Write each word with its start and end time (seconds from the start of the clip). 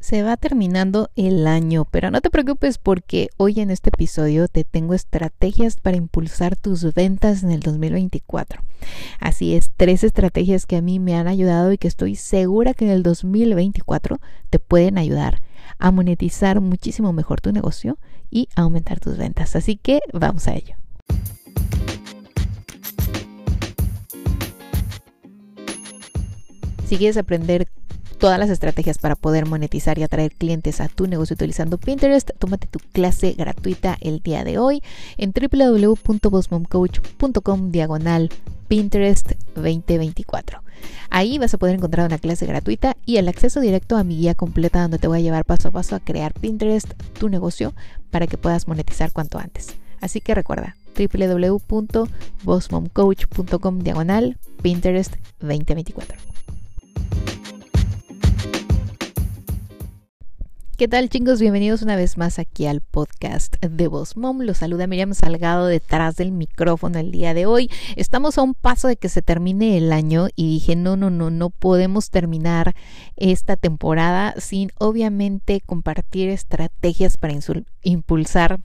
Se 0.00 0.22
va 0.22 0.36
terminando 0.36 1.10
el 1.16 1.46
año, 1.46 1.84
pero 1.90 2.10
no 2.10 2.20
te 2.20 2.30
preocupes 2.30 2.78
porque 2.78 3.30
hoy 3.36 3.60
en 3.60 3.70
este 3.70 3.90
episodio 3.90 4.46
te 4.46 4.62
tengo 4.62 4.94
estrategias 4.94 5.76
para 5.76 5.96
impulsar 5.96 6.54
tus 6.54 6.94
ventas 6.94 7.42
en 7.42 7.50
el 7.50 7.60
2024. 7.60 8.62
Así 9.18 9.54
es, 9.54 9.72
tres 9.76 10.04
estrategias 10.04 10.66
que 10.66 10.76
a 10.76 10.82
mí 10.82 11.00
me 11.00 11.16
han 11.16 11.26
ayudado 11.26 11.72
y 11.72 11.78
que 11.78 11.88
estoy 11.88 12.14
segura 12.14 12.74
que 12.74 12.84
en 12.84 12.92
el 12.92 13.02
2024 13.02 14.20
te 14.50 14.60
pueden 14.60 14.98
ayudar 14.98 15.42
a 15.78 15.90
monetizar 15.90 16.60
muchísimo 16.60 17.12
mejor 17.12 17.40
tu 17.40 17.50
negocio 17.52 17.98
y 18.30 18.48
aumentar 18.54 19.00
tus 19.00 19.16
ventas. 19.16 19.56
Así 19.56 19.76
que 19.76 20.00
vamos 20.12 20.46
a 20.46 20.54
ello. 20.54 20.76
Si 26.86 26.96
quieres 26.96 27.18
aprender 27.18 27.68
todas 28.18 28.38
las 28.38 28.50
estrategias 28.50 28.98
para 28.98 29.16
poder 29.16 29.46
monetizar 29.46 29.98
y 29.98 30.02
atraer 30.02 30.32
clientes 30.32 30.80
a 30.80 30.88
tu 30.88 31.06
negocio 31.06 31.34
utilizando 31.34 31.78
Pinterest, 31.78 32.30
tómate 32.38 32.66
tu 32.66 32.80
clase 32.92 33.32
gratuita 33.32 33.96
el 34.00 34.20
día 34.20 34.44
de 34.44 34.58
hoy 34.58 34.82
en 35.16 35.32
www.bossmomcoach.com 35.32 37.70
diagonal 37.70 38.28
Pinterest 38.66 39.32
2024. 39.54 40.62
Ahí 41.10 41.38
vas 41.38 41.54
a 41.54 41.58
poder 41.58 41.76
encontrar 41.76 42.06
una 42.06 42.18
clase 42.18 42.46
gratuita 42.46 42.96
y 43.06 43.16
el 43.16 43.28
acceso 43.28 43.60
directo 43.60 43.96
a 43.96 44.04
mi 44.04 44.18
guía 44.18 44.34
completa 44.34 44.82
donde 44.82 44.98
te 44.98 45.08
voy 45.08 45.18
a 45.18 45.22
llevar 45.22 45.44
paso 45.44 45.68
a 45.68 45.70
paso 45.70 45.96
a 45.96 46.00
crear 46.00 46.34
Pinterest, 46.34 46.92
tu 47.18 47.28
negocio, 47.28 47.74
para 48.10 48.26
que 48.26 48.36
puedas 48.36 48.66
monetizar 48.68 49.12
cuanto 49.12 49.38
antes. 49.38 49.76
Así 50.00 50.20
que 50.20 50.34
recuerda 50.34 50.76
www.bossmomcoach.com 50.96 53.78
diagonal 53.78 54.36
Pinterest 54.62 55.14
2024. 55.40 56.18
¿Qué 60.78 60.86
tal 60.86 61.08
chicos? 61.08 61.40
Bienvenidos 61.40 61.82
una 61.82 61.96
vez 61.96 62.16
más 62.18 62.38
aquí 62.38 62.66
al 62.66 62.82
podcast 62.82 63.56
de 63.60 63.88
Voz 63.88 64.16
Mom. 64.16 64.42
Los 64.42 64.58
saluda 64.58 64.86
Miriam 64.86 65.12
Salgado 65.12 65.66
detrás 65.66 66.14
del 66.14 66.30
micrófono 66.30 67.00
el 67.00 67.10
día 67.10 67.34
de 67.34 67.46
hoy. 67.46 67.68
Estamos 67.96 68.38
a 68.38 68.42
un 68.42 68.54
paso 68.54 68.86
de 68.86 68.94
que 68.94 69.08
se 69.08 69.20
termine 69.20 69.76
el 69.76 69.92
año 69.92 70.28
y 70.36 70.46
dije, 70.46 70.76
no, 70.76 70.96
no, 70.96 71.10
no, 71.10 71.30
no 71.30 71.50
podemos 71.50 72.10
terminar 72.10 72.76
esta 73.16 73.56
temporada 73.56 74.36
sin 74.38 74.70
obviamente 74.78 75.60
compartir 75.66 76.28
estrategias 76.28 77.16
para 77.16 77.34
impulsar 77.82 78.60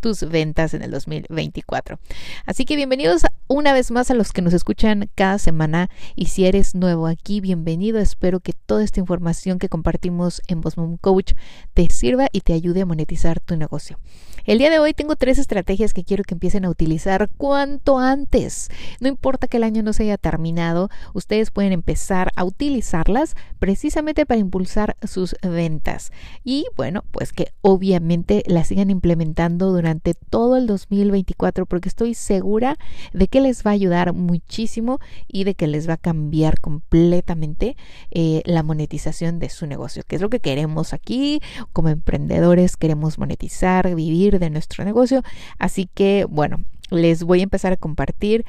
tus 0.00 0.28
ventas 0.28 0.74
en 0.74 0.82
el 0.82 0.90
2024. 0.90 1.98
Así 2.46 2.64
que 2.64 2.76
bienvenidos 2.76 3.22
una 3.46 3.72
vez 3.72 3.90
más 3.90 4.10
a 4.10 4.14
los 4.14 4.32
que 4.32 4.42
nos 4.42 4.54
escuchan 4.54 5.10
cada 5.14 5.38
semana 5.38 5.90
y 6.14 6.26
si 6.26 6.46
eres 6.46 6.74
nuevo 6.74 7.06
aquí, 7.06 7.40
bienvenido. 7.40 7.98
Espero 7.98 8.40
que 8.40 8.52
toda 8.52 8.84
esta 8.84 9.00
información 9.00 9.58
que 9.58 9.68
compartimos 9.68 10.42
en 10.48 10.60
Bosmom 10.60 10.96
Coach 10.98 11.32
te 11.74 11.88
sirva 11.90 12.28
y 12.32 12.42
te 12.42 12.52
ayude 12.52 12.82
a 12.82 12.86
monetizar 12.86 13.40
tu 13.40 13.56
negocio. 13.56 13.98
El 14.44 14.58
día 14.58 14.70
de 14.70 14.78
hoy 14.78 14.94
tengo 14.94 15.16
tres 15.16 15.38
estrategias 15.38 15.92
que 15.92 16.04
quiero 16.04 16.24
que 16.24 16.34
empiecen 16.34 16.64
a 16.64 16.70
utilizar 16.70 17.28
cuanto 17.36 17.98
antes. 17.98 18.70
No 19.00 19.08
importa 19.08 19.46
que 19.46 19.58
el 19.58 19.64
año 19.64 19.82
no 19.82 19.92
se 19.92 20.04
haya 20.04 20.16
terminado, 20.16 20.88
ustedes 21.12 21.50
pueden 21.50 21.72
empezar 21.72 22.30
a 22.34 22.44
utilizarlas 22.44 23.34
precisamente 23.58 24.24
para 24.24 24.40
impulsar 24.40 24.96
sus 25.06 25.36
ventas. 25.42 26.12
Y 26.44 26.66
bueno, 26.76 27.04
pues 27.10 27.32
que 27.32 27.52
obviamente 27.60 28.42
las 28.46 28.68
sigan 28.68 28.90
implementando 28.90 29.70
durante 29.70 29.87
todo 30.30 30.56
el 30.56 30.66
2024 30.66 31.66
porque 31.66 31.88
estoy 31.88 32.14
segura 32.14 32.76
de 33.12 33.28
que 33.28 33.40
les 33.40 33.64
va 33.64 33.70
a 33.70 33.74
ayudar 33.74 34.12
muchísimo 34.12 34.98
y 35.26 35.44
de 35.44 35.54
que 35.54 35.66
les 35.66 35.88
va 35.88 35.94
a 35.94 35.98
cambiar 35.98 36.60
completamente 36.60 37.76
eh, 38.10 38.42
la 38.44 38.62
monetización 38.62 39.38
de 39.38 39.50
su 39.50 39.66
negocio, 39.66 40.02
que 40.06 40.16
es 40.16 40.22
lo 40.22 40.30
que 40.30 40.40
queremos 40.40 40.92
aquí 40.92 41.40
como 41.72 41.88
emprendedores, 41.88 42.76
queremos 42.76 43.18
monetizar, 43.18 43.94
vivir 43.94 44.38
de 44.38 44.50
nuestro 44.50 44.84
negocio. 44.84 45.22
Así 45.58 45.88
que 45.92 46.26
bueno, 46.28 46.64
les 46.90 47.24
voy 47.24 47.40
a 47.40 47.44
empezar 47.44 47.72
a 47.72 47.76
compartir 47.76 48.44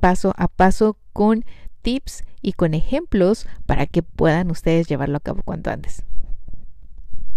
paso 0.00 0.34
a 0.36 0.48
paso 0.48 0.96
con 1.12 1.44
tips 1.82 2.24
y 2.40 2.54
con 2.54 2.74
ejemplos 2.74 3.46
para 3.66 3.86
que 3.86 4.02
puedan 4.02 4.50
ustedes 4.50 4.88
llevarlo 4.88 5.16
a 5.16 5.20
cabo 5.20 5.42
cuanto 5.44 5.70
antes. 5.70 6.02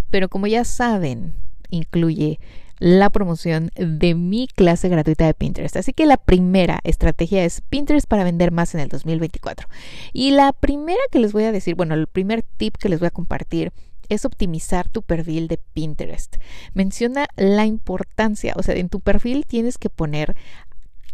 Pero 0.09 0.29
como 0.29 0.47
ya 0.47 0.63
saben, 0.63 1.33
incluye 1.69 2.39
la 2.79 3.09
promoción 3.09 3.71
de 3.75 4.15
mi 4.15 4.47
clase 4.47 4.89
gratuita 4.89 5.25
de 5.25 5.33
Pinterest. 5.33 5.77
Así 5.77 5.93
que 5.93 6.05
la 6.05 6.17
primera 6.17 6.79
estrategia 6.83 7.45
es 7.45 7.61
Pinterest 7.61 8.07
para 8.07 8.23
vender 8.23 8.51
más 8.51 8.73
en 8.75 8.81
el 8.81 8.89
2024. 8.89 9.67
Y 10.13 10.31
la 10.31 10.51
primera 10.53 11.01
que 11.11 11.19
les 11.19 11.33
voy 11.33 11.43
a 11.43 11.51
decir, 11.51 11.75
bueno, 11.75 11.93
el 11.93 12.07
primer 12.07 12.43
tip 12.43 12.77
que 12.77 12.89
les 12.89 12.99
voy 12.99 13.07
a 13.07 13.11
compartir 13.11 13.71
es 14.09 14.25
optimizar 14.25 14.89
tu 14.89 15.01
perfil 15.01 15.47
de 15.47 15.57
Pinterest. 15.57 16.35
Menciona 16.73 17.27
la 17.35 17.65
importancia, 17.65 18.53
o 18.55 18.63
sea, 18.63 18.75
en 18.75 18.89
tu 18.89 18.99
perfil 18.99 19.45
tienes 19.47 19.77
que 19.77 19.89
poner 19.89 20.35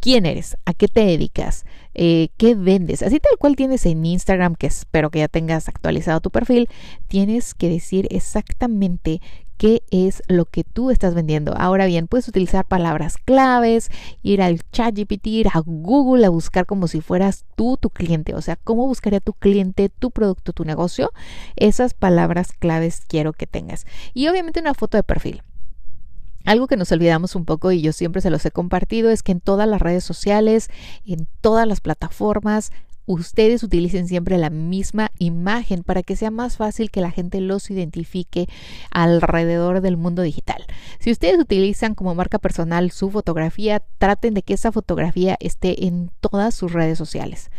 quién 0.02 0.26
eres, 0.26 0.58
a 0.66 0.74
qué 0.74 0.88
te 0.88 1.06
dedicas, 1.06 1.66
eh, 1.94 2.30
qué 2.38 2.56
vendes. 2.56 3.04
Así 3.04 3.20
tal 3.20 3.38
cual 3.38 3.56
tienes 3.56 3.86
en 3.86 4.06
Instagram, 4.06 4.56
que 4.56 4.68
espero 4.68 5.10
que 5.10 5.20
ya 5.20 5.28
tengas 5.28 5.70
actualizado 5.70 6.20
tu 6.20 6.32
perfil, 6.32 6.68
tienes 7.08 7.54
que 7.54 7.70
decir 7.70 8.08
exactamente 8.10 9.22
qué 9.62 9.84
es 9.92 10.24
lo 10.28 10.46
que 10.46 10.64
tú 10.64 10.90
estás 10.90 11.14
vendiendo. 11.14 11.54
Ahora 11.56 11.86
bien, 11.86 12.08
puedes 12.08 12.28
utilizar 12.28 12.66
palabras 12.66 13.18
claves, 13.18 13.92
ir 14.24 14.42
al 14.42 14.60
chat 14.72 14.98
GPT, 14.98 15.28
ir 15.28 15.50
a 15.54 15.60
Google 15.64 16.26
a 16.26 16.30
buscar 16.30 16.66
como 16.66 16.88
si 16.88 17.00
fueras 17.00 17.46
tú 17.56 17.78
tu 17.80 17.92
cliente. 17.92 18.34
O 18.34 18.42
sea, 18.42 18.56
cómo 18.56 18.88
buscaría 18.88 19.20
tu 19.20 19.34
cliente, 19.34 19.90
tu 19.90 20.10
producto, 20.10 20.52
tu 20.52 20.66
negocio. 20.66 21.12
Esas 21.58 21.94
palabras 21.94 22.54
claves 22.54 23.04
quiero 23.08 23.34
que 23.34 23.46
tengas. 23.46 23.86
Y 24.16 24.30
obviamente 24.30 24.62
una 24.62 24.74
foto 24.74 24.98
de 24.98 25.04
perfil. 25.04 25.44
Algo 26.44 26.66
que 26.66 26.76
nos 26.76 26.92
olvidamos 26.92 27.36
un 27.36 27.46
poco 27.46 27.72
y 27.72 27.84
yo 27.84 27.94
siempre 27.94 28.24
se 28.24 28.32
los 28.32 28.44
he 28.48 28.50
compartido 28.50 29.12
es 29.12 29.22
que 29.22 29.32
en 29.32 29.42
todas 29.42 29.70
las 29.70 29.80
redes 29.80 30.04
sociales, 30.04 30.70
en 31.06 31.28
todas 31.40 31.68
las 31.68 31.82
plataformas, 31.82 32.72
ustedes 33.06 33.64
utilicen 33.64 34.08
siempre 34.08 34.38
la 34.38 34.50
misma 34.50 35.12
imagen 35.18 35.84
para 35.84 36.04
que 36.04 36.16
sea 36.16 36.32
más 36.32 36.58
fácil 36.58 36.92
que 36.92 37.02
la 37.02 37.12
gente 37.12 37.42
los 37.42 37.70
identifique 37.70 38.48
alrededor 38.92 39.82
del 39.82 39.98
mundo 39.98 40.22
digital. 40.22 40.66
Si 41.00 41.12
ustedes 41.12 41.40
utilizan 41.40 41.96
como 41.96 42.16
marca 42.16 42.40
personal 42.40 42.92
su 42.92 43.10
fotografía, 43.10 43.82
traten 43.98 44.34
de 44.34 44.44
que 44.44 44.54
esa 44.54 44.72
fotografía 44.72 45.38
esté 45.40 45.86
en 45.88 46.12
todas 46.20 46.56
sus 46.56 46.72
redes 46.72 46.98
sociales 46.98 47.50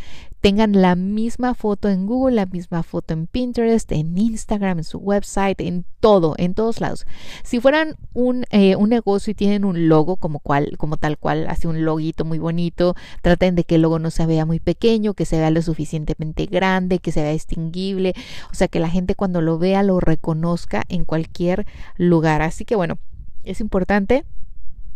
tengan 0.42 0.72
la 0.72 0.96
misma 0.96 1.54
foto 1.54 1.88
en 1.88 2.04
Google, 2.04 2.34
la 2.34 2.46
misma 2.46 2.82
foto 2.82 3.14
en 3.14 3.28
Pinterest, 3.28 3.90
en 3.92 4.18
Instagram, 4.18 4.78
en 4.78 4.84
su 4.84 4.98
website, 4.98 5.60
en 5.60 5.84
todo, 6.00 6.34
en 6.36 6.54
todos 6.54 6.80
lados. 6.80 7.06
Si 7.44 7.60
fueran 7.60 7.96
un, 8.12 8.44
eh, 8.50 8.74
un 8.74 8.90
negocio 8.90 9.30
y 9.30 9.34
tienen 9.34 9.64
un 9.64 9.88
logo 9.88 10.16
como, 10.16 10.40
cual, 10.40 10.76
como 10.78 10.96
tal 10.96 11.16
cual, 11.16 11.46
así 11.48 11.68
un 11.68 11.84
loguito 11.84 12.24
muy 12.24 12.40
bonito, 12.40 12.96
traten 13.22 13.54
de 13.54 13.62
que 13.62 13.76
el 13.76 13.82
logo 13.82 14.00
no 14.00 14.10
se 14.10 14.26
vea 14.26 14.44
muy 14.44 14.58
pequeño, 14.58 15.14
que 15.14 15.26
se 15.26 15.38
vea 15.38 15.52
lo 15.52 15.62
suficientemente 15.62 16.46
grande, 16.46 16.98
que 16.98 17.12
se 17.12 17.22
vea 17.22 17.30
distinguible, 17.30 18.12
o 18.50 18.54
sea, 18.54 18.66
que 18.66 18.80
la 18.80 18.90
gente 18.90 19.14
cuando 19.14 19.42
lo 19.42 19.58
vea 19.58 19.84
lo 19.84 20.00
reconozca 20.00 20.82
en 20.88 21.04
cualquier 21.04 21.66
lugar. 21.96 22.42
Así 22.42 22.64
que 22.64 22.74
bueno, 22.74 22.98
es 23.44 23.60
importante 23.60 24.24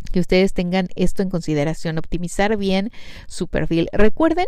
que 0.07 0.21
ustedes 0.21 0.53
tengan 0.53 0.89
esto 0.97 1.23
en 1.23 1.31
consideración, 1.31 1.99
optimizar 1.99 2.57
bien 2.57 2.91
su 3.27 3.49
perfil. 3.49 3.89
Recuerden 3.93 4.47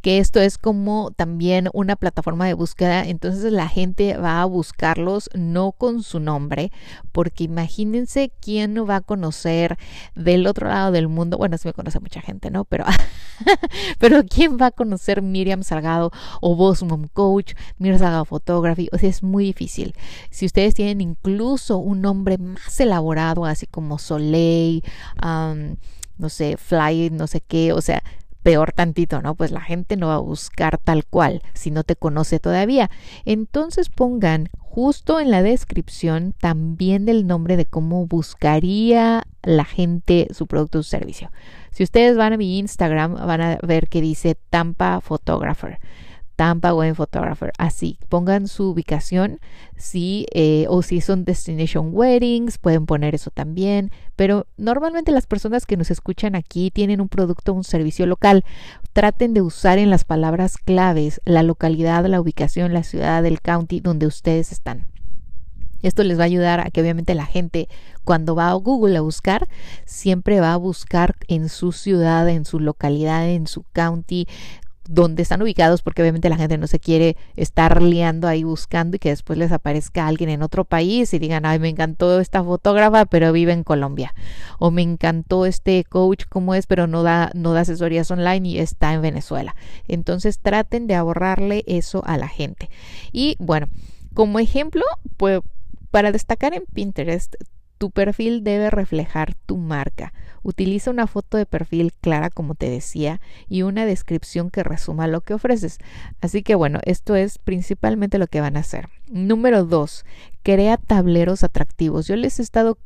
que 0.00 0.18
esto 0.18 0.40
es 0.40 0.58
como 0.58 1.10
también 1.10 1.68
una 1.72 1.96
plataforma 1.96 2.46
de 2.46 2.54
búsqueda, 2.54 3.04
entonces 3.04 3.52
la 3.52 3.68
gente 3.68 4.16
va 4.16 4.42
a 4.42 4.44
buscarlos 4.44 5.30
no 5.34 5.72
con 5.72 6.02
su 6.02 6.20
nombre, 6.20 6.72
porque 7.12 7.44
imagínense 7.44 8.32
quién 8.40 8.74
no 8.74 8.86
va 8.86 8.96
a 8.96 9.00
conocer 9.00 9.78
del 10.14 10.46
otro 10.46 10.68
lado 10.68 10.92
del 10.92 11.08
mundo. 11.08 11.38
Bueno, 11.38 11.58
sí 11.58 11.68
me 11.68 11.74
conoce 11.74 12.00
mucha 12.00 12.20
gente, 12.20 12.50
¿no? 12.50 12.64
Pero, 12.64 12.84
pero 13.98 14.22
quién 14.24 14.58
va 14.60 14.66
a 14.66 14.70
conocer 14.70 15.22
Miriam 15.22 15.62
Salgado 15.62 16.10
o 16.40 16.56
Boss 16.56 16.82
Mom 16.82 17.06
Coach, 17.12 17.54
Miriam 17.78 17.98
Salgado 17.98 18.24
Photography, 18.24 18.88
o 18.92 18.98
sea, 18.98 19.08
es 19.08 19.22
muy 19.22 19.44
difícil. 19.44 19.94
Si 20.30 20.46
ustedes 20.46 20.74
tienen 20.74 21.00
incluso 21.00 21.78
un 21.78 22.00
nombre 22.00 22.38
más 22.38 22.78
elaborado, 22.80 23.44
así 23.44 23.66
como 23.66 23.98
Soleil, 23.98 24.82
no 25.22 26.28
sé, 26.28 26.56
fly, 26.56 27.10
no 27.10 27.26
sé 27.26 27.40
qué, 27.40 27.72
o 27.72 27.80
sea, 27.80 28.02
peor 28.42 28.72
tantito, 28.72 29.20
¿no? 29.20 29.34
Pues 29.34 29.50
la 29.50 29.60
gente 29.60 29.96
no 29.96 30.08
va 30.08 30.14
a 30.14 30.18
buscar 30.18 30.78
tal 30.78 31.04
cual 31.04 31.42
si 31.54 31.70
no 31.70 31.84
te 31.84 31.96
conoce 31.96 32.40
todavía. 32.40 32.90
Entonces 33.24 33.88
pongan 33.88 34.48
justo 34.58 35.20
en 35.20 35.30
la 35.30 35.42
descripción 35.42 36.34
también 36.38 37.04
del 37.04 37.26
nombre 37.26 37.56
de 37.56 37.66
cómo 37.66 38.06
buscaría 38.06 39.24
la 39.42 39.64
gente 39.64 40.28
su 40.32 40.46
producto 40.46 40.78
o 40.78 40.82
su 40.82 40.90
servicio. 40.90 41.30
Si 41.70 41.82
ustedes 41.82 42.16
van 42.16 42.32
a 42.32 42.36
mi 42.36 42.58
Instagram, 42.58 43.14
van 43.14 43.40
a 43.40 43.58
ver 43.62 43.88
que 43.88 44.00
dice 44.00 44.36
Tampa 44.48 45.00
Photographer. 45.00 45.78
Tampa 46.40 46.72
Wedding 46.72 46.94
Photographer. 46.94 47.52
Así, 47.58 47.98
pongan 48.08 48.48
su 48.48 48.70
ubicación, 48.70 49.40
sí, 49.76 50.24
eh, 50.32 50.64
o 50.70 50.80
si 50.80 51.02
son 51.02 51.26
Destination 51.26 51.90
Weddings, 51.92 52.56
pueden 52.56 52.86
poner 52.86 53.14
eso 53.14 53.30
también. 53.30 53.90
Pero 54.16 54.46
normalmente 54.56 55.12
las 55.12 55.26
personas 55.26 55.66
que 55.66 55.76
nos 55.76 55.90
escuchan 55.90 56.34
aquí 56.34 56.70
tienen 56.70 57.02
un 57.02 57.10
producto 57.10 57.52
o 57.52 57.56
un 57.56 57.64
servicio 57.64 58.06
local. 58.06 58.42
Traten 58.94 59.34
de 59.34 59.42
usar 59.42 59.76
en 59.76 59.90
las 59.90 60.04
palabras 60.04 60.56
claves 60.56 61.20
la 61.26 61.42
localidad, 61.42 62.06
la 62.06 62.22
ubicación, 62.22 62.72
la 62.72 62.84
ciudad, 62.84 63.26
el 63.26 63.42
county 63.42 63.80
donde 63.80 64.06
ustedes 64.06 64.50
están. 64.50 64.86
Esto 65.82 66.04
les 66.04 66.18
va 66.18 66.22
a 66.22 66.26
ayudar 66.26 66.60
a 66.60 66.70
que 66.70 66.80
obviamente 66.80 67.14
la 67.14 67.26
gente 67.26 67.68
cuando 68.04 68.34
va 68.34 68.48
a 68.48 68.54
Google 68.54 68.96
a 68.96 69.02
buscar, 69.02 69.46
siempre 69.84 70.40
va 70.40 70.54
a 70.54 70.56
buscar 70.56 71.16
en 71.28 71.50
su 71.50 71.72
ciudad, 71.72 72.26
en 72.30 72.46
su 72.46 72.60
localidad, 72.60 73.28
en 73.28 73.46
su 73.46 73.64
county, 73.74 74.26
donde 74.90 75.22
están 75.22 75.40
ubicados, 75.40 75.82
porque 75.82 76.02
obviamente 76.02 76.28
la 76.28 76.36
gente 76.36 76.58
no 76.58 76.66
se 76.66 76.80
quiere 76.80 77.16
estar 77.36 77.80
liando 77.80 78.26
ahí 78.26 78.42
buscando 78.42 78.96
y 78.96 78.98
que 78.98 79.10
después 79.10 79.38
les 79.38 79.52
aparezca 79.52 80.08
alguien 80.08 80.30
en 80.30 80.42
otro 80.42 80.64
país 80.64 81.14
y 81.14 81.20
digan, 81.20 81.46
ay, 81.46 81.60
me 81.60 81.68
encantó 81.68 82.18
esta 82.18 82.42
fotógrafa, 82.42 83.06
pero 83.06 83.32
vive 83.32 83.52
en 83.52 83.62
Colombia. 83.62 84.12
O 84.58 84.72
me 84.72 84.82
encantó 84.82 85.46
este 85.46 85.84
coach, 85.84 86.24
como 86.28 86.56
es, 86.56 86.66
pero 86.66 86.88
no 86.88 87.04
da, 87.04 87.30
no 87.34 87.52
da 87.52 87.60
asesorías 87.60 88.10
online 88.10 88.48
y 88.48 88.58
está 88.58 88.92
en 88.92 89.02
Venezuela. 89.02 89.54
Entonces 89.86 90.40
traten 90.40 90.88
de 90.88 90.96
ahorrarle 90.96 91.62
eso 91.68 92.02
a 92.04 92.16
la 92.16 92.26
gente. 92.26 92.68
Y 93.12 93.36
bueno, 93.38 93.68
como 94.12 94.40
ejemplo, 94.40 94.82
pues 95.16 95.40
para 95.92 96.10
destacar 96.10 96.52
en 96.52 96.64
Pinterest, 96.74 97.36
tu 97.80 97.90
perfil 97.90 98.44
debe 98.44 98.68
reflejar 98.68 99.34
tu 99.46 99.56
marca. 99.56 100.12
Utiliza 100.42 100.90
una 100.90 101.06
foto 101.06 101.38
de 101.38 101.46
perfil 101.46 101.94
clara, 101.98 102.28
como 102.28 102.54
te 102.54 102.68
decía, 102.68 103.22
y 103.48 103.62
una 103.62 103.86
descripción 103.86 104.50
que 104.50 104.62
resuma 104.62 105.06
lo 105.06 105.22
que 105.22 105.32
ofreces. 105.32 105.78
Así 106.20 106.42
que 106.42 106.54
bueno, 106.54 106.80
esto 106.84 107.16
es 107.16 107.38
principalmente 107.38 108.18
lo 108.18 108.26
que 108.26 108.42
van 108.42 108.58
a 108.58 108.60
hacer. 108.60 108.90
Número 109.08 109.64
dos, 109.64 110.04
crea 110.42 110.76
tableros 110.76 111.42
atractivos. 111.42 112.06
Yo 112.06 112.16
les 112.16 112.38
he 112.38 112.42
estado 112.42 112.76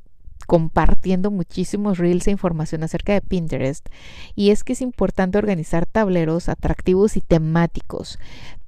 compartiendo 0.46 1.32
muchísimos 1.32 1.99
reels 1.99 2.29
e 2.29 2.31
información 2.31 2.85
acerca 2.85 3.14
de 3.14 3.20
Pinterest 3.20 3.88
y 4.37 4.50
es 4.50 4.62
que 4.62 4.75
es 4.75 4.81
importante 4.81 5.38
organizar 5.38 5.87
tableros 5.87 6.49
atractivos 6.49 7.17
y 7.17 7.20
temáticos. 7.20 8.20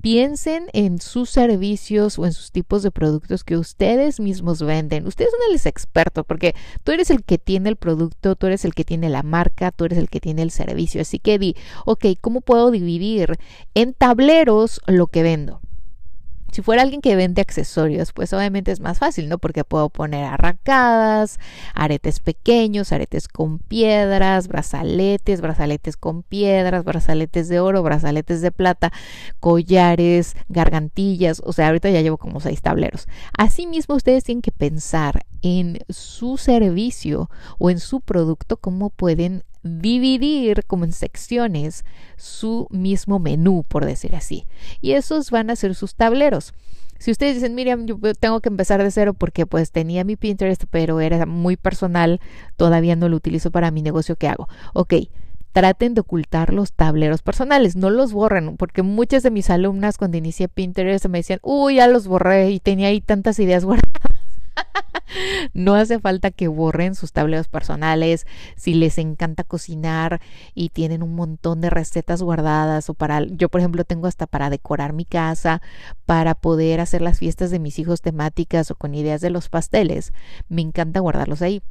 Piensen 0.07 0.69
en 0.73 1.01
sus 1.01 1.31
servicios 1.31 2.17
o 2.17 2.27
en 2.27 2.33
sus 2.33 2.53
tipos 2.53 2.85
de 2.85 2.93
productos 2.93 3.43
que 3.43 3.57
ustedes 3.57 4.21
mismos 4.21 4.63
venden. 4.63 5.05
Ustedes 5.05 5.33
son 5.33 5.41
el 5.51 5.57
experto 5.67 6.23
porque 6.23 6.55
tú 6.85 6.93
eres 6.93 7.11
el 7.11 7.25
que 7.25 7.39
tiene 7.39 7.71
el 7.71 7.75
producto, 7.75 8.37
tú 8.37 8.47
eres 8.47 8.65
el 8.65 8.73
que 8.73 8.85
tiene 8.85 9.09
la 9.09 9.25
marca, 9.25 9.73
tú 9.73 9.85
eres 9.85 9.99
el 9.99 10.09
que 10.09 10.21
tiene 10.21 10.43
el 10.43 10.53
servicio. 10.53 11.01
Así 11.01 11.19
que 11.19 11.41
di, 11.41 11.57
ok, 11.87 12.05
¿cómo 12.21 12.41
puedo 12.41 12.71
dividir 12.71 13.37
en 13.75 13.95
tableros 13.95 14.81
lo 14.87 15.09
que 15.09 15.25
vendo? 15.25 15.61
Si 16.53 16.63
fuera 16.63 16.83
alguien 16.83 17.01
que 17.01 17.17
vende 17.17 17.43
accesorios, 17.43 18.13
pues 18.13 18.33
obviamente 18.33 18.73
es 18.73 18.81
más 18.81 18.99
fácil, 18.99 19.29
¿no? 19.29 19.39
Porque 19.39 19.65
puedo 19.65 19.91
poner 19.91 20.25
arracadas, 20.25 21.39
aretes 21.75 22.21
pequeños, 22.21 22.93
aretes 22.93 23.29
con 23.29 23.59
piedras, 23.59 24.49
brazaletes, 24.49 25.41
brazaletes 25.41 25.97
con 25.97 26.23
piedras, 26.23 26.85
brazaletes 26.85 27.49
de 27.49 27.61
oro, 27.61 27.83
brazaletes 27.83 28.41
de 28.41 28.53
plata, 28.53 28.93
collares, 29.41 30.37
gargantillas, 30.49 31.43
o 31.45 31.53
sea, 31.53 31.67
ahorita 31.69 31.91
ya 31.91 32.01
llevo 32.01 32.17
como 32.17 32.41
seis 32.41 32.63
tableros. 32.63 33.07
Asimismo, 33.37 33.95
ustedes 33.95 34.25
tienen 34.25 34.43
que 34.43 34.53
pensar 34.53 35.27
en 35.43 35.79
su 35.89 36.39
servicio 36.39 37.29
o 37.59 37.71
en 37.71 37.81
su 37.81 38.01
producto, 38.01 38.57
cómo 38.57 38.91
pueden 38.91 39.45
dividir 39.67 40.65
como 40.67 40.85
en 40.85 40.93
secciones 40.93 41.85
su 42.17 42.67
mismo 42.71 43.19
menú, 43.19 43.65
por 43.67 43.85
decir 43.85 44.15
así. 44.17 44.47
Y 44.81 44.93
esos 44.93 45.31
van 45.31 45.51
a 45.51 45.57
ser 45.57 45.75
sus 45.75 45.95
tableros. 45.95 46.55
Si 46.99 47.11
ustedes 47.11 47.35
dicen, 47.35 47.55
Miriam, 47.55 47.87
yo 47.87 47.99
tengo 48.15 48.41
que 48.41 48.49
empezar 48.49 48.83
de 48.83 48.91
cero 48.91 49.13
porque 49.13 49.47
pues 49.47 49.71
tenía 49.71 50.05
mi 50.05 50.17
Pinterest, 50.17 50.65
pero 50.71 51.01
era 51.01 51.27
muy 51.27 51.57
personal, 51.57 52.21
todavía 52.57 52.97
no 52.97 53.09
lo 53.09 53.17
utilizo 53.17 53.51
para 53.51 53.71
mi 53.71 53.83
negocio, 53.83 54.17
¿qué 54.17 54.29
hago? 54.29 54.49
Ok, 54.73 54.95
traten 55.53 55.95
de 55.95 56.03
ocultar 56.03 56.53
los 56.53 56.73
tableros 56.73 57.23
personales, 57.23 57.77
no 57.77 57.91
los 57.91 58.13
borren, 58.13 58.57
porque 58.57 58.83
muchas 58.83 59.23
de 59.23 59.31
mis 59.31 59.51
alumnas 59.51 59.99
cuando 59.99 60.17
inicié 60.17 60.49
Pinterest 60.49 61.07
me 61.07 61.19
decían, 61.19 61.39
uy, 61.43 61.77
ya 61.77 61.87
los 61.87 62.07
borré 62.07 62.51
y 62.51 62.61
tenía 62.61 62.89
ahí 62.89 63.01
tantas 63.01 63.39
ideas 63.39 63.65
guardadas 63.65 63.91
no 65.55 65.75
hace 65.75 65.99
falta 65.99 66.31
que 66.31 66.49
borren 66.49 66.95
sus 66.95 67.13
tableros 67.13 67.49
personales. 67.49 68.27
Si 68.57 68.75
les 68.75 68.99
encanta 68.99 69.45
cocinar 69.45 70.21
y 70.55 70.71
tienen 70.71 71.03
un 71.03 71.15
montón 71.15 71.61
de 71.61 71.71
recetas 71.71 72.23
guardadas 72.23 72.89
o 72.91 72.95
para, 72.95 73.25
yo 73.25 73.49
por 73.49 73.61
ejemplo 73.61 73.85
tengo 73.85 74.07
hasta 74.07 74.27
para 74.27 74.51
decorar 74.51 74.93
mi 74.93 75.05
casa, 75.05 75.63
para 76.05 76.35
poder 76.35 76.81
hacer 76.81 77.03
las 77.03 77.19
fiestas 77.19 77.51
de 77.51 77.59
mis 77.59 77.79
hijos 77.79 78.01
temáticas 78.01 78.71
o 78.71 78.75
con 78.75 78.95
ideas 78.95 79.21
de 79.21 79.31
los 79.31 79.49
pasteles, 79.49 80.13
me 80.49 80.63
encanta 80.63 81.01
guardarlos 81.01 81.43
ahí. 81.43 81.63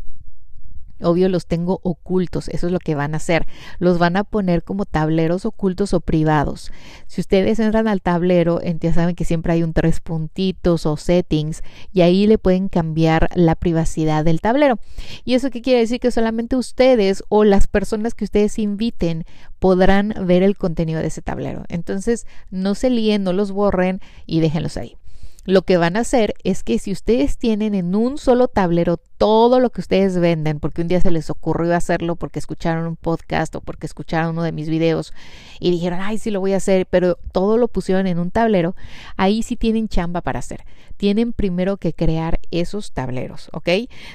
Obvio 1.02 1.28
los 1.28 1.46
tengo 1.46 1.80
ocultos, 1.84 2.48
eso 2.48 2.68
es 2.68 2.74
lo 2.74 2.80
que 2.80 2.96
van 2.96 3.14
a 3.14 3.18
hacer. 3.18 3.48
Los 3.80 4.00
van 4.00 4.16
a 4.16 4.24
poner 4.24 4.64
como 4.64 4.86
tableros 4.86 5.46
ocultos 5.46 5.94
o 5.94 6.00
privados. 6.00 6.72
Si 7.08 7.20
ustedes 7.20 7.60
entran 7.60 7.88
al 7.88 8.02
tablero, 8.02 8.62
ya 8.62 8.94
saben 8.94 9.16
que 9.16 9.26
siempre 9.26 9.54
hay 9.54 9.64
un 9.64 9.74
tres 9.74 10.00
puntitos 10.00 10.86
o 10.86 10.96
settings 10.96 11.64
y 11.92 12.02
ahí 12.02 12.28
le 12.28 12.38
pueden 12.38 12.70
cambiar 12.70 13.30
la 13.36 13.56
privacidad 13.56 14.24
del 14.24 14.42
tablero. 14.42 14.80
¿Y 15.26 15.34
eso 15.34 15.50
qué 15.50 15.62
quiere 15.62 15.80
decir? 15.80 16.00
Que 16.00 16.12
solamente 16.12 16.56
ustedes 16.56 17.24
o 17.30 17.44
las 17.44 17.68
personas 17.68 18.14
que 18.14 18.24
ustedes 18.24 18.58
inviten 18.58 19.26
podrán 19.60 20.14
ver 20.22 20.44
el 20.44 20.56
contenido 20.58 21.02
de 21.02 21.08
ese 21.08 21.22
tablero. 21.22 21.66
Entonces, 21.68 22.26
no 22.52 22.76
se 22.76 22.90
líen, 22.90 23.24
no 23.24 23.34
los 23.34 23.52
borren 23.52 24.00
y 24.26 24.40
déjenlos 24.40 24.78
ahí. 24.78 24.98
Lo 25.46 25.62
que 25.62 25.78
van 25.78 25.96
a 25.96 26.00
hacer 26.00 26.34
es 26.44 26.64
que 26.64 26.80
si 26.80 26.92
ustedes 26.92 27.38
tienen 27.38 27.76
en 27.76 27.94
un 27.94 28.18
solo 28.18 28.48
tablero 28.48 28.98
todo 29.18 29.60
lo 29.60 29.70
que 29.70 29.82
ustedes 29.82 30.18
venden, 30.18 30.60
porque 30.60 30.82
un 30.82 30.88
día 30.88 31.02
se 31.02 31.12
les 31.12 31.30
ocurrió 31.30 31.76
hacerlo 31.76 32.16
porque 32.16 32.40
escucharon 32.40 32.86
un 32.86 32.96
podcast 32.96 33.56
o 33.56 33.62
porque 33.62 33.86
escucharon 33.86 34.32
uno 34.32 34.44
de 34.44 34.52
mis 34.52 34.70
videos 34.70 35.14
y 35.60 35.72
dijeron, 35.72 36.00
ay, 36.02 36.18
sí 36.18 36.32
lo 36.32 36.40
voy 36.40 36.54
a 36.54 36.58
hacer, 36.58 36.86
pero 36.86 37.18
todo 37.32 37.58
lo 37.58 37.68
pusieron 37.68 38.08
en 38.08 38.20
un 38.20 38.32
tablero, 38.32 38.76
ahí 39.16 39.44
sí 39.44 39.56
tienen 39.56 39.88
chamba 39.88 40.22
para 40.22 40.40
hacer. 40.40 40.66
Tienen 40.98 41.34
primero 41.34 41.76
que 41.76 41.94
crear 41.94 42.40
esos 42.52 42.94
tableros, 42.94 43.50
¿ok? 43.52 43.70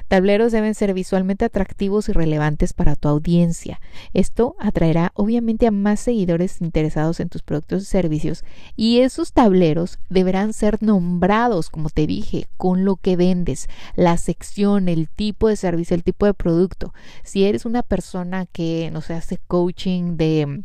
Tableros 0.08 0.50
deben 0.50 0.74
ser 0.74 0.94
visualmente 0.94 1.44
atractivos 1.44 2.08
y 2.08 2.12
relevantes 2.12 2.72
para 2.72 2.96
tu 2.96 3.08
audiencia. 3.08 3.80
Esto 4.14 4.56
atraerá 4.58 5.12
obviamente 5.14 5.66
a 5.66 5.70
más 5.70 6.00
seguidores 6.00 6.60
interesados 6.62 7.20
en 7.20 7.28
tus 7.28 7.42
productos 7.42 7.82
y 7.82 7.86
servicios 7.86 8.44
y 8.76 9.00
esos 9.00 9.32
tableros 9.32 9.98
deberán 10.08 10.54
ser 10.54 10.82
nombrados, 10.82 11.68
como 11.68 11.90
te 11.90 12.06
dije, 12.06 12.46
con 12.56 12.84
lo 12.84 12.96
que 12.96 13.16
vendes, 13.16 13.68
la 13.94 14.16
sección, 14.16 14.88
el 14.92 15.08
tipo 15.08 15.48
de 15.48 15.56
servicio, 15.56 15.94
el 15.94 16.04
tipo 16.04 16.26
de 16.26 16.34
producto. 16.34 16.92
Si 17.22 17.44
eres 17.44 17.64
una 17.64 17.82
persona 17.82 18.46
que, 18.46 18.90
no 18.92 19.00
sé, 19.00 19.14
hace 19.14 19.38
coaching 19.38 20.16
de 20.16 20.62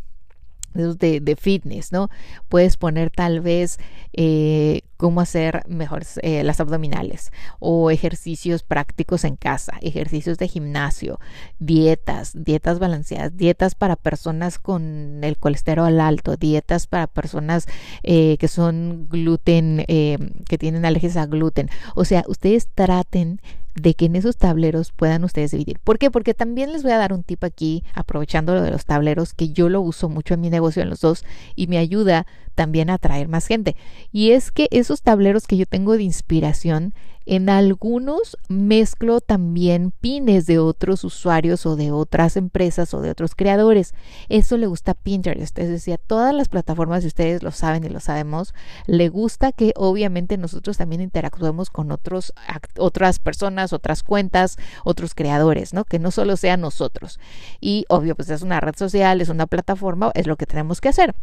de, 0.76 1.38
fitness, 1.40 1.92
¿no? 1.92 2.10
Puedes 2.50 2.78
poner 2.78 3.10
tal 3.10 3.42
vez 3.42 3.80
eh, 4.14 4.82
cómo 4.98 5.22
hacer 5.22 5.64
mejor 5.68 6.04
eh, 6.22 6.44
las 6.44 6.60
abdominales 6.60 7.32
o 7.60 7.92
ejercicios 7.92 8.64
prácticos 8.64 9.24
en 9.24 9.36
casa, 9.36 9.74
ejercicios 9.82 10.38
de 10.38 10.48
gimnasio, 10.48 11.20
dietas, 11.60 12.32
dietas 12.34 12.80
balanceadas, 12.80 13.36
dietas 13.36 13.76
para 13.76 13.96
personas 13.96 14.60
con 14.60 15.24
el 15.24 15.38
colesterol 15.38 16.00
alto, 16.00 16.36
dietas 16.36 16.88
para 16.88 17.08
personas 17.08 17.68
eh, 18.04 18.38
que 18.38 18.48
son 18.48 19.08
gluten, 19.10 19.86
que 19.86 20.58
tienen 20.58 20.86
alergias 20.86 21.18
a 21.18 21.26
gluten. 21.26 21.70
O 21.96 22.06
sea, 22.06 22.24
ustedes 22.28 22.70
traten 22.74 23.40
de 23.76 23.94
que 23.94 24.06
en 24.06 24.16
esos 24.16 24.38
tableros 24.38 24.92
puedan 24.94 25.24
ustedes 25.24 25.52
dividir. 25.52 25.80
¿Por 25.80 26.00
qué? 26.00 26.10
Porque 26.10 26.34
también 26.34 26.72
les 26.72 26.84
voy 26.84 26.94
a 26.94 26.98
dar 26.98 27.14
un 27.14 27.24
tip 27.24 27.44
aquí, 27.44 27.84
aprovechando 27.94 28.56
lo 28.56 28.62
de 28.62 28.72
los 28.72 28.86
tableros, 28.86 29.34
que 29.34 29.50
yo 29.50 29.70
lo 29.70 29.82
uso 29.82 30.10
mucho 30.10 30.34
en 30.34 30.42
mi 30.42 30.50
negocio 30.50 30.82
en 30.82 30.90
los 30.90 31.02
dos 31.02 31.26
y 31.56 31.68
me 31.68 31.78
ayuda 31.78 32.26
también 32.56 32.90
a 32.90 32.96
atraer 32.96 33.28
más 33.28 33.48
gente. 33.48 33.76
Y 34.12 34.32
es 34.32 34.52
que 34.52 34.68
esos 34.72 35.02
tableros 35.02 35.46
que 35.46 35.58
yo 35.58 35.66
tengo 35.66 35.98
de 35.98 36.04
inspiración 36.04 36.94
en 37.26 37.50
algunos 37.50 38.38
mezclo 38.50 39.22
también 39.22 39.92
pines 39.92 40.46
de 40.46 40.60
otros 40.60 41.04
usuarios 41.04 41.66
o 41.66 41.76
de 41.76 41.92
otras 41.92 42.38
empresas 42.38 42.94
o 42.94 43.02
de 43.02 43.10
otros 43.10 43.36
creadores. 43.36 43.94
Eso 44.30 44.58
le 44.58 44.68
gusta 44.68 44.92
a 44.92 44.96
Pinterest, 44.96 45.58
es 45.60 45.70
decir, 45.70 45.96
a 45.96 45.98
todas 45.98 46.34
las 46.34 46.50
plataformas, 46.50 47.02
si 47.02 47.08
ustedes 47.08 47.44
lo 47.44 47.52
saben 47.52 47.84
y 47.84 47.90
lo 47.90 48.00
sabemos, 48.00 48.54
le 48.88 49.10
gusta 49.10 49.52
que 49.52 49.74
obviamente 49.76 50.38
nosotros 50.38 50.78
también 50.78 51.02
interactuemos 51.02 51.70
con 51.70 51.92
otros, 51.92 52.34
otras 52.78 53.20
personas, 53.20 53.74
otras 53.74 54.04
cuentas, 54.04 54.58
otros 54.84 55.16
creadores, 55.16 55.74
¿no? 55.74 55.86
Que 55.86 56.00
no 56.00 56.12
solo 56.12 56.38
sean 56.38 56.62
nosotros. 56.62 57.20
Y 57.60 57.86
obvio, 57.90 58.16
pues 58.16 58.30
es 58.30 58.42
una 58.42 58.60
red 58.60 58.76
social, 58.76 59.22
es 59.22 59.30
una 59.30 59.48
plataforma, 59.48 60.12
es 60.14 60.28
lo 60.28 60.36
que 60.36 60.46
tenemos 60.46 60.82
que 60.82 60.90
hacer. 60.90 61.16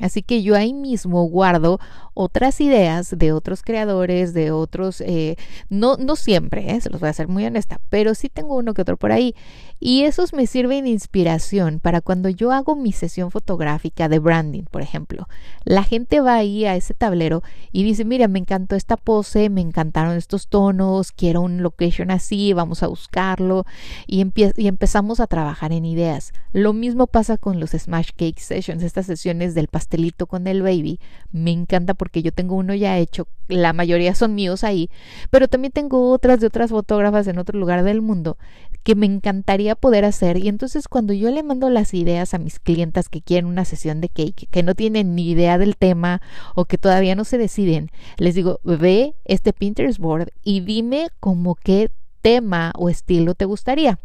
Así 0.00 0.22
que 0.22 0.42
yo 0.42 0.54
ahí 0.54 0.74
mismo 0.74 1.24
guardo 1.24 1.78
otras 2.14 2.60
ideas 2.60 3.14
de 3.16 3.32
otros 3.32 3.62
creadores, 3.62 4.32
de 4.32 4.50
otros, 4.50 5.02
eh, 5.02 5.36
no, 5.68 5.96
no 5.96 6.16
siempre, 6.16 6.70
eh, 6.70 6.80
se 6.80 6.88
los 6.88 7.00
voy 7.00 7.10
a 7.10 7.12
ser 7.12 7.28
muy 7.28 7.44
honesta, 7.44 7.78
pero 7.90 8.14
sí 8.14 8.30
tengo 8.30 8.56
uno 8.56 8.72
que 8.72 8.82
otro 8.82 8.96
por 8.96 9.12
ahí. 9.12 9.34
Y 9.78 10.04
esos 10.04 10.32
me 10.32 10.46
sirven 10.46 10.84
de 10.84 10.90
inspiración 10.90 11.78
para 11.80 12.00
cuando 12.00 12.30
yo 12.30 12.52
hago 12.52 12.74
mi 12.74 12.92
sesión 12.92 13.30
fotográfica 13.30 14.08
de 14.08 14.18
branding, 14.18 14.62
por 14.62 14.80
ejemplo. 14.80 15.28
La 15.64 15.82
gente 15.82 16.20
va 16.20 16.36
ahí 16.36 16.64
a 16.64 16.74
ese 16.74 16.94
tablero 16.94 17.42
y 17.70 17.82
dice, 17.82 18.06
mira, 18.06 18.28
me 18.28 18.38
encantó 18.38 18.76
esta 18.76 18.96
pose, 18.96 19.50
me 19.50 19.60
encantaron 19.60 20.16
estos 20.16 20.48
tonos, 20.48 21.12
quiero 21.12 21.42
un 21.42 21.62
location 21.62 22.10
así, 22.10 22.54
vamos 22.54 22.82
a 22.82 22.86
buscarlo 22.86 23.66
y, 24.06 24.24
y 24.56 24.68
empezamos 24.68 25.20
a 25.20 25.26
trabajar 25.26 25.72
en 25.72 25.84
ideas. 25.84 26.32
Lo 26.52 26.72
mismo 26.72 27.06
pasa 27.06 27.36
con 27.36 27.60
los 27.60 27.72
Smash 27.72 28.10
Cake 28.16 28.40
Sessions, 28.40 28.82
estas 28.82 29.04
sesiones 29.04 29.54
del 29.54 29.68
pastel 29.68 29.85
pastelito 29.86 30.26
con 30.26 30.46
el 30.48 30.62
baby. 30.62 30.98
Me 31.30 31.52
encanta 31.52 31.94
porque 31.94 32.22
yo 32.22 32.32
tengo 32.32 32.56
uno 32.56 32.74
ya 32.74 32.98
hecho, 32.98 33.28
la 33.46 33.72
mayoría 33.72 34.14
son 34.14 34.34
míos 34.34 34.64
ahí, 34.64 34.90
pero 35.30 35.46
también 35.46 35.72
tengo 35.72 36.10
otras 36.10 36.40
de 36.40 36.48
otras 36.48 36.70
fotógrafas 36.70 37.28
en 37.28 37.38
otro 37.38 37.58
lugar 37.58 37.84
del 37.84 38.02
mundo 38.02 38.36
que 38.82 38.96
me 38.96 39.06
encantaría 39.06 39.76
poder 39.76 40.04
hacer. 40.04 40.38
Y 40.38 40.48
entonces 40.48 40.88
cuando 40.88 41.12
yo 41.12 41.30
le 41.30 41.44
mando 41.44 41.70
las 41.70 41.94
ideas 41.94 42.34
a 42.34 42.38
mis 42.38 42.58
clientas 42.58 43.08
que 43.08 43.22
quieren 43.22 43.46
una 43.46 43.64
sesión 43.64 44.00
de 44.00 44.08
cake, 44.08 44.48
que 44.50 44.62
no 44.64 44.74
tienen 44.74 45.14
ni 45.14 45.30
idea 45.30 45.56
del 45.58 45.76
tema 45.76 46.20
o 46.56 46.64
que 46.64 46.78
todavía 46.78 47.14
no 47.14 47.24
se 47.24 47.38
deciden, 47.38 47.90
les 48.18 48.34
digo, 48.34 48.58
ve 48.64 49.14
este 49.24 49.52
Pinterest 49.52 49.98
board 49.98 50.30
y 50.42 50.60
dime 50.60 51.08
como 51.20 51.54
qué 51.54 51.90
tema 52.22 52.72
o 52.76 52.88
estilo 52.88 53.34
te 53.34 53.44
gustaría. 53.44 54.00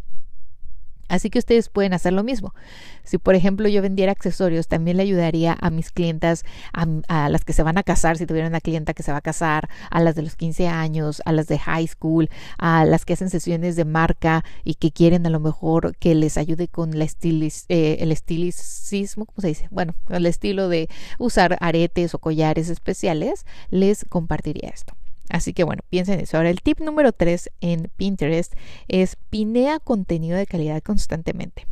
Así 1.12 1.30
que 1.30 1.40
ustedes 1.40 1.68
pueden 1.68 1.94
hacer 1.94 2.14
lo 2.14 2.24
mismo. 2.24 2.56
Si, 3.04 3.18
por 3.18 3.36
ejemplo, 3.36 3.68
yo 3.68 3.82
vendiera 3.82 4.14
accesorios, 4.14 4.70
también 4.70 4.96
le 4.96 5.04
ayudaría 5.04 5.58
a 5.60 5.70
mis 5.70 5.92
clientas, 5.92 6.46
a, 6.72 7.28
las 7.28 7.44
que 7.44 7.52
se 7.52 7.64
van 7.64 7.78
a 7.78 7.84
casar, 7.84 8.18
si 8.18 8.26
tuviera 8.26 8.48
una 8.48 8.62
clienta 8.62 8.94
que 8.94 9.04
se 9.04 9.12
va 9.12 9.18
a 9.18 9.22
casar, 9.22 9.68
a 9.90 10.00
las 10.00 10.16
de 10.16 10.22
los 10.22 10.38
15 10.38 10.70
años, 10.70 11.22
a 11.26 11.34
las 11.34 11.48
de 11.48 11.60
high 11.60 11.86
school, 11.86 12.30
a 12.58 12.86
las 12.86 13.04
que 13.04 13.12
hacen 13.12 13.30
sesiones 13.30 13.76
de 13.76 13.84
marca 13.84 14.46
y 14.64 14.76
que 14.76 14.92
quieren 14.92 15.26
a 15.26 15.30
lo 15.30 15.42
mejor 15.42 15.98
que 15.98 16.16
les 16.16 16.38
ayude 16.38 16.70
con 16.70 16.98
la 16.98 17.04
estilis, 17.04 17.66
eh, 17.68 17.98
el 18.00 18.14
estilicismo, 18.14 19.26
¿cómo 19.26 19.42
se 19.42 19.50
dice? 19.50 19.68
Bueno, 19.70 19.96
el 20.08 20.26
estilo 20.26 20.70
de 20.70 20.88
usar 21.20 21.58
aretes 21.60 22.16
o 22.16 22.20
collares 22.20 22.70
especiales, 22.70 23.46
les 23.70 24.06
compartiría 24.06 24.70
esto. 24.70 24.96
Así 25.32 25.54
que 25.54 25.64
bueno, 25.64 25.82
piensen 25.90 26.16
en 26.16 26.20
eso. 26.22 26.38
Ahora, 26.38 26.50
el 26.50 26.62
tip 26.62 26.82
número 26.82 27.14
3 27.14 27.50
en 27.62 27.90
Pinterest 27.96 28.54
es 28.90 29.16
pinea 29.30 29.80
contenido 29.80 30.38
de 30.38 30.46
calidad 30.46 30.84
constantemente. 30.84 31.66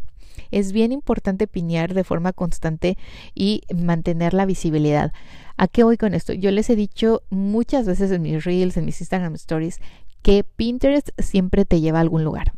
Es 0.49 0.71
bien 0.71 0.93
importante 0.93 1.45
pinear 1.45 1.93
de 1.93 2.05
forma 2.05 2.31
constante 2.31 2.97
y 3.35 3.63
mantener 3.75 4.33
la 4.33 4.45
visibilidad. 4.45 5.11
¿A 5.57 5.67
qué 5.67 5.83
voy 5.83 5.97
con 5.97 6.13
esto? 6.13 6.31
Yo 6.31 6.51
les 6.51 6.69
he 6.69 6.77
dicho 6.77 7.21
muchas 7.29 7.85
veces 7.85 8.11
en 8.11 8.21
mis 8.21 8.45
reels, 8.45 8.77
en 8.77 8.85
mis 8.85 9.01
Instagram 9.01 9.35
stories, 9.35 9.79
que 10.21 10.45
Pinterest 10.45 11.09
siempre 11.17 11.65
te 11.65 11.81
lleva 11.81 11.99
a 11.99 12.01
algún 12.01 12.23
lugar. 12.23 12.53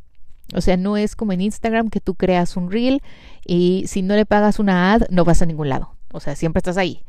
O 0.53 0.61
sea, 0.61 0.77
no 0.77 0.97
es 0.97 1.15
como 1.15 1.33
en 1.33 1.41
Instagram 1.41 1.89
que 1.89 1.99
tú 1.99 2.13
creas 2.13 2.55
un 2.57 2.71
reel 2.71 3.01
y 3.45 3.85
si 3.87 4.03
no 4.03 4.15
le 4.15 4.27
pagas 4.27 4.59
una 4.59 4.93
ad 4.93 5.03
no 5.09 5.25
vas 5.25 5.41
a 5.41 5.47
ningún 5.47 5.69
lado. 5.69 5.95
O 6.13 6.19
sea, 6.19 6.35
siempre 6.35 6.59
estás 6.59 6.77
ahí. 6.77 7.03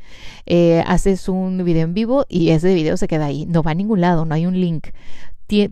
Eh, 0.45 0.83
haces 0.87 1.29
un 1.29 1.63
video 1.63 1.83
en 1.83 1.93
vivo 1.93 2.25
y 2.29 2.49
ese 2.49 2.73
video 2.73 2.97
se 2.97 3.07
queda 3.07 3.25
ahí. 3.25 3.45
No 3.45 3.63
va 3.63 3.71
a 3.71 3.75
ningún 3.75 4.01
lado, 4.01 4.25
no 4.25 4.35
hay 4.35 4.45
un 4.45 4.59
link. 4.59 4.89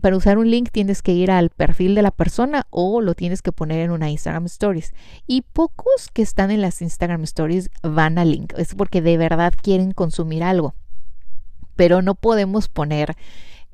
para 0.00 0.16
usar 0.16 0.38
un 0.38 0.50
link 0.50 0.68
tienes 0.70 1.02
que 1.02 1.12
ir 1.12 1.30
al 1.30 1.50
perfil 1.50 1.94
de 1.94 2.02
la 2.02 2.12
persona 2.12 2.66
o 2.70 3.00
lo 3.00 3.14
tienes 3.14 3.42
que 3.42 3.50
poner 3.52 3.80
en 3.80 3.90
una 3.90 4.10
Instagram 4.10 4.46
Stories. 4.46 4.92
Y 5.26 5.42
pocos 5.42 6.08
que 6.12 6.22
están 6.22 6.50
en 6.50 6.60
las 6.60 6.82
Instagram 6.82 7.24
Stories 7.24 7.70
van 7.82 8.18
al 8.18 8.30
link. 8.30 8.52
Es 8.56 8.74
porque 8.74 9.02
de 9.02 9.16
verdad 9.16 9.52
quieren 9.60 9.92
consumir 9.92 10.44
algo. 10.44 10.74
Pero 11.74 12.02
no 12.02 12.14
podemos 12.14 12.68
poner 12.68 13.16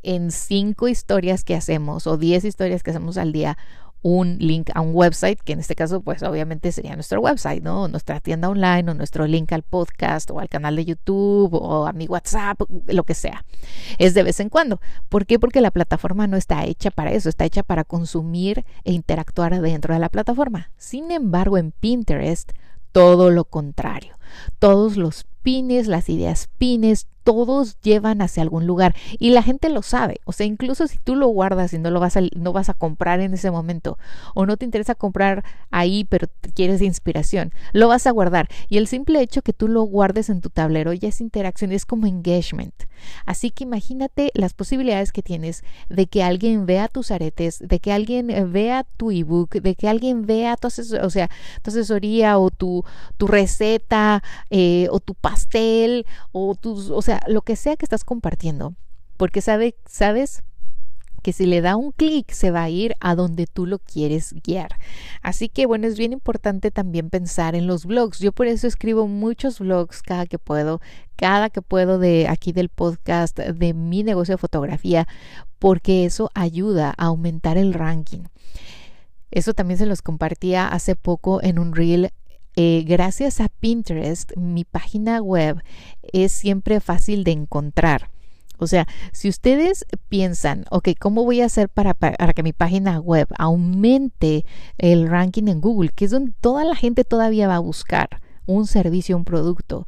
en 0.02 0.30
cinco 0.30 0.88
historias 0.88 1.44
que 1.44 1.54
hacemos 1.54 2.06
o 2.06 2.16
diez 2.16 2.44
historias 2.44 2.82
que 2.82 2.90
hacemos 2.90 3.18
al 3.18 3.32
día 3.32 3.58
un 4.02 4.38
link 4.38 4.70
a 4.74 4.80
un 4.80 4.94
website, 4.94 5.40
que 5.40 5.52
en 5.52 5.60
este 5.60 5.74
caso 5.74 6.00
pues 6.00 6.22
obviamente 6.22 6.72
sería 6.72 6.94
nuestro 6.94 7.20
website, 7.20 7.62
¿no? 7.62 7.88
Nuestra 7.88 8.20
tienda 8.20 8.48
online 8.48 8.90
o 8.90 8.94
nuestro 8.94 9.26
link 9.26 9.52
al 9.52 9.62
podcast 9.62 10.30
o 10.30 10.40
al 10.40 10.48
canal 10.48 10.76
de 10.76 10.84
YouTube 10.84 11.54
o 11.54 11.86
a 11.86 11.92
mi 11.92 12.06
WhatsApp, 12.06 12.60
lo 12.86 13.04
que 13.04 13.14
sea. 13.14 13.44
Es 13.98 14.14
de 14.14 14.22
vez 14.22 14.40
en 14.40 14.48
cuando. 14.48 14.80
¿Por 15.08 15.26
qué? 15.26 15.38
Porque 15.38 15.60
la 15.60 15.70
plataforma 15.70 16.26
no 16.26 16.36
está 16.36 16.64
hecha 16.64 16.90
para 16.90 17.12
eso, 17.12 17.28
está 17.28 17.44
hecha 17.44 17.62
para 17.62 17.84
consumir 17.84 18.64
e 18.84 18.92
interactuar 18.92 19.60
dentro 19.60 19.94
de 19.94 20.00
la 20.00 20.08
plataforma. 20.08 20.70
Sin 20.76 21.10
embargo, 21.10 21.58
en 21.58 21.72
Pinterest, 21.72 22.52
todo 22.92 23.30
lo 23.30 23.44
contrario. 23.44 24.16
Todos 24.58 24.96
los 24.96 25.26
pines, 25.42 25.86
las 25.86 26.08
ideas 26.08 26.48
pines, 26.58 27.06
todos 27.28 27.78
llevan 27.82 28.22
hacia 28.22 28.42
algún 28.42 28.66
lugar 28.66 28.96
y 29.18 29.32
la 29.32 29.42
gente 29.42 29.68
lo 29.68 29.82
sabe. 29.82 30.22
O 30.24 30.32
sea, 30.32 30.46
incluso 30.46 30.86
si 30.86 30.96
tú 30.96 31.14
lo 31.14 31.26
guardas 31.26 31.74
y 31.74 31.78
no 31.78 31.90
lo 31.90 32.00
vas 32.00 32.16
a, 32.16 32.22
no 32.34 32.54
vas 32.54 32.70
a 32.70 32.74
comprar 32.74 33.20
en 33.20 33.34
ese 33.34 33.50
momento 33.50 33.98
o 34.34 34.46
no 34.46 34.56
te 34.56 34.64
interesa 34.64 34.94
comprar 34.94 35.44
ahí, 35.70 36.06
pero 36.08 36.28
quieres 36.54 36.80
inspiración, 36.80 37.52
lo 37.74 37.88
vas 37.88 38.06
a 38.06 38.12
guardar. 38.12 38.48
Y 38.70 38.78
el 38.78 38.86
simple 38.86 39.20
hecho 39.20 39.42
que 39.42 39.52
tú 39.52 39.68
lo 39.68 39.82
guardes 39.82 40.30
en 40.30 40.40
tu 40.40 40.48
tablero 40.48 40.94
ya 40.94 41.10
es 41.10 41.20
interacción, 41.20 41.70
es 41.70 41.84
como 41.84 42.06
engagement. 42.06 42.72
Así 43.26 43.50
que 43.50 43.64
imagínate 43.64 44.30
las 44.32 44.54
posibilidades 44.54 45.12
que 45.12 45.22
tienes 45.22 45.64
de 45.90 46.06
que 46.06 46.22
alguien 46.22 46.64
vea 46.64 46.88
tus 46.88 47.10
aretes, 47.10 47.58
de 47.60 47.78
que 47.78 47.92
alguien 47.92 48.28
vea 48.50 48.86
tu 48.96 49.10
ebook, 49.10 49.50
de 49.50 49.74
que 49.74 49.86
alguien 49.86 50.24
vea 50.24 50.56
tu, 50.56 50.68
o 50.68 51.10
sea, 51.10 51.28
tu 51.60 51.70
asesoría 51.70 52.38
o 52.38 52.48
tu, 52.48 52.86
tu 53.18 53.26
receta 53.26 54.22
eh, 54.48 54.88
o 54.90 54.98
tu 54.98 55.14
pastel 55.14 56.06
o 56.32 56.54
tus, 56.54 56.88
o 56.88 57.02
sea, 57.02 57.17
lo 57.26 57.42
que 57.42 57.56
sea 57.56 57.76
que 57.76 57.84
estás 57.84 58.04
compartiendo, 58.04 58.74
porque 59.16 59.40
sabe, 59.40 59.74
sabes 59.86 60.42
que 61.22 61.32
si 61.32 61.46
le 61.46 61.60
da 61.60 61.76
un 61.76 61.92
clic 61.92 62.30
se 62.30 62.50
va 62.50 62.62
a 62.62 62.70
ir 62.70 62.94
a 63.00 63.14
donde 63.14 63.46
tú 63.46 63.66
lo 63.66 63.78
quieres 63.78 64.34
guiar. 64.44 64.76
Así 65.22 65.48
que 65.48 65.66
bueno, 65.66 65.86
es 65.86 65.98
bien 65.98 66.12
importante 66.12 66.70
también 66.70 67.10
pensar 67.10 67.54
en 67.54 67.66
los 67.66 67.86
blogs. 67.86 68.18
Yo 68.20 68.32
por 68.32 68.46
eso 68.46 68.66
escribo 68.66 69.06
muchos 69.08 69.58
blogs 69.58 70.02
cada 70.02 70.26
que 70.26 70.38
puedo, 70.38 70.80
cada 71.16 71.50
que 71.50 71.62
puedo 71.62 71.98
de 71.98 72.28
aquí 72.28 72.52
del 72.52 72.68
podcast 72.68 73.38
de 73.38 73.74
mi 73.74 74.02
negocio 74.02 74.34
de 74.34 74.38
fotografía, 74.38 75.08
porque 75.58 76.04
eso 76.04 76.30
ayuda 76.34 76.94
a 76.96 77.06
aumentar 77.06 77.58
el 77.58 77.74
ranking. 77.74 78.24
Eso 79.30 79.52
también 79.52 79.78
se 79.78 79.86
los 79.86 80.02
compartía 80.02 80.68
hace 80.68 80.96
poco 80.96 81.42
en 81.42 81.58
un 81.58 81.74
reel 81.74 82.10
eh, 82.60 82.82
gracias 82.84 83.40
a 83.40 83.48
Pinterest, 83.48 84.36
mi 84.36 84.64
página 84.64 85.22
web 85.22 85.62
es 86.12 86.32
siempre 86.32 86.80
fácil 86.80 87.22
de 87.22 87.30
encontrar. 87.30 88.10
O 88.58 88.66
sea, 88.66 88.88
si 89.12 89.28
ustedes 89.28 89.86
piensan, 90.08 90.64
ok, 90.72 90.88
¿cómo 90.98 91.24
voy 91.24 91.40
a 91.40 91.44
hacer 91.44 91.68
para, 91.68 91.94
para, 91.94 92.32
que 92.32 92.42
mi 92.42 92.52
página 92.52 92.98
web 92.98 93.28
aumente 93.38 94.44
el 94.76 95.08
ranking 95.08 95.46
en 95.46 95.60
Google? 95.60 95.90
Que 95.94 96.06
es 96.06 96.10
donde 96.10 96.32
toda 96.40 96.64
la 96.64 96.74
gente 96.74 97.04
todavía 97.04 97.46
va 97.46 97.54
a 97.54 97.60
buscar 97.60 98.20
un 98.44 98.66
servicio, 98.66 99.16
un 99.16 99.24
producto 99.24 99.86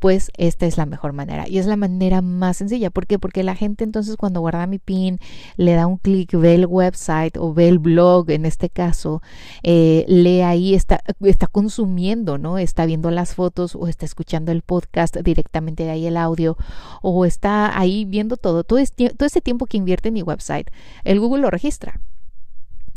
pues 0.00 0.30
esta 0.38 0.66
es 0.66 0.78
la 0.78 0.86
mejor 0.86 1.12
manera 1.12 1.46
y 1.46 1.58
es 1.58 1.66
la 1.66 1.76
manera 1.76 2.22
más 2.22 2.56
sencilla. 2.56 2.90
¿Por 2.90 3.06
qué? 3.06 3.18
Porque 3.18 3.44
la 3.44 3.54
gente 3.54 3.84
entonces 3.84 4.16
cuando 4.16 4.40
guarda 4.40 4.66
mi 4.66 4.78
pin 4.78 5.18
le 5.56 5.74
da 5.74 5.86
un 5.86 5.98
clic, 5.98 6.32
ve 6.32 6.54
el 6.54 6.66
website 6.66 7.36
o 7.36 7.52
ve 7.52 7.68
el 7.68 7.78
blog 7.78 8.30
en 8.30 8.46
este 8.46 8.70
caso, 8.70 9.22
eh, 9.62 10.04
lee 10.08 10.40
ahí, 10.40 10.74
está, 10.74 11.02
está 11.20 11.46
consumiendo, 11.46 12.38
¿no? 12.38 12.58
Está 12.58 12.86
viendo 12.86 13.10
las 13.10 13.34
fotos 13.34 13.76
o 13.76 13.86
está 13.86 14.06
escuchando 14.06 14.52
el 14.52 14.62
podcast 14.62 15.16
directamente 15.18 15.84
de 15.84 15.90
ahí 15.90 16.06
el 16.06 16.16
audio 16.16 16.56
o 17.02 17.24
está 17.26 17.78
ahí 17.78 18.04
viendo 18.06 18.36
todo. 18.36 18.64
Todo, 18.64 18.80
todo 19.16 19.26
ese 19.26 19.40
tiempo 19.40 19.66
que 19.66 19.76
invierte 19.76 20.08
en 20.08 20.14
mi 20.14 20.22
website, 20.22 20.70
el 21.04 21.20
Google 21.20 21.42
lo 21.42 21.50
registra. 21.50 22.00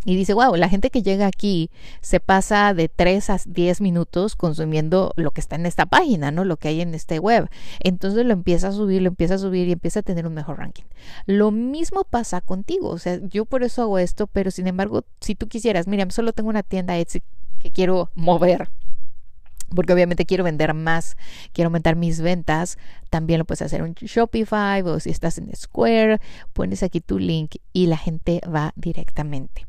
Y 0.06 0.16
dice, 0.16 0.34
wow, 0.34 0.56
la 0.56 0.70
gente 0.70 0.90
que 0.90 1.02
llega 1.02 1.28
aquí 1.28 1.70
se 2.02 2.20
pasa 2.20 2.74
de 2.74 2.90
3 2.90 3.30
a 3.30 3.38
10 3.46 3.82
minutos 3.82 4.36
consumiendo 4.36 5.14
lo 5.16 5.32
que 5.32 5.42
está 5.42 5.56
en 5.56 5.66
esta 5.66 5.86
página, 5.86 6.32
¿no? 6.32 6.44
Lo 6.44 6.58
que 6.58 6.68
hay 6.70 6.82
en 6.82 6.94
este 6.94 7.20
web. 7.20 7.50
Entonces 7.80 8.26
lo 8.26 8.34
empieza 8.34 8.70
a 8.70 8.72
subir, 8.72 9.02
lo 9.02 9.10
empieza 9.10 9.36
a 9.36 9.38
subir 9.38 9.68
y 9.68 9.72
empieza 9.72 10.02
a 10.02 10.04
tener 10.04 10.28
un 10.28 10.34
mejor 10.34 10.58
ranking. 10.58 10.84
Lo 11.26 11.52
mismo 11.52 12.04
pasa 12.04 12.42
contigo. 12.42 12.90
O 12.90 12.98
sea, 12.98 13.20
yo 13.30 13.46
por 13.46 13.64
eso 13.64 13.82
hago 13.84 14.00
esto, 14.00 14.28
pero 14.28 14.52
sin 14.52 14.68
embargo, 14.68 15.06
si 15.22 15.36
tú 15.36 15.48
quisieras, 15.48 15.88
mira, 15.88 16.06
solo 16.10 16.34
tengo 16.34 16.50
una 16.50 16.64
tienda 16.64 16.98
Etsy 16.98 17.22
que 17.60 17.72
quiero 17.72 18.10
mover 18.16 18.70
porque 19.74 19.94
obviamente 19.94 20.26
quiero 20.26 20.44
vender 20.44 20.74
más, 20.74 21.16
quiero 21.54 21.68
aumentar 21.68 21.96
mis 21.96 22.22
ventas, 22.22 22.78
también 23.10 23.40
lo 23.40 23.46
puedes 23.46 23.62
hacer 23.62 23.82
en 23.82 23.94
Shopify 23.94 24.82
o 24.82 25.00
si 25.00 25.12
estás 25.12 25.38
en 25.38 25.56
Square, 25.56 26.20
pones 26.54 26.84
aquí 26.84 27.00
tu 27.00 27.20
link 27.20 27.56
y 27.72 27.88
la 27.88 27.98
gente 27.98 28.42
va 28.48 28.74
directamente. 28.76 29.66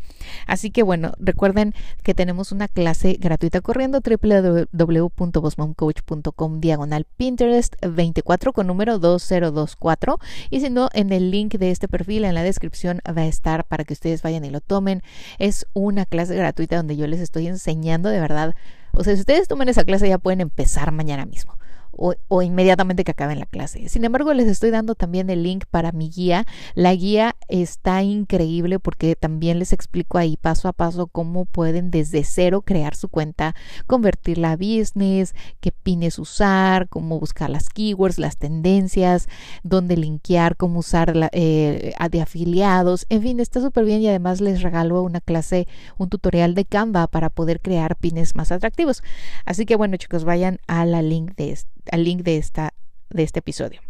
Así 0.46 0.70
que 0.70 0.82
bueno, 0.82 1.12
recuerden 1.18 1.74
que 2.02 2.14
tenemos 2.14 2.50
una 2.52 2.68
clase 2.68 3.18
gratuita 3.20 3.60
corriendo 3.60 4.00
www.bosmomcoach.com 4.00 6.60
diagonal 6.60 7.04
Pinterest 7.16 7.74
24 7.86 8.52
con 8.52 8.66
número 8.66 8.98
2024 8.98 10.18
y 10.50 10.60
si 10.60 10.70
no 10.70 10.88
en 10.92 11.12
el 11.12 11.30
link 11.30 11.54
de 11.54 11.70
este 11.70 11.86
perfil 11.88 12.24
en 12.24 12.34
la 12.34 12.42
descripción 12.42 13.00
va 13.06 13.22
a 13.22 13.26
estar 13.26 13.64
para 13.64 13.84
que 13.84 13.92
ustedes 13.92 14.22
vayan 14.22 14.44
y 14.44 14.50
lo 14.50 14.60
tomen. 14.60 15.02
Es 15.38 15.66
una 15.74 16.06
clase 16.06 16.34
gratuita 16.34 16.76
donde 16.76 16.96
yo 16.96 17.06
les 17.06 17.20
estoy 17.20 17.46
enseñando 17.46 18.08
de 18.08 18.18
verdad 18.20 18.54
o 18.96 19.04
sea, 19.04 19.14
si 19.14 19.20
ustedes 19.20 19.48
toman 19.48 19.68
esa 19.68 19.84
clase 19.84 20.08
ya 20.08 20.18
pueden 20.18 20.40
empezar 20.40 20.92
mañana 20.92 21.26
mismo 21.26 21.58
o, 21.96 22.42
inmediatamente 22.42 23.04
que 23.04 23.12
acaben 23.12 23.38
la 23.38 23.46
clase. 23.46 23.88
Sin 23.88 24.04
embargo, 24.04 24.32
les 24.34 24.48
estoy 24.48 24.70
dando 24.70 24.94
también 24.94 25.30
el 25.30 25.42
link 25.42 25.64
para 25.70 25.92
mi 25.92 26.10
guía. 26.10 26.46
La 26.74 26.94
guía 26.94 27.36
está 27.48 28.02
increíble 28.02 28.78
porque 28.78 29.16
también 29.16 29.58
les 29.58 29.72
explico 29.72 30.18
ahí 30.18 30.36
paso 30.36 30.68
a 30.68 30.72
paso 30.72 31.06
cómo 31.06 31.44
pueden 31.44 31.90
desde 31.90 32.24
cero 32.24 32.62
crear 32.62 32.94
su 32.96 33.08
cuenta, 33.08 33.54
convertirla 33.86 34.52
a 34.52 34.56
business, 34.56 35.34
qué 35.60 35.72
pines 35.72 36.18
usar, 36.18 36.88
cómo 36.88 37.18
buscar 37.18 37.50
las 37.50 37.68
keywords, 37.68 38.18
las 38.18 38.36
tendencias, 38.36 39.28
dónde 39.62 39.96
linkear, 39.96 40.56
cómo 40.56 40.80
usar 40.80 41.16
la, 41.16 41.30
eh, 41.32 41.94
de 42.10 42.20
afiliados. 42.20 43.06
En 43.08 43.22
fin, 43.22 43.40
está 43.40 43.60
súper 43.60 43.84
bien 43.84 44.02
y 44.02 44.08
además 44.08 44.40
les 44.40 44.62
regalo 44.62 45.02
una 45.02 45.20
clase, 45.20 45.66
un 45.98 46.08
tutorial 46.08 46.54
de 46.54 46.64
Canva 46.64 47.06
para 47.06 47.30
poder 47.30 47.60
crear 47.60 47.96
pines 47.96 48.34
más 48.34 48.52
atractivos. 48.52 49.02
Así 49.44 49.66
que 49.66 49.76
bueno, 49.76 49.96
chicos, 49.96 50.24
vayan 50.24 50.58
a 50.66 50.84
la 50.84 51.02
link 51.02 51.34
de 51.36 51.52
este 51.52 51.74
al 51.92 52.04
link 52.04 52.22
de, 52.22 52.38
esta, 52.38 52.74
de 53.10 53.22
este 53.22 53.40
episodio. 53.40 53.80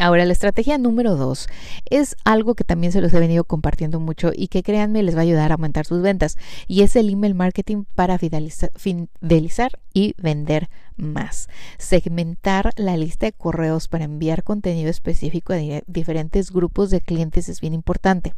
Ahora, 0.00 0.24
la 0.24 0.32
estrategia 0.32 0.78
número 0.78 1.16
dos 1.16 1.48
es 1.90 2.14
algo 2.24 2.54
que 2.54 2.62
también 2.62 2.92
se 2.92 3.00
los 3.00 3.12
he 3.12 3.18
venido 3.18 3.42
compartiendo 3.42 3.98
mucho 3.98 4.30
y 4.32 4.46
que 4.46 4.62
créanme 4.62 5.02
les 5.02 5.16
va 5.16 5.20
a 5.20 5.22
ayudar 5.22 5.50
a 5.50 5.54
aumentar 5.54 5.86
sus 5.86 6.02
ventas 6.02 6.36
y 6.68 6.82
es 6.82 6.94
el 6.94 7.10
email 7.10 7.34
marketing 7.34 7.82
para 7.96 8.16
fidelizar, 8.16 8.70
fidelizar 8.76 9.72
y 9.92 10.14
vender 10.16 10.68
más. 10.96 11.48
Segmentar 11.78 12.70
la 12.76 12.96
lista 12.96 13.26
de 13.26 13.32
correos 13.32 13.88
para 13.88 14.04
enviar 14.04 14.44
contenido 14.44 14.88
específico 14.88 15.52
a 15.52 15.56
diferentes 15.88 16.52
grupos 16.52 16.90
de 16.90 17.00
clientes 17.00 17.48
es 17.48 17.60
bien 17.60 17.74
importante. 17.74 18.34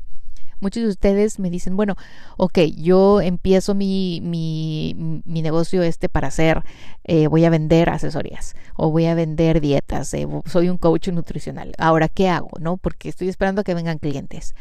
Muchos 0.61 0.83
de 0.83 0.89
ustedes 0.89 1.39
me 1.39 1.51
dicen, 1.51 1.77
bueno, 1.77 1.97
ok, 2.37 2.59
yo 2.77 3.21
empiezo 3.21 3.75
mi, 3.75 4.21
mi, 4.23 5.23
mi 5.25 5.43
negocio 5.43 5.83
este 5.83 6.09
para 6.09 6.29
hacer, 6.29 6.63
eh, 7.05 7.27
voy 7.27 7.45
a 7.45 7.51
vender 7.51 7.91
asesorías 7.91 8.55
o 8.77 8.91
voy 8.91 9.07
a 9.07 9.15
vender 9.15 9.61
dietas, 9.61 10.13
eh, 10.15 10.27
soy 10.47 10.69
un 10.69 10.79
coach 10.79 11.09
nutricional. 11.09 11.73
Ahora, 11.79 12.09
¿qué 12.09 12.29
hago? 12.29 12.51
¿No? 12.61 12.77
Porque 12.77 13.09
estoy 13.09 13.29
esperando 13.29 13.63
a 13.63 13.65
que 13.65 13.75
vengan 13.75 13.99
clientes. 13.99 14.55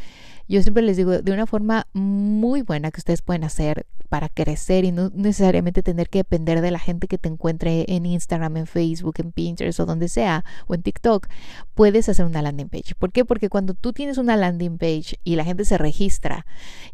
Yo 0.48 0.64
siempre 0.64 0.82
les 0.82 0.98
digo, 0.98 1.22
de 1.22 1.32
una 1.32 1.46
forma 1.46 1.86
muy 1.94 2.64
buena 2.64 2.90
que 2.90 3.00
ustedes 3.00 3.22
pueden 3.22 3.44
hacer 3.44 3.86
para 4.10 4.28
crecer 4.28 4.84
y 4.84 4.92
no 4.92 5.12
necesariamente 5.14 5.84
tener 5.84 6.10
que 6.10 6.20
depender 6.20 6.62
de 6.62 6.72
la 6.72 6.80
gente 6.80 7.08
que 7.08 7.18
te 7.18 7.30
encuentre 7.30 7.86
en 7.88 8.06
Instagram, 8.06 8.58
en 8.58 8.68
Facebook, 8.68 9.16
en 9.20 9.32
Pinterest 9.32 9.80
o 9.80 9.86
donde 9.86 10.10
sea, 10.10 10.44
o 10.68 10.74
en 10.74 10.82
TikTok, 10.82 11.28
puedes 11.76 12.10
hacer 12.10 12.26
una 12.26 12.42
landing 12.42 12.70
page. 12.70 12.96
¿Por 12.96 13.12
qué? 13.12 13.24
Porque 13.24 13.50
cuando 13.50 13.74
tú 13.74 13.94
tienes 13.94 14.18
una 14.18 14.36
landing 14.36 14.78
page 14.78 15.20
y 15.24 15.36
la 15.36 15.46
gente 15.46 15.64
se 15.64 15.78
registra, 15.78 16.46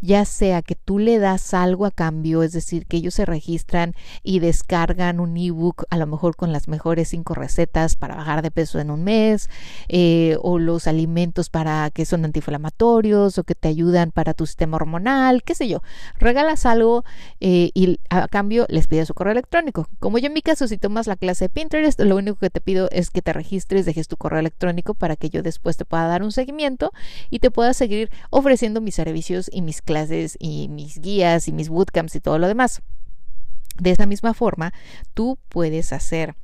ya 0.02 0.26
sea 0.26 0.62
que 0.62 0.76
tú 0.76 1.00
le 1.00 1.18
das 1.18 1.54
algo 1.54 1.86
a 1.86 1.92
cambio, 1.92 2.44
es 2.44 2.52
decir, 2.52 2.86
que 2.86 2.98
ellos 2.98 3.14
se 3.14 3.26
registran 3.26 3.96
y 4.22 4.40
descargan 4.40 5.20
un 5.20 5.38
ebook, 5.38 5.86
a 5.90 5.98
lo 5.98 6.08
mejor 6.08 6.36
con 6.36 6.52
las 6.52 6.68
mejores 6.68 7.10
cinco 7.10 7.34
recetas 7.34 7.96
para 7.96 8.16
bajar 8.16 8.42
de 8.42 8.52
peso 8.52 8.80
en 8.80 8.92
un 8.92 9.04
mes, 9.04 9.50
eh, 9.88 10.38
o 10.42 10.60
los 10.60 10.88
alimentos 10.88 11.50
para 11.50 11.90
que 11.92 12.06
son 12.06 12.26
antiinflamatorios, 12.26 13.38
o 13.38 13.44
que 13.44 13.56
te 13.56 13.70
ayudan 13.70 14.12
para 14.12 14.34
tu 14.34 14.46
sistema 14.46 14.76
hormonal, 14.76 15.44
qué 15.44 15.56
sé 15.56 15.68
yo, 15.70 15.82
regalas 16.18 16.66
algo 16.66 17.05
eh, 17.40 17.72
y 17.74 18.00
a 18.10 18.28
cambio 18.28 18.66
les 18.70 18.88
pides 18.88 19.08
su 19.08 19.14
correo 19.14 19.32
electrónico. 19.32 19.88
Como 20.00 20.18
yo 20.18 20.28
en 20.28 20.34
mi 20.34 20.42
caso, 20.42 20.68
si 20.68 20.78
tomas 20.78 21.08
la 21.08 21.16
clase 21.16 21.46
de 21.46 21.50
Pinterest, 21.50 22.00
lo 22.00 22.16
único 22.16 22.38
que 22.38 22.50
te 22.50 22.62
pido 22.62 22.90
es 22.92 23.10
que 23.10 23.22
te 23.22 23.34
registres, 23.34 23.86
dejes 23.86 24.08
tu 24.08 24.18
correo 24.18 24.40
electrónico 24.40 24.94
para 24.94 25.16
que 25.16 25.30
yo 25.30 25.42
después 25.42 25.78
te 25.78 25.86
pueda 25.86 26.08
dar 26.08 26.24
un 26.24 26.32
seguimiento 26.32 26.92
y 27.30 27.40
te 27.40 27.52
pueda 27.52 27.74
seguir 27.74 28.10
ofreciendo 28.30 28.82
mis 28.82 28.96
servicios 28.96 29.50
y 29.52 29.62
mis 29.62 29.82
clases 29.82 30.38
y 30.40 30.68
mis 30.70 31.00
guías 31.00 31.48
y 31.48 31.54
mis 31.54 31.70
bootcamps 31.70 32.16
y 32.16 32.20
todo 32.20 32.40
lo 32.40 32.48
demás. 32.48 32.82
De 33.80 33.92
esa 33.92 34.06
misma 34.06 34.34
forma, 34.34 34.74
tú 35.14 35.38
puedes 35.50 35.92
hacer 35.92 36.36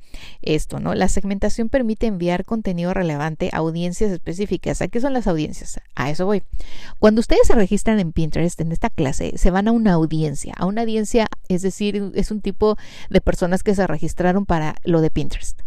esto, 0.42 0.80
¿no? 0.80 0.94
La 0.94 1.08
segmentación 1.08 1.70
permite 1.70 2.06
enviar 2.06 2.44
contenido 2.44 2.92
relevante 2.92 3.48
a 3.52 3.58
audiencias 3.58 4.10
específicas. 4.10 4.82
¿A 4.82 4.88
qué 4.88 5.00
son 5.00 5.14
las 5.14 5.26
audiencias? 5.26 5.80
A 5.94 6.10
eso 6.10 6.26
voy. 6.26 6.42
Cuando 6.98 7.20
ustedes 7.20 7.46
se 7.46 7.54
registran 7.54 8.00
en 8.00 8.12
Pinterest 8.12 8.60
en 8.60 8.70
esta 8.72 8.90
clase, 8.90 9.32
se 9.36 9.50
van 9.50 9.68
a 9.68 9.72
una 9.72 9.94
audiencia. 9.94 10.52
A 10.58 10.66
una 10.66 10.82
audiencia, 10.82 11.28
es 11.48 11.62
decir, 11.62 12.12
es 12.14 12.30
un 12.30 12.42
tipo 12.42 12.76
de 13.08 13.20
personas 13.20 13.62
que 13.62 13.74
se 13.74 13.86
registraron 13.86 14.44
para 14.44 14.74
lo 14.84 15.00
de 15.00 15.10
Pinterest. 15.10 15.60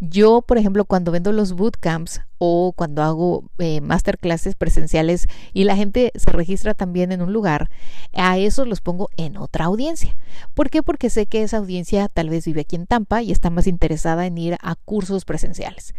Yo, 0.00 0.42
por 0.42 0.58
ejemplo, 0.58 0.84
cuando 0.84 1.12
vendo 1.12 1.30
los 1.30 1.52
bootcamps 1.52 2.22
o 2.42 2.72
cuando 2.74 3.02
hago 3.02 3.44
eh, 3.58 3.82
masterclasses 3.82 4.54
presenciales 4.54 5.28
y 5.52 5.64
la 5.64 5.76
gente 5.76 6.10
se 6.14 6.32
registra 6.32 6.72
también 6.72 7.12
en 7.12 7.20
un 7.20 7.34
lugar, 7.34 7.70
a 8.14 8.38
esos 8.38 8.66
los 8.66 8.80
pongo 8.80 9.10
en 9.18 9.36
otra 9.36 9.66
audiencia. 9.66 10.16
¿Por 10.54 10.70
qué? 10.70 10.82
Porque 10.82 11.10
sé 11.10 11.26
que 11.26 11.42
esa 11.42 11.58
audiencia 11.58 12.08
tal 12.08 12.30
vez 12.30 12.46
vive 12.46 12.62
aquí 12.62 12.76
en 12.76 12.86
Tampa 12.86 13.22
y 13.22 13.30
está 13.30 13.50
más 13.50 13.66
interesada 13.66 14.24
en 14.24 14.38
ir 14.38 14.56
a 14.62 14.74
cursos 14.74 15.26
presenciales. 15.26 15.92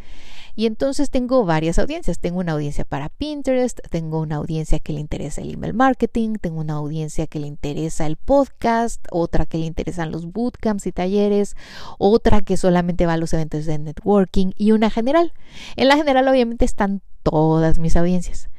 Y 0.56 0.66
entonces 0.66 1.10
tengo 1.10 1.46
varias 1.46 1.80
audiencias. 1.80 2.20
Tengo 2.20 2.40
una 2.40 2.54
audiencia 2.54 2.86
para 2.86 3.10
Pinterest, 3.10 3.80
tengo 3.90 4.20
una 4.20 4.38
audiencia 4.38 4.80
que 4.80 4.94
le 4.94 5.00
interesa 5.00 5.42
el 5.42 5.54
email 5.54 5.74
marketing, 5.74 6.36
tengo 6.42 6.60
una 6.60 6.74
audiencia 6.74 7.28
que 7.28 7.40
le 7.40 7.48
interesa 7.48 8.06
el 8.06 8.18
podcast, 8.18 9.06
otra 9.12 9.46
que 9.46 9.58
le 9.58 9.66
interesan 9.66 10.12
los 10.12 10.32
bootcamps 10.32 10.88
y 10.88 10.92
talleres, 10.92 11.56
otra 11.98 12.42
que 12.42 12.58
solamente 12.58 13.06
va 13.06 13.14
a 13.14 13.18
los 13.18 13.34
eventos 13.34 13.66
de 13.66 13.78
networking 13.80 14.52
y 14.58 14.72
una 14.72 14.90
general. 14.90 15.34
En 15.76 15.88
la 15.88 15.96
general 15.96 16.28
obviamente 16.32 16.66
están 16.66 17.02
todas 17.24 17.80
mis 17.80 17.96
audiencias. 17.96 18.50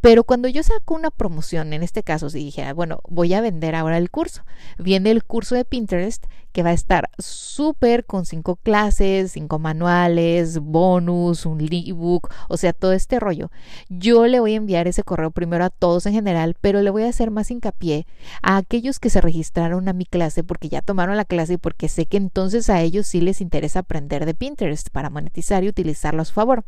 Pero 0.00 0.24
cuando 0.24 0.48
yo 0.48 0.62
saco 0.62 0.94
una 0.94 1.10
promoción, 1.10 1.72
en 1.72 1.82
este 1.82 2.02
caso, 2.02 2.28
si 2.30 2.38
dije, 2.38 2.62
ah, 2.62 2.72
bueno, 2.72 3.00
voy 3.08 3.32
a 3.34 3.40
vender 3.40 3.74
ahora 3.74 3.98
el 3.98 4.10
curso, 4.10 4.42
viene 4.78 5.10
el 5.10 5.24
curso 5.24 5.54
de 5.54 5.64
Pinterest 5.64 6.26
que 6.52 6.62
va 6.62 6.70
a 6.70 6.74
estar 6.74 7.08
súper 7.18 8.04
con 8.04 8.26
cinco 8.26 8.56
clases, 8.56 9.32
cinco 9.32 9.58
manuales, 9.58 10.58
bonus, 10.58 11.46
un 11.46 11.60
ebook, 11.60 12.28
o 12.48 12.56
sea, 12.56 12.72
todo 12.72 12.92
este 12.92 13.18
rollo. 13.18 13.50
Yo 13.88 14.26
le 14.26 14.40
voy 14.40 14.52
a 14.52 14.56
enviar 14.56 14.86
ese 14.86 15.02
correo 15.02 15.30
primero 15.30 15.64
a 15.64 15.70
todos 15.70 16.04
en 16.06 16.12
general, 16.12 16.56
pero 16.60 16.82
le 16.82 16.90
voy 16.90 17.04
a 17.04 17.08
hacer 17.08 17.30
más 17.30 17.50
hincapié 17.50 18.06
a 18.42 18.58
aquellos 18.58 18.98
que 18.98 19.08
se 19.08 19.22
registraron 19.22 19.88
a 19.88 19.94
mi 19.94 20.04
clase 20.04 20.44
porque 20.44 20.68
ya 20.68 20.82
tomaron 20.82 21.16
la 21.16 21.24
clase 21.24 21.54
y 21.54 21.58
porque 21.58 21.88
sé 21.88 22.04
que 22.04 22.18
entonces 22.18 22.68
a 22.68 22.82
ellos 22.82 23.06
sí 23.06 23.20
les 23.20 23.40
interesa 23.40 23.78
aprender 23.78 24.26
de 24.26 24.34
Pinterest 24.34 24.90
para 24.90 25.08
monetizar 25.08 25.64
y 25.64 25.68
utilizarlo 25.68 26.20
a 26.20 26.26
su 26.26 26.34
favor 26.34 26.64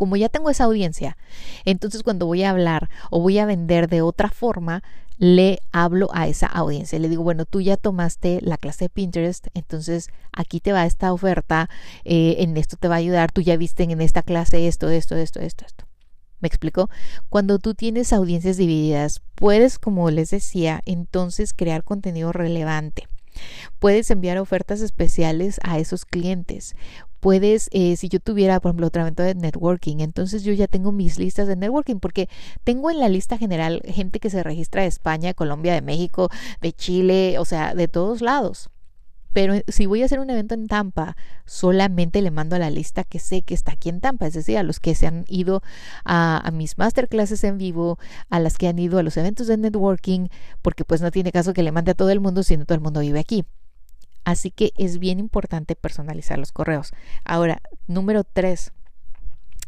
como 0.00 0.16
ya 0.16 0.30
tengo 0.30 0.48
esa 0.48 0.64
audiencia, 0.64 1.18
entonces 1.66 2.02
cuando 2.02 2.24
voy 2.24 2.42
a 2.42 2.48
hablar 2.48 2.88
o 3.10 3.20
voy 3.20 3.38
a 3.38 3.44
vender 3.44 3.86
de 3.86 4.00
otra 4.00 4.30
forma, 4.30 4.82
le 5.18 5.58
hablo 5.72 6.08
a 6.14 6.26
esa 6.26 6.46
audiencia. 6.46 6.98
Le 6.98 7.10
digo, 7.10 7.22
bueno, 7.22 7.44
tú 7.44 7.60
ya 7.60 7.76
tomaste 7.76 8.38
la 8.40 8.56
clase 8.56 8.86
de 8.86 8.88
Pinterest, 8.88 9.48
entonces 9.52 10.08
aquí 10.32 10.58
te 10.58 10.72
va 10.72 10.86
esta 10.86 11.12
oferta, 11.12 11.68
eh, 12.04 12.36
en 12.38 12.56
esto 12.56 12.78
te 12.78 12.88
va 12.88 12.94
a 12.94 12.98
ayudar, 12.98 13.30
tú 13.30 13.42
ya 13.42 13.58
viste 13.58 13.82
en 13.82 14.00
esta 14.00 14.22
clase 14.22 14.66
esto, 14.66 14.88
esto, 14.88 15.16
esto, 15.16 15.38
esto, 15.38 15.66
esto. 15.66 15.84
¿Me 16.40 16.48
explico? 16.48 16.88
Cuando 17.28 17.58
tú 17.58 17.74
tienes 17.74 18.14
audiencias 18.14 18.56
divididas, 18.56 19.20
puedes, 19.34 19.78
como 19.78 20.10
les 20.10 20.30
decía, 20.30 20.80
entonces 20.86 21.52
crear 21.52 21.84
contenido 21.84 22.32
relevante. 22.32 23.06
Puedes 23.78 24.10
enviar 24.10 24.38
ofertas 24.38 24.80
especiales 24.80 25.60
a 25.62 25.78
esos 25.78 26.06
clientes 26.06 26.74
puedes, 27.20 27.68
eh, 27.72 27.96
si 27.96 28.08
yo 28.08 28.20
tuviera, 28.20 28.60
por 28.60 28.70
ejemplo, 28.70 28.86
otra 28.86 29.04
venta 29.04 29.22
de 29.22 29.34
networking, 29.34 29.98
entonces 30.00 30.42
yo 30.42 30.52
ya 30.52 30.66
tengo 30.66 30.92
mis 30.92 31.18
listas 31.18 31.46
de 31.46 31.56
networking 31.56 31.96
porque 32.00 32.28
tengo 32.64 32.90
en 32.90 32.98
la 32.98 33.08
lista 33.08 33.38
general 33.38 33.82
gente 33.84 34.20
que 34.20 34.30
se 34.30 34.42
registra 34.42 34.82
de 34.82 34.88
España, 34.88 35.28
de 35.28 35.34
Colombia, 35.34 35.74
de 35.74 35.82
México, 35.82 36.30
de 36.60 36.72
Chile, 36.72 37.38
o 37.38 37.44
sea, 37.44 37.74
de 37.74 37.88
todos 37.88 38.22
lados. 38.22 38.70
Pero 39.32 39.54
si 39.68 39.86
voy 39.86 40.02
a 40.02 40.06
hacer 40.06 40.18
un 40.18 40.28
evento 40.30 40.54
en 40.54 40.66
Tampa, 40.66 41.16
solamente 41.46 42.20
le 42.20 42.32
mando 42.32 42.56
a 42.56 42.58
la 42.58 42.70
lista 42.70 43.04
que 43.04 43.20
sé 43.20 43.42
que 43.42 43.54
está 43.54 43.72
aquí 43.72 43.88
en 43.88 44.00
Tampa, 44.00 44.26
es 44.26 44.34
decir, 44.34 44.58
a 44.58 44.64
los 44.64 44.80
que 44.80 44.94
se 44.96 45.06
han 45.06 45.24
ido 45.28 45.62
a, 46.04 46.38
a, 46.44 46.50
mis 46.50 46.78
masterclasses 46.78 47.44
en 47.44 47.56
vivo, 47.58 47.98
a 48.28 48.40
las 48.40 48.58
que 48.58 48.66
han 48.66 48.78
ido 48.78 48.98
a 48.98 49.04
los 49.04 49.16
eventos 49.16 49.46
de 49.46 49.56
networking, 49.56 50.28
porque 50.62 50.84
pues 50.84 51.00
no 51.00 51.12
tiene 51.12 51.30
caso 51.30 51.52
que 51.52 51.62
le 51.62 51.70
mande 51.70 51.92
a 51.92 51.94
todo 51.94 52.10
el 52.10 52.20
mundo 52.20 52.42
si 52.42 52.56
no 52.56 52.64
todo 52.64 52.74
el 52.74 52.82
mundo 52.82 53.00
vive 53.00 53.20
aquí. 53.20 53.44
Así 54.24 54.50
que 54.50 54.72
es 54.76 54.98
bien 54.98 55.18
importante 55.18 55.76
personalizar 55.76 56.38
los 56.38 56.52
correos. 56.52 56.92
Ahora, 57.24 57.62
número 57.86 58.24
tres. 58.24 58.72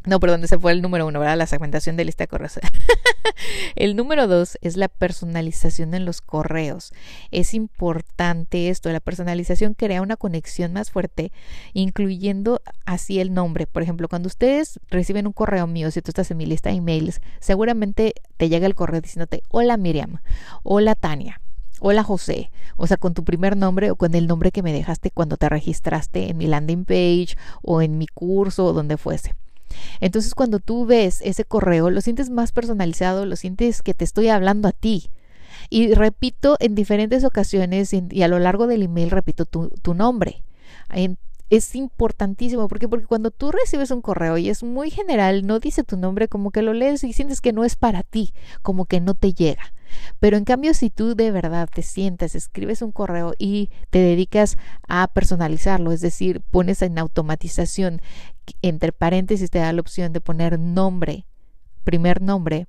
No, 0.05 0.19
perdón, 0.19 0.43
ese 0.43 0.59
fue 0.59 0.73
el 0.73 0.81
número 0.81 1.07
uno, 1.07 1.19
¿verdad? 1.21 1.37
La 1.37 1.47
segmentación 1.47 1.95
de 1.95 2.03
lista 2.03 2.25
de 2.25 2.27
correos. 2.27 2.59
el 3.75 3.95
número 3.95 4.27
dos 4.27 4.57
es 4.61 4.75
la 4.75 4.89
personalización 4.89 5.93
en 5.93 6.03
los 6.03 6.19
correos. 6.19 6.91
Es 7.31 7.53
importante 7.53 8.67
esto. 8.67 8.91
La 8.91 8.99
personalización 8.99 9.75
crea 9.75 10.01
una 10.01 10.17
conexión 10.17 10.73
más 10.73 10.91
fuerte, 10.91 11.31
incluyendo 11.71 12.61
así 12.85 13.21
el 13.21 13.33
nombre. 13.33 13.65
Por 13.65 13.81
ejemplo, 13.81 14.09
cuando 14.09 14.27
ustedes 14.27 14.77
reciben 14.89 15.25
un 15.25 15.33
correo 15.33 15.67
mío, 15.67 15.89
si 15.89 16.01
tú 16.01 16.11
estás 16.11 16.29
en 16.31 16.37
mi 16.37 16.45
lista 16.45 16.69
de 16.69 16.75
emails, 16.75 17.21
seguramente 17.39 18.13
te 18.35 18.49
llega 18.49 18.67
el 18.67 18.75
correo 18.75 18.99
diciéndote, 18.99 19.43
hola 19.47 19.77
Miriam, 19.77 20.19
hola 20.63 20.95
Tania 20.95 21.42
hola 21.85 22.01
José, 22.01 22.49
o 22.77 22.87
sea, 22.87 22.95
con 22.95 23.13
tu 23.13 23.25
primer 23.25 23.57
nombre 23.57 23.91
o 23.91 23.97
con 23.97 24.15
el 24.15 24.25
nombre 24.25 24.51
que 24.51 24.63
me 24.63 24.71
dejaste 24.71 25.11
cuando 25.11 25.35
te 25.35 25.49
registraste 25.49 26.29
en 26.29 26.37
mi 26.37 26.47
landing 26.47 26.85
page 26.85 27.35
o 27.61 27.81
en 27.81 27.97
mi 27.97 28.07
curso 28.07 28.67
o 28.67 28.73
donde 28.73 28.95
fuese. 28.95 29.35
Entonces 29.99 30.33
cuando 30.33 30.59
tú 30.59 30.85
ves 30.85 31.19
ese 31.25 31.43
correo, 31.43 31.89
lo 31.89 31.99
sientes 31.99 32.29
más 32.29 32.53
personalizado, 32.53 33.25
lo 33.25 33.35
sientes 33.35 33.81
que 33.81 33.93
te 33.93 34.05
estoy 34.05 34.29
hablando 34.29 34.69
a 34.69 34.71
ti. 34.71 35.09
Y 35.69 35.93
repito 35.93 36.55
en 36.61 36.73
diferentes 36.73 37.25
ocasiones 37.25 37.91
y, 37.93 38.23
a 38.23 38.29
lo 38.29 38.39
largo 38.39 38.65
del 38.65 38.83
email 38.83 39.11
repito 39.11 39.43
tu, 39.43 39.67
tu 39.81 39.93
nombre. 39.93 40.41
Es 41.55 41.75
importantísimo. 41.75 42.67
¿Por 42.67 42.79
Porque 42.89 43.05
cuando 43.05 43.29
tú 43.29 43.51
recibes 43.51 43.91
un 43.91 44.01
correo 44.01 44.37
y 44.37 44.49
es 44.49 44.63
muy 44.63 44.89
general, 44.89 45.45
no 45.45 45.59
dice 45.59 45.83
tu 45.83 45.97
nombre, 45.97 46.27
como 46.27 46.49
que 46.49 46.63
lo 46.63 46.73
lees 46.73 47.03
y 47.03 47.13
sientes 47.13 47.41
que 47.41 47.53
no 47.53 47.63
es 47.63 47.75
para 47.75 48.01
ti, 48.01 48.33
como 48.63 48.85
que 48.85 48.99
no 48.99 49.13
te 49.13 49.33
llega. 49.33 49.73
Pero 50.19 50.37
en 50.37 50.45
cambio, 50.45 50.73
si 50.73 50.89
tú 50.89 51.13
de 51.13 51.29
verdad 51.29 51.69
te 51.71 51.83
sientas, 51.83 52.33
escribes 52.33 52.81
un 52.81 52.91
correo 52.91 53.35
y 53.37 53.69
te 53.91 53.99
dedicas 53.99 54.57
a 54.87 55.07
personalizarlo, 55.07 55.91
es 55.91 56.01
decir, 56.01 56.41
pones 56.41 56.81
en 56.81 56.97
automatización, 56.97 58.01
entre 58.63 58.91
paréntesis 58.91 59.51
te 59.51 59.59
da 59.59 59.71
la 59.71 59.81
opción 59.81 60.11
de 60.11 60.21
poner 60.21 60.59
nombre, 60.59 61.27
primer 61.83 62.19
nombre, 62.21 62.67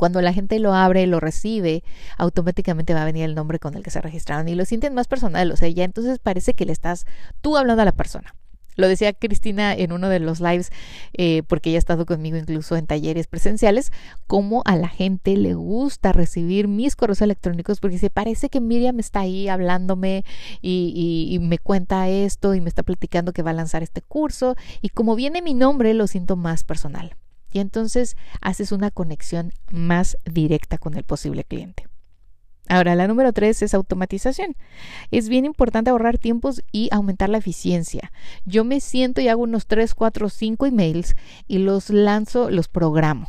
Cuando 0.00 0.22
la 0.22 0.32
gente 0.32 0.58
lo 0.60 0.72
abre, 0.72 1.06
lo 1.06 1.20
recibe, 1.20 1.84
automáticamente 2.16 2.94
va 2.94 3.02
a 3.02 3.04
venir 3.04 3.22
el 3.22 3.34
nombre 3.34 3.58
con 3.58 3.74
el 3.74 3.82
que 3.82 3.90
se 3.90 4.00
registraron 4.00 4.48
y 4.48 4.54
lo 4.54 4.64
sienten 4.64 4.94
más 4.94 5.06
personal. 5.08 5.52
O 5.52 5.58
sea, 5.58 5.68
ya 5.68 5.84
entonces 5.84 6.18
parece 6.18 6.54
que 6.54 6.64
le 6.64 6.72
estás 6.72 7.04
tú 7.42 7.58
hablando 7.58 7.82
a 7.82 7.84
la 7.84 7.92
persona. 7.92 8.34
Lo 8.76 8.88
decía 8.88 9.12
Cristina 9.12 9.74
en 9.74 9.92
uno 9.92 10.08
de 10.08 10.18
los 10.18 10.40
lives, 10.40 10.70
eh, 11.12 11.42
porque 11.46 11.68
ella 11.68 11.76
ha 11.76 11.80
estado 11.80 12.06
conmigo 12.06 12.38
incluso 12.38 12.76
en 12.76 12.86
talleres 12.86 13.26
presenciales, 13.26 13.92
cómo 14.26 14.62
a 14.64 14.74
la 14.74 14.88
gente 14.88 15.36
le 15.36 15.52
gusta 15.52 16.14
recibir 16.14 16.66
mis 16.66 16.96
correos 16.96 17.20
electrónicos 17.20 17.78
porque 17.78 17.98
se 17.98 18.08
parece 18.08 18.48
que 18.48 18.62
Miriam 18.62 19.00
está 19.00 19.20
ahí 19.20 19.48
hablándome 19.48 20.24
y, 20.62 21.28
y 21.30 21.38
me 21.40 21.58
cuenta 21.58 22.08
esto 22.08 22.54
y 22.54 22.62
me 22.62 22.70
está 22.70 22.82
platicando 22.82 23.34
que 23.34 23.42
va 23.42 23.50
a 23.50 23.52
lanzar 23.52 23.82
este 23.82 24.00
curso 24.00 24.56
y 24.80 24.88
como 24.88 25.14
viene 25.14 25.42
mi 25.42 25.52
nombre 25.52 25.92
lo 25.92 26.06
siento 26.06 26.36
más 26.36 26.64
personal. 26.64 27.16
Y 27.52 27.60
entonces 27.60 28.16
haces 28.40 28.72
una 28.72 28.90
conexión 28.90 29.52
más 29.70 30.16
directa 30.24 30.78
con 30.78 30.94
el 30.94 31.04
posible 31.04 31.44
cliente. 31.44 31.86
Ahora, 32.68 32.94
la 32.94 33.08
número 33.08 33.32
tres 33.32 33.62
es 33.62 33.74
automatización. 33.74 34.56
Es 35.10 35.28
bien 35.28 35.44
importante 35.44 35.90
ahorrar 35.90 36.18
tiempos 36.18 36.62
y 36.70 36.88
aumentar 36.92 37.28
la 37.28 37.38
eficiencia. 37.38 38.12
Yo 38.44 38.62
me 38.62 38.78
siento 38.78 39.20
y 39.20 39.26
hago 39.26 39.42
unos 39.42 39.66
3, 39.66 39.92
4, 39.92 40.28
5 40.28 40.66
emails 40.66 41.16
y 41.48 41.58
los 41.58 41.90
lanzo, 41.90 42.48
los 42.48 42.68
programo. 42.68 43.26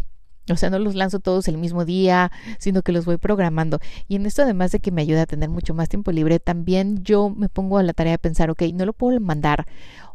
O 0.51 0.57
sea, 0.57 0.69
no 0.69 0.79
los 0.79 0.95
lanzo 0.95 1.19
todos 1.19 1.47
el 1.47 1.57
mismo 1.57 1.85
día, 1.85 2.31
sino 2.59 2.81
que 2.81 2.91
los 2.91 3.05
voy 3.05 3.17
programando. 3.17 3.79
Y 4.07 4.15
en 4.15 4.25
esto, 4.25 4.43
además 4.43 4.71
de 4.71 4.79
que 4.79 4.91
me 4.91 5.01
ayuda 5.01 5.23
a 5.23 5.25
tener 5.25 5.49
mucho 5.49 5.73
más 5.73 5.89
tiempo 5.89 6.11
libre, 6.11 6.39
también 6.39 7.03
yo 7.03 7.29
me 7.29 7.49
pongo 7.49 7.77
a 7.77 7.83
la 7.83 7.93
tarea 7.93 8.13
de 8.13 8.17
pensar, 8.19 8.49
ok, 8.49 8.63
no 8.73 8.85
lo 8.85 8.93
puedo 8.93 9.19
mandar 9.19 9.65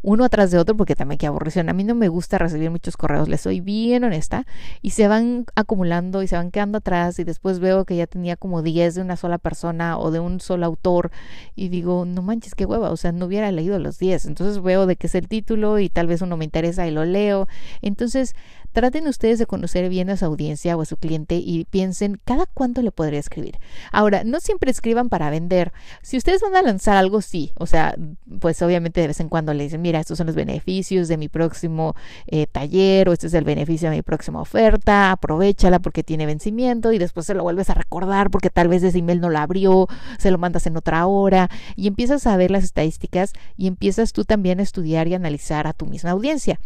uno 0.06 0.24
atrás 0.24 0.52
de 0.52 0.58
otro 0.58 0.76
porque 0.76 0.94
también 0.94 1.18
qué 1.18 1.26
aburrición. 1.26 1.68
A 1.68 1.72
mí 1.72 1.82
no 1.82 1.96
me 1.96 2.06
gusta 2.06 2.38
recibir 2.38 2.70
muchos 2.70 2.96
correos, 2.96 3.28
les 3.28 3.40
soy 3.40 3.60
bien 3.60 4.04
honesta, 4.04 4.46
y 4.80 4.90
se 4.90 5.08
van 5.08 5.46
acumulando 5.56 6.22
y 6.22 6.28
se 6.28 6.36
van 6.36 6.52
quedando 6.52 6.78
atrás 6.78 7.18
y 7.18 7.24
después 7.24 7.58
veo 7.58 7.84
que 7.84 7.96
ya 7.96 8.06
tenía 8.06 8.36
como 8.36 8.62
10 8.62 8.94
de 8.94 9.00
una 9.00 9.16
sola 9.16 9.38
persona 9.38 9.98
o 9.98 10.12
de 10.12 10.20
un 10.20 10.38
solo 10.38 10.64
autor 10.64 11.10
y 11.56 11.70
digo, 11.70 12.04
no 12.04 12.22
manches, 12.22 12.54
qué 12.54 12.66
hueva, 12.66 12.92
o 12.92 12.96
sea, 12.96 13.10
no 13.10 13.26
hubiera 13.26 13.50
leído 13.50 13.80
los 13.80 13.98
10. 13.98 14.26
Entonces 14.26 14.62
veo 14.62 14.86
de 14.86 14.94
qué 14.94 15.08
es 15.08 15.16
el 15.16 15.26
título 15.26 15.80
y 15.80 15.88
tal 15.88 16.06
vez 16.06 16.22
uno 16.22 16.36
me 16.36 16.44
interesa 16.44 16.86
y 16.86 16.92
lo 16.92 17.04
leo. 17.04 17.48
Entonces, 17.82 18.36
traten 18.76 19.08
ustedes 19.08 19.38
de 19.40 19.46
conocer 19.46 19.88
bien 19.88 20.10
a 20.10 20.16
su 20.16 20.24
audiencia 20.26 20.76
o 20.76 20.82
a 20.82 20.84
su 20.84 20.98
cliente 20.98 21.36
y 21.36 21.64
piensen 21.64 22.20
cada 22.24 22.46
cuánto 22.46 22.82
le 22.82 22.92
podría 22.92 23.18
escribir. 23.18 23.58
Ahora, 23.90 24.22
no 24.22 24.38
siempre 24.38 24.70
escriban 24.70 25.08
para 25.08 25.30
vender. 25.30 25.72
Si 26.02 26.16
ustedes 26.16 26.42
van 26.42 26.54
a 26.54 26.62
lanzar 26.62 26.96
algo, 26.96 27.22
sí, 27.22 27.52
o 27.56 27.66
sea, 27.66 27.96
pues 28.38 28.62
obviamente 28.62 29.00
de 29.00 29.08
vez 29.08 29.18
en 29.18 29.30
cuando 29.30 29.52
le 29.54 29.64
dicen, 29.64 29.80
mira, 29.80 29.95
estos 30.00 30.18
son 30.18 30.26
los 30.26 30.36
beneficios 30.36 31.08
de 31.08 31.16
mi 31.16 31.28
próximo 31.28 31.94
eh, 32.26 32.46
taller 32.46 33.08
o 33.08 33.12
este 33.12 33.26
es 33.26 33.34
el 33.34 33.44
beneficio 33.44 33.90
de 33.90 33.96
mi 33.96 34.02
próxima 34.02 34.40
oferta, 34.40 35.12
aprovechala 35.12 35.78
porque 35.78 36.02
tiene 36.02 36.26
vencimiento 36.26 36.92
y 36.92 36.98
después 36.98 37.26
se 37.26 37.34
lo 37.34 37.42
vuelves 37.42 37.70
a 37.70 37.74
recordar 37.74 38.30
porque 38.30 38.50
tal 38.50 38.68
vez 38.68 38.82
ese 38.82 38.98
email 38.98 39.20
no 39.20 39.30
lo 39.30 39.38
abrió, 39.38 39.88
se 40.18 40.30
lo 40.30 40.38
mandas 40.38 40.66
en 40.66 40.76
otra 40.76 41.06
hora 41.06 41.48
y 41.74 41.86
empiezas 41.86 42.26
a 42.26 42.36
ver 42.36 42.50
las 42.50 42.64
estadísticas 42.64 43.32
y 43.56 43.66
empiezas 43.66 44.12
tú 44.12 44.24
también 44.24 44.60
a 44.60 44.62
estudiar 44.62 45.08
y 45.08 45.14
analizar 45.14 45.66
a 45.66 45.72
tu 45.72 45.86
misma 45.86 46.10
audiencia. 46.10 46.58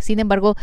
Sin 0.00 0.18
embargo, 0.18 0.56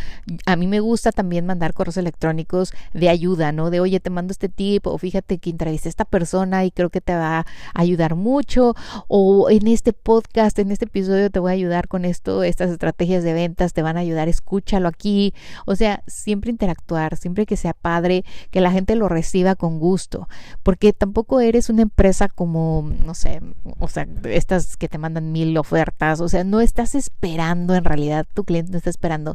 a 0.46 0.56
mí 0.56 0.68
me 0.68 0.80
gusta 0.80 1.12
también 1.12 1.46
mandar 1.46 1.74
correos 1.74 1.98
electrónicos 1.98 2.74
de 2.94 3.10
ayuda, 3.10 3.52
¿no? 3.52 3.70
De, 3.70 3.80
oye, 3.80 4.00
te 4.00 4.10
mando 4.10 4.32
este 4.32 4.50
tip, 4.50 4.88
o 4.88 4.98
fíjate 4.98 5.38
que 5.38 5.50
entrevisté 5.50 5.90
a 5.90 5.92
esta 5.92 6.06
persona 6.06 6.66
y 6.66 6.72
creo 6.72 6.90
que 6.90 7.02
te 7.02 7.16
va 7.16 7.40
a 7.40 7.46
ayudar 7.74 8.16
mucho, 8.16 8.76
o 9.08 9.50
en 9.50 9.68
este 9.68 9.94
podcast, 9.94 10.58
en 10.60 10.72
este 10.72 10.86
episodio 10.86 11.30
te 11.30 11.40
voy 11.40 11.52
a 11.52 11.54
ayudar 11.54 11.88
con 11.88 12.06
esto, 12.06 12.44
estas 12.44 12.70
estrategias 12.72 13.24
de 13.24 13.34
ventas 13.34 13.74
te 13.74 13.82
van 13.82 13.98
a 13.98 14.02
ayudar, 14.02 14.30
escúchalo 14.30 14.88
aquí. 14.88 15.34
O 15.66 15.76
sea, 15.76 16.04
siempre 16.08 16.52
interactuar, 16.52 17.18
siempre 17.18 17.46
que 17.46 17.58
sea 17.58 17.74
padre, 17.74 18.24
que 18.52 18.62
la 18.62 18.72
gente 18.72 18.96
lo 18.96 19.10
reciba 19.10 19.56
con 19.56 19.80
gusto, 19.80 20.28
porque 20.64 20.94
tampoco 20.94 21.40
eres 21.40 21.70
una 21.70 21.82
empresa 21.82 22.28
como, 22.30 22.90
no 23.06 23.14
sé, 23.14 23.42
o 23.80 23.88
sea, 23.88 24.08
estas 24.24 24.78
que 24.78 24.88
te 24.88 24.98
mandan 24.98 25.32
mil 25.32 25.58
ofertas, 25.58 26.22
o 26.22 26.30
sea, 26.30 26.44
no 26.44 26.62
estás 26.62 26.96
esperando 26.96 27.76
en 27.76 27.84
realidad, 27.84 28.26
tu 28.34 28.44
cliente 28.44 28.72
no 28.72 28.78
está 28.78 28.90
esperando 28.90 29.27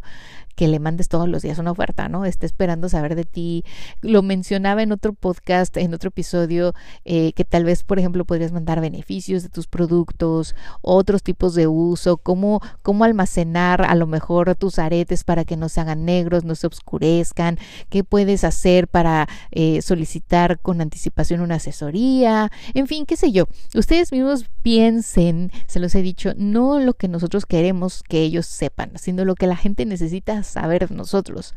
que 0.54 0.68
le 0.68 0.78
mandes 0.78 1.08
todos 1.08 1.28
los 1.28 1.42
días 1.42 1.58
una 1.58 1.70
oferta, 1.70 2.08
¿no? 2.08 2.24
Está 2.24 2.46
esperando 2.46 2.88
saber 2.88 3.14
de 3.14 3.24
ti. 3.24 3.64
Lo 4.00 4.22
mencionaba 4.22 4.82
en 4.82 4.92
otro 4.92 5.12
podcast, 5.12 5.76
en 5.76 5.94
otro 5.94 6.08
episodio, 6.08 6.74
eh, 7.04 7.32
que 7.32 7.44
tal 7.44 7.64
vez, 7.64 7.82
por 7.82 7.98
ejemplo, 7.98 8.24
podrías 8.24 8.52
mandar 8.52 8.80
beneficios 8.80 9.42
de 9.42 9.48
tus 9.48 9.66
productos, 9.66 10.54
otros 10.80 11.22
tipos 11.22 11.54
de 11.54 11.66
uso, 11.66 12.18
cómo, 12.18 12.60
cómo 12.82 13.04
almacenar 13.04 13.82
a 13.82 13.94
lo 13.94 14.06
mejor 14.06 14.54
tus 14.54 14.78
aretes 14.78 15.24
para 15.24 15.44
que 15.44 15.56
no 15.56 15.68
se 15.68 15.80
hagan 15.80 16.04
negros, 16.04 16.44
no 16.44 16.54
se 16.54 16.66
oscurezcan, 16.66 17.58
qué 17.88 18.04
puedes 18.04 18.44
hacer 18.44 18.88
para 18.88 19.28
eh, 19.50 19.80
solicitar 19.82 20.60
con 20.60 20.80
anticipación 20.80 21.40
una 21.40 21.56
asesoría, 21.56 22.50
en 22.74 22.86
fin, 22.86 23.06
qué 23.06 23.16
sé 23.16 23.32
yo. 23.32 23.46
Ustedes 23.74 24.12
mismos 24.12 24.46
piensen, 24.62 25.50
se 25.66 25.80
los 25.80 25.94
he 25.94 26.02
dicho, 26.02 26.32
no 26.36 26.78
lo 26.78 26.94
que 26.94 27.08
nosotros 27.08 27.46
queremos 27.46 28.02
que 28.02 28.20
ellos 28.20 28.46
sepan, 28.46 28.92
sino 28.96 29.24
lo 29.24 29.34
que 29.34 29.46
la 29.46 29.56
gente 29.56 29.81
necesita 29.86 30.42
saber 30.42 30.90
nosotros. 30.90 31.54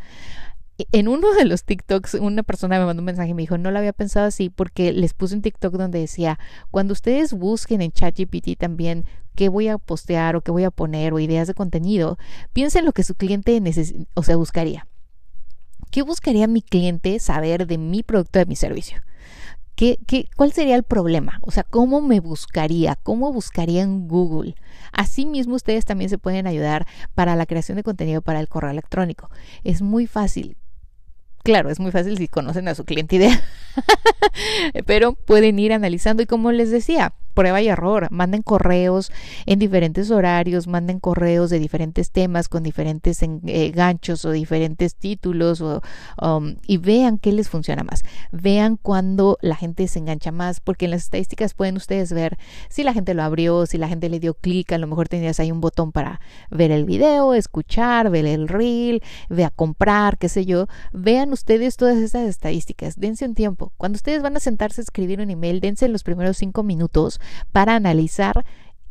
E, 0.78 0.86
en 0.92 1.08
uno 1.08 1.34
de 1.34 1.46
los 1.46 1.64
TikToks, 1.64 2.16
una 2.16 2.44
persona 2.44 2.80
me 2.80 2.86
mandó 2.86 3.02
un 3.02 3.06
mensaje 3.06 3.30
y 3.30 3.34
me 3.34 3.44
dijo, 3.44 3.58
no 3.58 3.72
lo 3.72 3.80
había 3.80 3.94
pensado 3.94 4.28
así 4.28 4.50
porque 4.50 4.92
les 4.92 5.14
puse 5.14 5.36
un 5.36 5.42
TikTok 5.42 5.74
donde 5.74 6.00
decía, 6.00 6.40
cuando 6.72 6.94
ustedes 6.94 7.34
busquen 7.34 7.82
en 7.82 7.92
ChatGPT 7.92 8.58
también 8.58 9.06
qué 9.36 9.50
voy 9.50 9.68
a 9.68 9.78
postear 9.78 10.36
o 10.36 10.42
qué 10.42 10.52
voy 10.52 10.64
a 10.64 10.72
poner 10.72 11.14
o 11.14 11.20
ideas 11.20 11.48
de 11.48 11.54
contenido, 11.54 12.18
piensen 12.54 12.86
lo 12.86 12.94
que 12.94 13.04
su 13.04 13.16
cliente 13.16 13.62
o 14.14 14.24
sea, 14.24 14.36
buscaría. 14.36 14.88
¿Qué 15.92 16.02
buscaría 16.02 16.48
mi 16.48 16.62
cliente 16.62 17.20
saber 17.20 17.68
de 17.68 17.78
mi 17.78 18.04
producto, 18.04 18.40
de 18.40 18.46
mi 18.46 18.56
servicio? 18.56 19.02
¿Qué, 19.76 20.00
qué, 20.08 20.30
cuál 20.36 20.54
sería 20.54 20.76
el 20.76 20.84
problema? 20.84 21.40
O 21.42 21.52
sea, 21.52 21.64
¿cómo 21.64 22.02
me 22.02 22.22
buscaría? 22.22 22.96
¿Cómo 22.96 23.34
buscaría 23.34 23.82
en 23.84 24.08
Google? 24.08 24.56
Asimismo, 24.94 25.56
ustedes 25.56 25.84
también 25.84 26.10
se 26.10 26.18
pueden 26.18 26.48
ayudar 26.48 26.88
para 27.14 27.36
la 27.36 27.46
creación 27.46 27.76
de 27.76 27.84
contenido 27.84 28.22
para 28.22 28.40
el 28.40 28.48
correo 28.48 28.72
electrónico. 28.72 29.30
Es 29.64 29.82
muy 29.82 30.08
fácil. 30.08 30.56
Claro, 31.44 31.70
es 31.70 31.80
muy 31.80 31.92
fácil 31.92 32.18
si 32.18 32.28
conocen 32.28 32.68
a 32.68 32.76
su 32.76 32.86
cliente 32.86 33.18
idea, 33.18 33.40
pero 34.88 35.14
pueden 35.14 35.60
ir 35.60 35.74
analizando 35.74 36.24
y 36.24 36.26
como 36.26 36.52
les 36.52 36.72
decía, 36.72 37.14
prueba 37.36 37.62
y 37.62 37.68
error. 37.68 38.08
Manden 38.10 38.42
correos 38.42 39.12
en 39.46 39.60
diferentes 39.60 40.10
horarios, 40.10 40.66
manden 40.68 41.00
correos 41.00 41.52
de 41.52 41.60
diferentes 41.60 42.10
temas 42.10 42.50
con 42.50 42.64
diferentes 42.64 43.22
eh, 43.22 43.72
ganchos 43.76 44.26
o 44.26 44.32
diferentes 44.32 44.96
títulos 44.96 45.62
um, 45.62 46.56
y 46.66 46.78
vean 46.78 47.20
qué 47.20 47.32
les 47.32 47.50
funciona 47.50 47.84
más. 47.84 48.04
Vean 48.32 48.78
cuándo 48.78 49.38
la 49.42 49.56
gente 49.56 49.88
se 49.88 50.00
engancha 50.00 50.32
más, 50.32 50.60
porque 50.62 50.86
en 50.86 50.92
las 50.92 51.04
estadísticas 51.04 51.54
pueden 51.54 51.76
ustedes 51.76 52.12
ver 52.12 52.38
si 52.70 52.84
la 52.84 52.94
gente 52.94 53.14
lo 53.14 53.22
abrió, 53.22 53.66
si 53.66 53.78
la 53.78 53.88
gente 53.88 54.10
le 54.10 54.20
dio 54.20 54.34
clic, 54.34 54.72
a 54.72 54.78
lo 54.78 54.88
mejor 54.88 55.08
tenías 55.10 55.40
ahí 55.40 55.52
un 55.52 55.62
botón 55.62 55.92
para 55.92 56.22
ver 56.50 56.72
el 56.72 56.86
video, 56.86 57.34
escuchar, 57.34 58.10
ver 58.10 58.26
el 58.26 58.48
reel, 58.48 59.04
ve 59.30 59.44
a 59.44 59.50
comprar, 59.50 60.18
qué 60.18 60.30
sé 60.30 60.46
yo. 60.46 60.68
Vean 60.94 61.34
ustedes 61.34 61.76
todas 61.76 61.98
esas 61.98 62.28
estadísticas, 62.28 62.98
dense 62.98 63.26
un 63.26 63.36
tiempo. 63.36 63.74
Cuando 63.78 63.98
ustedes 63.98 64.22
van 64.22 64.38
a 64.38 64.40
sentarse 64.40 64.82
a 64.82 64.84
escribir 64.84 65.20
un 65.20 65.30
email, 65.30 65.60
dense 65.60 65.88
los 65.90 66.04
primeros 66.04 66.38
cinco 66.38 66.64
minutos 66.64 67.20
para 67.52 67.76
analizar 67.76 68.46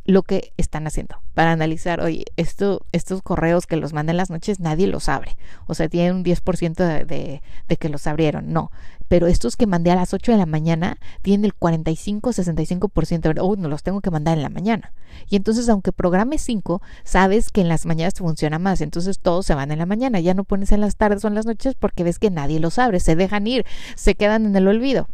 lo 0.07 0.23
que 0.23 0.53
están 0.59 0.87
haciendo, 0.87 1.23
para 1.33 1.53
analizar, 1.53 2.01
oye, 2.01 2.27
esto, 2.37 2.85
estos 2.93 3.23
correos 3.23 3.67
que 3.67 3.77
los 3.77 3.95
mandan 3.95 4.19
las 4.19 4.29
noches 4.29 4.61
nadie 4.61 4.87
los 4.87 5.09
abre, 5.09 5.37
o 5.67 5.75
sea, 5.75 5.89
tienen 5.89 6.17
un 6.17 6.25
10% 6.25 6.75
de, 6.75 7.41
de, 7.69 7.77
que 7.77 7.89
los 7.89 8.07
abrieron, 8.07 8.53
no, 8.53 8.71
pero 9.09 9.27
estos 9.27 9.57
que 9.57 9.67
mandé 9.67 9.91
a 9.91 9.97
las 9.97 10.13
8 10.13 10.33
de 10.33 10.39
la 10.39 10.45
mañana 10.47 10.99
tienen 11.23 11.47
el 11.47 11.55
45-65%, 11.55 13.39
oh, 13.41 13.57
no 13.57 13.69
los 13.69 13.83
tengo 13.83 14.03
que 14.03 14.11
mandar 14.11 14.37
en 14.37 14.43
la 14.43 14.51
mañana. 14.51 14.93
Y 15.29 15.37
entonces, 15.37 15.69
aunque 15.69 15.93
programes 15.93 16.43
5, 16.43 16.83
sabes 17.05 17.51
que 17.51 17.61
en 17.63 17.69
las 17.69 17.87
mañanas 17.87 18.15
funciona 18.15 18.59
más, 18.59 18.81
entonces 18.83 19.19
todos 19.19 19.47
se 19.47 19.55
van 19.55 19.71
en 19.73 19.79
la 19.79 19.87
mañana, 19.87 20.21
ya 20.21 20.35
no 20.35 20.45
pones 20.45 20.73
en 20.73 20.81
las 20.83 20.97
tardes 20.97 21.25
o 21.25 21.29
en 21.29 21.35
las 21.35 21.47
noches 21.47 21.75
porque 21.79 22.05
ves 22.05 22.19
que 22.19 22.31
nadie 22.31 22.61
los 22.61 22.79
abre, 22.79 23.01
se 23.01 23.17
dejan 23.17 23.47
ir, 23.47 23.65
se 23.97 24.15
quedan 24.15 24.45
en 24.45 24.55
el 24.57 24.69
olvido. 24.69 25.09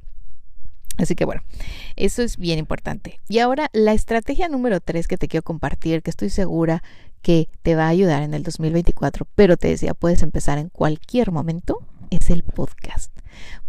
Así 0.96 1.14
que 1.14 1.24
bueno, 1.24 1.42
eso 1.96 2.22
es 2.22 2.36
bien 2.36 2.58
importante. 2.58 3.20
Y 3.28 3.38
ahora 3.38 3.70
la 3.72 3.92
estrategia 3.92 4.48
número 4.48 4.80
tres 4.80 5.08
que 5.08 5.16
te 5.16 5.28
quiero 5.28 5.42
compartir, 5.42 6.02
que 6.02 6.10
estoy 6.10 6.30
segura 6.30 6.82
que 7.22 7.48
te 7.62 7.74
va 7.74 7.84
a 7.84 7.88
ayudar 7.88 8.22
en 8.22 8.34
el 8.34 8.42
2024, 8.42 9.26
pero 9.34 9.56
te 9.56 9.68
decía, 9.68 9.94
puedes 9.94 10.22
empezar 10.22 10.58
en 10.58 10.68
cualquier 10.68 11.32
momento, 11.32 11.78
es 12.10 12.30
el 12.30 12.42
podcast. 12.42 13.12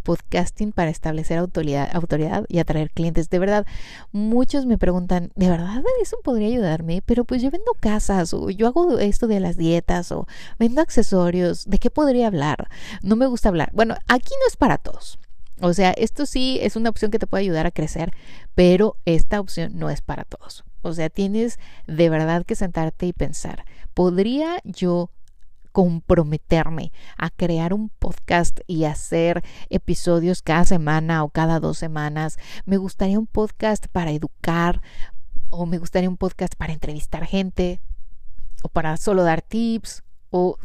Podcasting 0.04 0.72
para 0.72 0.90
establecer 0.90 1.38
autoridad, 1.38 1.90
autoridad 1.94 2.46
y 2.50 2.58
atraer 2.58 2.90
clientes. 2.90 3.30
De 3.30 3.38
verdad, 3.38 3.68
muchos 4.12 4.66
me 4.66 4.80
preguntan, 4.80 5.32
¿de 5.36 5.50
verdad 5.50 5.84
eso 6.02 6.18
podría 6.24 6.48
ayudarme? 6.48 7.04
Pero 7.06 7.24
pues 7.24 7.42
yo 7.42 7.52
vendo 7.52 7.74
casas 7.80 8.34
o 8.34 8.50
yo 8.50 8.68
hago 8.68 8.98
esto 8.98 9.28
de 9.28 9.40
las 9.40 9.58
dietas 9.58 10.12
o 10.12 10.28
vendo 10.58 10.82
accesorios. 10.82 11.70
¿De 11.70 11.78
qué 11.78 11.92
podría 11.92 12.28
hablar? 12.28 12.68
No 13.04 13.16
me 13.16 13.28
gusta 13.28 13.50
hablar. 13.50 13.70
Bueno, 13.74 13.96
aquí 14.08 14.34
no 14.40 14.48
es 14.48 14.58
para 14.58 14.80
todos. 14.80 15.20
O 15.62 15.74
sea, 15.74 15.92
esto 15.92 16.26
sí 16.26 16.60
es 16.62 16.76
una 16.76 16.90
opción 16.90 17.12
que 17.12 17.20
te 17.20 17.28
puede 17.28 17.44
ayudar 17.44 17.66
a 17.66 17.72
crecer, 17.72 18.14
pero 18.56 18.98
esta 19.06 19.40
opción 19.40 19.78
no 19.78 19.90
es 19.90 20.02
para 20.02 20.24
todos. 20.26 20.64
O 20.82 20.94
sea, 20.94 21.10
tienes 21.10 21.60
de 21.88 22.10
verdad 22.10 22.46
que 22.46 22.56
sentarte 22.56 23.06
y 23.06 23.14
pensar, 23.14 23.66
¿podría 23.94 24.60
yo 24.64 25.12
comprometerme 25.72 26.92
a 27.18 27.30
crear 27.30 27.74
un 27.74 27.90
podcast 27.90 28.60
y 28.68 28.86
hacer 28.86 29.42
episodios 29.70 30.42
cada 30.42 30.66
semana 30.66 31.24
o 31.24 31.30
cada 31.30 31.60
dos 31.60 31.78
semanas. 31.78 32.38
Me 32.66 32.78
gustaría 32.78 33.20
un 33.20 33.28
podcast 33.28 33.88
para 33.88 34.12
educar 34.12 34.82
o 35.50 35.66
me 35.66 35.78
gustaría 35.78 36.10
un 36.10 36.18
podcast 36.18 36.56
para 36.56 36.74
entrevistar 36.74 37.26
gente 37.26 37.82
o 38.64 38.70
para 38.70 38.98
solo 38.98 39.24
dar 39.24 39.42
tips 39.42 40.04
o 40.30 40.58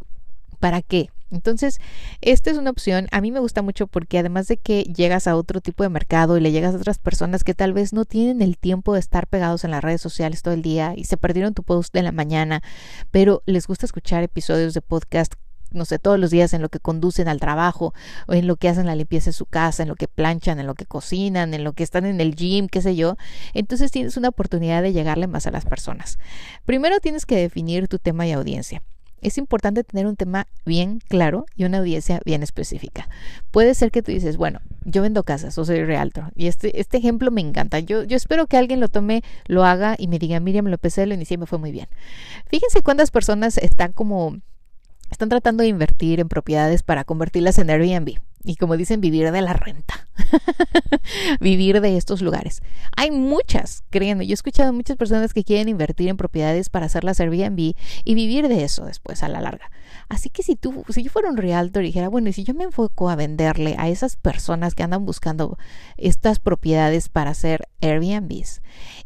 para 0.59 0.83
qué. 0.83 1.11
Entonces, 1.31 1.81
esta 2.21 2.51
es 2.51 2.57
una 2.57 2.71
opción. 2.71 3.09
A 3.11 3.21
mí 3.21 3.33
me 3.33 3.41
gusta 3.41 3.63
mucho 3.63 3.87
porque 3.87 4.19
además 4.19 4.47
de 4.49 4.57
que 4.57 4.83
llegas 4.85 5.27
a 5.27 5.37
otro 5.37 5.61
tipo 5.61 5.83
de 5.83 5.89
mercado 5.89 6.37
y 6.37 6.41
le 6.41 6.53
llegas 6.53 6.75
a 6.75 6.79
otras 6.79 6.99
personas 6.99 7.45
que 7.45 7.55
tal 7.55 7.73
vez 7.73 7.93
no 7.93 8.05
tienen 8.05 8.43
el 8.43 8.59
tiempo 8.59 8.95
de 8.95 9.01
estar 9.01 9.27
pegados 9.27 9.65
en 9.65 9.73
las 9.73 9.83
redes 9.83 10.01
sociales 10.01 10.43
todo 10.43 10.55
el 10.55 10.63
día 10.63 10.95
y 10.97 11.05
se 11.05 11.17
perdieron 11.17 11.55
tu 11.55 11.63
post 11.63 11.93
de 11.93 12.03
la 12.03 12.13
mañana, 12.13 12.63
pero 13.11 13.43
les 13.47 13.67
gusta 13.67 13.87
escuchar 13.87 14.23
episodios 14.23 14.75
de 14.75 14.83
podcast 14.83 15.35
no 15.73 15.85
sé, 15.85 15.99
todos 15.99 16.19
los 16.19 16.31
días 16.31 16.55
en 16.55 16.63
lo 16.63 16.69
que 16.69 16.79
conducen 16.79 17.29
al 17.29 17.41
trabajo, 17.41 17.93
o 18.29 18.35
en 18.35 18.47
lo 18.47 18.57
que 18.57 18.69
hacen 18.69 18.87
la 18.87 18.95
limpieza 18.95 19.27
de 19.31 19.35
su 19.35 19.47
casa, 19.47 19.83
en 19.83 19.89
lo 19.89 19.97
que 19.97 20.09
planchan, 20.09 20.61
en 20.61 20.67
lo 20.67 20.75
que 20.75 20.87
cocinan, 20.87 21.55
en 21.55 21.65
lo 21.65 21.73
que 21.73 21.83
están 21.83 22.07
en 22.07 22.21
el 22.21 22.35
gym, 22.35 22.69
qué 22.69 22.81
sé 22.81 22.97
yo. 22.97 23.17
Entonces 23.53 23.91
tienes 23.91 24.17
una 24.17 24.29
oportunidad 24.29 24.83
de 24.83 24.93
llegarle 24.93 25.27
más 25.27 25.47
a 25.47 25.51
las 25.51 25.65
personas. 25.65 26.19
Primero 26.65 27.01
tienes 27.01 27.27
que 27.27 27.37
definir 27.37 27.89
tu 27.89 27.99
tema 27.99 28.27
y 28.27 28.33
audiencia 28.33 28.83
es 29.21 29.39
importante 29.39 29.85
tener 29.85 30.07
un 30.07 30.17
tema 30.17 30.47
bien 30.65 31.01
claro 31.09 31.47
y 31.57 31.65
una 31.65 31.79
audiencia 31.79 32.21
bien 32.25 32.43
específica. 32.43 33.09
Puede 33.51 33.75
ser 33.75 33.91
que 33.91 34.03
tú 34.03 34.13
dices, 34.13 34.37
bueno, 34.37 34.61
yo 34.85 35.03
vendo 35.03 35.25
casas 35.25 35.57
o 35.59 35.65
soy 35.65 35.85
realtor 35.85 36.33
y 36.37 36.47
este, 36.47 36.81
este 36.81 36.99
ejemplo 36.99 37.31
me 37.31 37.41
encanta. 37.41 37.81
Yo, 37.81 38.05
yo 38.05 38.17
espero 38.17 38.47
que 38.47 38.57
alguien 38.57 38.81
lo 38.81 38.89
tome, 38.89 39.23
lo 39.47 39.65
haga 39.65 39.97
y 39.99 40.09
me 40.09 40.19
diga, 40.19 40.39
Miriam, 40.41 40.67
lo 40.67 40.75
empecé, 40.75 41.07
lo 41.07 41.15
inicié 41.15 41.35
y 41.35 41.39
me 41.39 41.47
fue 41.47 41.59
muy 41.59 41.73
bien. 41.73 41.89
Fíjense 42.47 42.83
cuántas 42.83 43.11
personas 43.11 43.59
están 43.59 43.93
como, 43.93 44.37
están 45.11 45.29
tratando 45.29 45.63
de 45.63 45.69
invertir 45.69 46.21
en 46.21 46.29
propiedades 46.29 46.83
para 46.83 47.05
convertirlas 47.05 47.59
en 47.59 47.71
Airbnb 47.71 48.19
y 48.47 48.57
como 48.57 48.77
dicen, 48.77 49.01
vivir 49.01 49.33
de 49.33 49.43
la 49.43 49.53
renta, 49.53 50.09
vivir 51.41 51.81
de 51.81 51.97
estos 51.97 52.23
lugares. 52.23 52.63
Hay 52.97 53.11
muchas, 53.11 53.83
créanme, 53.91 54.27
yo 54.27 54.33
he 54.33 54.35
escuchado 54.35 54.73
muchas 54.73 54.97
personas 54.97 55.35
que 55.35 55.43
quieren 55.43 55.69
invertir 55.69 56.09
en 56.09 56.17
propiedades 56.17 56.71
para 56.71 56.87
hacerlas 56.87 57.19
Airbnb 57.19 57.75
y 58.05 58.15
vivir 58.15 58.49
de 58.49 58.63
eso 58.63 58.85
después 58.85 59.25
a 59.25 59.29
la 59.29 59.41
larga. 59.41 59.71
Así 60.09 60.31
que 60.31 60.45
si 60.45 60.55
tú, 60.55 60.85
si 60.89 61.03
yo 61.03 61.11
fuera 61.11 61.29
un 61.29 61.37
realtor 61.37 61.83
y 61.83 61.89
dijera, 61.89 62.09
bueno, 62.09 62.29
y 62.29 62.33
si 62.33 62.45
yo 62.45 62.55
me 62.55 62.65
enfoco 62.65 63.11
a 63.11 63.17
venderle 63.17 63.75
a 63.79 63.89
esas 63.89 64.15
personas 64.15 64.75
que 64.75 64.85
andan 64.85 65.05
buscando 65.05 65.59
estas 65.97 66.39
propiedades 66.39 67.09
para 67.09 67.31
hacer 67.31 67.69
Airbnbs 67.81 68.63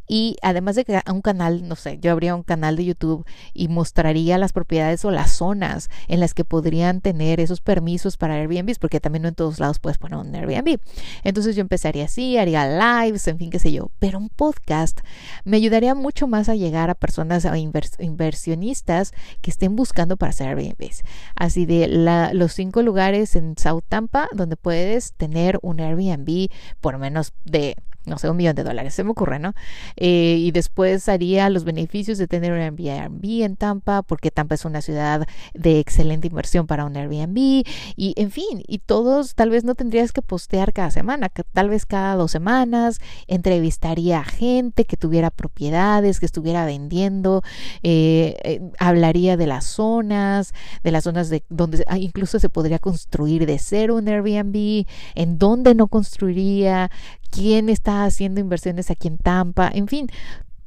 y 0.06 0.36
además 0.42 0.76
de 0.76 0.84
que 0.84 1.00
un 1.10 1.22
canal, 1.22 1.66
no 1.68 1.76
sé, 1.76 1.98
yo 2.00 2.10
habría 2.12 2.34
un 2.34 2.42
canal 2.42 2.76
de 2.76 2.84
YouTube 2.84 3.24
y 3.54 3.68
mostraría 3.68 4.38
las 4.38 4.52
propiedades 4.52 5.04
o 5.04 5.10
las 5.10 5.30
zonas 5.30 5.88
en 6.08 6.20
las 6.20 6.34
que 6.34 6.44
podrían 6.44 7.00
tener 7.00 7.40
esos 7.40 7.60
permisos 7.60 8.16
para 8.16 8.34
Airbnbs, 8.34 8.78
porque 8.78 9.00
también 9.00 9.22
no 9.22 9.28
en 9.30 9.34
todos 9.34 9.58
lados 9.58 9.78
puedes 9.78 9.98
poner 9.98 10.18
un 10.18 10.34
Airbnb. 10.34 10.78
Entonces 11.24 11.56
yo 11.56 11.62
empezaría 11.62 12.04
así, 12.04 12.36
haría 12.36 12.66
lives, 13.02 13.26
en 13.28 13.38
fin, 13.38 13.50
qué 13.50 13.58
sé 13.58 13.72
yo. 13.72 13.90
Pero 13.98 14.18
un 14.18 14.28
podcast 14.28 15.00
me 15.44 15.56
ayudaría 15.56 15.94
mucho 15.94 16.26
más 16.26 16.48
a 16.48 16.54
llegar 16.54 16.90
a 16.90 16.94
personas 16.94 17.44
o 17.44 17.54
inversionistas 17.54 19.12
que 19.40 19.50
estén 19.50 19.76
buscando 19.76 20.16
para 20.16 20.30
hacer 20.30 20.48
Airbnbs. 20.48 21.02
Así 21.34 21.66
de 21.66 21.88
los 22.34 22.52
cinco 22.52 22.82
lugares 22.82 23.36
en 23.36 23.56
South 23.56 23.84
Tampa 23.88 24.28
donde 24.32 24.56
puedes 24.56 25.14
tener 25.14 25.58
un 25.62 25.80
Airbnb 25.80 26.50
por 26.80 26.98
menos 26.98 27.32
de 27.44 27.76
no 28.06 28.18
sé, 28.18 28.30
un 28.30 28.36
millón 28.36 28.54
de 28.54 28.64
dólares, 28.64 28.94
se 28.94 29.04
me 29.04 29.10
ocurre, 29.10 29.38
¿no? 29.38 29.54
Eh, 29.96 30.36
y 30.38 30.50
después 30.52 31.08
haría 31.08 31.50
los 31.50 31.64
beneficios 31.64 32.18
de 32.18 32.26
tener 32.26 32.52
un 32.52 32.58
Airbnb 32.58 33.42
en 33.42 33.56
Tampa, 33.56 34.02
porque 34.02 34.30
Tampa 34.30 34.54
es 34.54 34.64
una 34.64 34.80
ciudad 34.80 35.26
de 35.54 35.78
excelente 35.78 36.28
inversión 36.28 36.66
para 36.66 36.84
un 36.84 36.96
Airbnb, 36.96 37.64
y 37.96 38.14
en 38.16 38.30
fin, 38.30 38.62
y 38.66 38.78
todos 38.78 39.34
tal 39.34 39.50
vez 39.50 39.64
no 39.64 39.74
tendrías 39.74 40.12
que 40.12 40.22
postear 40.22 40.72
cada 40.72 40.90
semana, 40.90 41.28
tal 41.28 41.68
vez 41.68 41.86
cada 41.86 42.14
dos 42.16 42.30
semanas, 42.30 43.00
entrevistaría 43.26 44.20
a 44.20 44.24
gente 44.24 44.84
que 44.84 44.96
tuviera 44.96 45.30
propiedades, 45.30 46.20
que 46.20 46.26
estuviera 46.26 46.64
vendiendo, 46.64 47.42
eh, 47.82 48.36
eh, 48.44 48.60
hablaría 48.78 49.36
de 49.36 49.46
las 49.46 49.64
zonas, 49.64 50.54
de 50.82 50.90
las 50.90 51.04
zonas 51.04 51.28
de 51.28 51.42
donde 51.48 51.84
ah, 51.88 51.98
incluso 51.98 52.38
se 52.38 52.48
podría 52.48 52.78
construir 52.78 53.46
de 53.46 53.58
cero 53.58 53.96
un 53.96 54.08
Airbnb, 54.08 54.86
en 55.14 55.38
dónde 55.38 55.74
no 55.74 55.88
construiría, 55.88 56.90
quién 57.30 57.68
está 57.68 58.04
haciendo 58.04 58.40
inversiones 58.40 58.90
aquí 58.90 59.08
en 59.08 59.18
Tampa, 59.18 59.70
en 59.72 59.88
fin, 59.88 60.08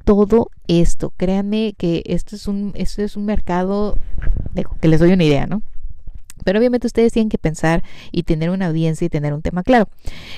todo 0.04 0.49
esto. 0.67 1.13
Créanme 1.17 1.73
que 1.78 2.04
esto 2.06 2.36
es 2.36 2.47
un, 2.47 2.73
esto 2.76 3.02
es 3.02 3.15
un 3.15 3.26
mercado, 3.26 3.97
que 4.82 4.88
les 4.88 4.99
doy 4.99 5.13
una 5.13 5.23
idea, 5.23 5.45
¿no? 5.45 5.62
Pero 6.43 6.60
obviamente 6.60 6.88
ustedes 6.88 7.13
tienen 7.13 7.29
que 7.29 7.38
pensar 7.38 7.84
y 8.12 8.23
tener 8.23 8.49
una 8.49 8.67
audiencia 8.67 9.06
y 9.06 9.10
tener 9.10 9.34
un 9.34 9.41
tema 9.41 9.63
claro. 9.63 9.88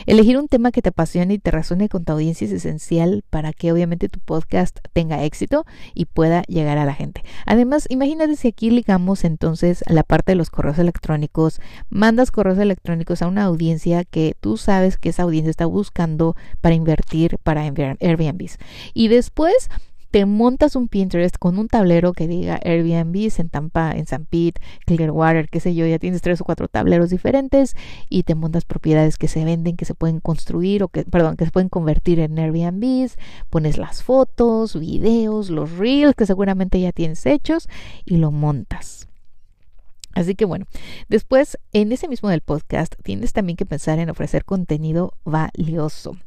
Elegir 0.06 0.38
un 0.38 0.48
tema 0.48 0.72
que 0.72 0.82
te 0.82 0.90
apasione 0.90 1.36
y 1.36 1.40
te 1.40 1.52
resuene 1.52 1.90
con 1.90 2.06
tu 2.06 2.14
audiencia 2.14 2.46
es 2.46 2.52
esencial 2.52 3.24
para 3.30 3.54
que 3.54 3.72
obviamente 3.72 4.10
tu 4.10 4.20
podcast 4.20 4.80
tenga 4.94 5.24
éxito 5.24 5.66
y 5.94 6.06
pueda 6.06 6.44
llegar 6.44 6.78
a 6.78 6.86
la 6.86 6.94
gente. 6.94 7.24
Además, 7.46 7.86
imagínate 7.90 8.36
si 8.36 8.50
aquí 8.50 8.70
ligamos 8.70 9.24
entonces 9.24 9.84
la 9.88 10.04
parte 10.04 10.32
de 10.32 10.36
los 10.36 10.50
correos 10.50 10.80
electrónicos, 10.80 11.60
mandas 11.90 12.32
correos 12.32 12.58
electrónicos 12.58 13.22
a 13.22 13.28
una 13.28 13.44
audiencia 13.44 14.04
que 14.04 14.36
tú 14.40 14.58
sabes 14.58 14.98
que 14.98 15.10
esa 15.10 15.24
audiencia 15.24 15.50
está 15.50 15.66
buscando 15.66 16.36
para 16.62 16.76
invertir 16.76 17.38
para 17.44 17.62
Airbnbs. 17.62 18.58
Y 18.94 19.08
después 19.08 19.70
te 20.12 20.26
montas 20.26 20.76
un 20.76 20.88
Pinterest 20.88 21.38
con 21.38 21.60
un 21.60 21.68
tablero 21.68 22.14
que 22.14 22.28
diga 22.28 22.60
Airbnb 22.64 23.32
en 23.38 23.50
Tampa, 23.50 23.92
en 23.92 24.08
San 24.08 24.26
Pete, 24.26 24.62
Clearwater, 24.86 25.50
qué 25.50 25.60
sé 25.60 25.76
yo, 25.76 25.86
ya 25.86 26.00
tienes 26.00 26.22
tres 26.22 26.42
o 26.42 26.46
cuatro 26.46 26.68
tableros 26.68 27.10
diferentes 27.10 27.76
y 28.10 28.24
te 28.24 28.36
montas 28.36 28.66
propiedades 28.66 29.18
que 29.18 29.28
se 29.28 29.44
venden, 29.46 29.78
que 29.78 29.86
se 29.86 29.94
pueden 29.94 30.20
construir 30.20 30.84
o 30.84 30.88
que, 30.88 31.04
perdón, 31.04 31.36
que 31.36 31.46
se 31.46 31.52
pueden 31.52 31.70
convertir 31.70 32.20
en 32.20 32.38
Airbnbs, 32.38 33.18
pones 33.50 33.78
las 33.78 34.04
fotos, 34.04 34.80
videos, 34.80 35.50
los 35.50 35.78
reels 35.78 36.16
que 36.16 36.26
seguramente 36.26 36.80
ya 36.80 36.92
tienes 36.92 37.26
hechos 37.26 37.68
y 38.06 38.18
lo 38.18 38.32
montas. 38.32 39.08
Así 40.16 40.34
que 40.34 40.46
bueno, 40.46 40.66
después 41.10 41.58
en 41.74 41.92
ese 41.92 42.08
mismo 42.08 42.30
del 42.30 42.40
podcast 42.40 42.96
tienes 43.04 43.34
también 43.34 43.58
que 43.58 43.66
pensar 43.66 44.00
en 44.00 44.10
ofrecer 44.10 44.46
contenido 44.46 45.14
valioso. 45.26 46.18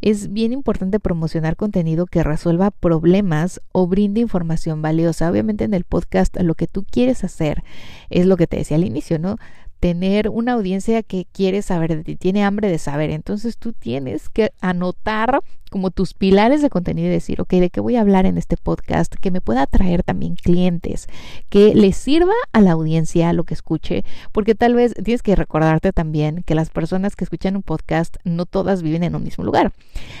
Es 0.00 0.32
bien 0.32 0.52
importante 0.52 1.00
promocionar 1.00 1.56
contenido 1.56 2.06
que 2.06 2.22
resuelva 2.22 2.70
problemas 2.70 3.60
o 3.72 3.88
brinde 3.88 4.20
información 4.20 4.82
valiosa. 4.82 5.28
Obviamente 5.28 5.64
en 5.64 5.74
el 5.74 5.82
podcast 5.82 6.36
lo 6.40 6.54
que 6.54 6.68
tú 6.68 6.84
quieres 6.88 7.24
hacer 7.24 7.64
es 8.08 8.26
lo 8.26 8.36
que 8.36 8.46
te 8.46 8.58
decía 8.58 8.76
al 8.76 8.84
inicio, 8.84 9.18
¿no? 9.18 9.36
Tener 9.84 10.30
una 10.30 10.54
audiencia 10.54 11.02
que 11.02 11.26
quiere 11.30 11.60
saber 11.60 11.94
de 11.94 12.04
ti, 12.04 12.16
tiene 12.16 12.42
hambre 12.42 12.70
de 12.70 12.78
saber. 12.78 13.10
Entonces 13.10 13.58
tú 13.58 13.74
tienes 13.74 14.30
que 14.30 14.50
anotar 14.62 15.42
como 15.70 15.90
tus 15.90 16.14
pilares 16.14 16.62
de 16.62 16.70
contenido 16.70 17.08
y 17.08 17.10
decir, 17.10 17.40
ok, 17.40 17.50
¿de 17.54 17.68
qué 17.68 17.80
voy 17.80 17.96
a 17.96 18.00
hablar 18.00 18.24
en 18.24 18.38
este 18.38 18.56
podcast? 18.56 19.12
Que 19.12 19.30
me 19.30 19.42
pueda 19.42 19.62
atraer 19.62 20.02
también 20.02 20.36
clientes, 20.36 21.08
que 21.50 21.74
le 21.74 21.92
sirva 21.92 22.32
a 22.52 22.62
la 22.62 22.72
audiencia 22.72 23.32
lo 23.34 23.44
que 23.44 23.52
escuche, 23.52 24.04
porque 24.32 24.54
tal 24.54 24.74
vez 24.74 24.94
tienes 24.94 25.22
que 25.22 25.36
recordarte 25.36 25.92
también 25.92 26.44
que 26.46 26.54
las 26.54 26.70
personas 26.70 27.14
que 27.14 27.24
escuchan 27.24 27.56
un 27.56 27.62
podcast 27.62 28.16
no 28.24 28.46
todas 28.46 28.82
viven 28.82 29.02
en 29.02 29.14
un 29.14 29.24
mismo 29.24 29.44
lugar. 29.44 29.74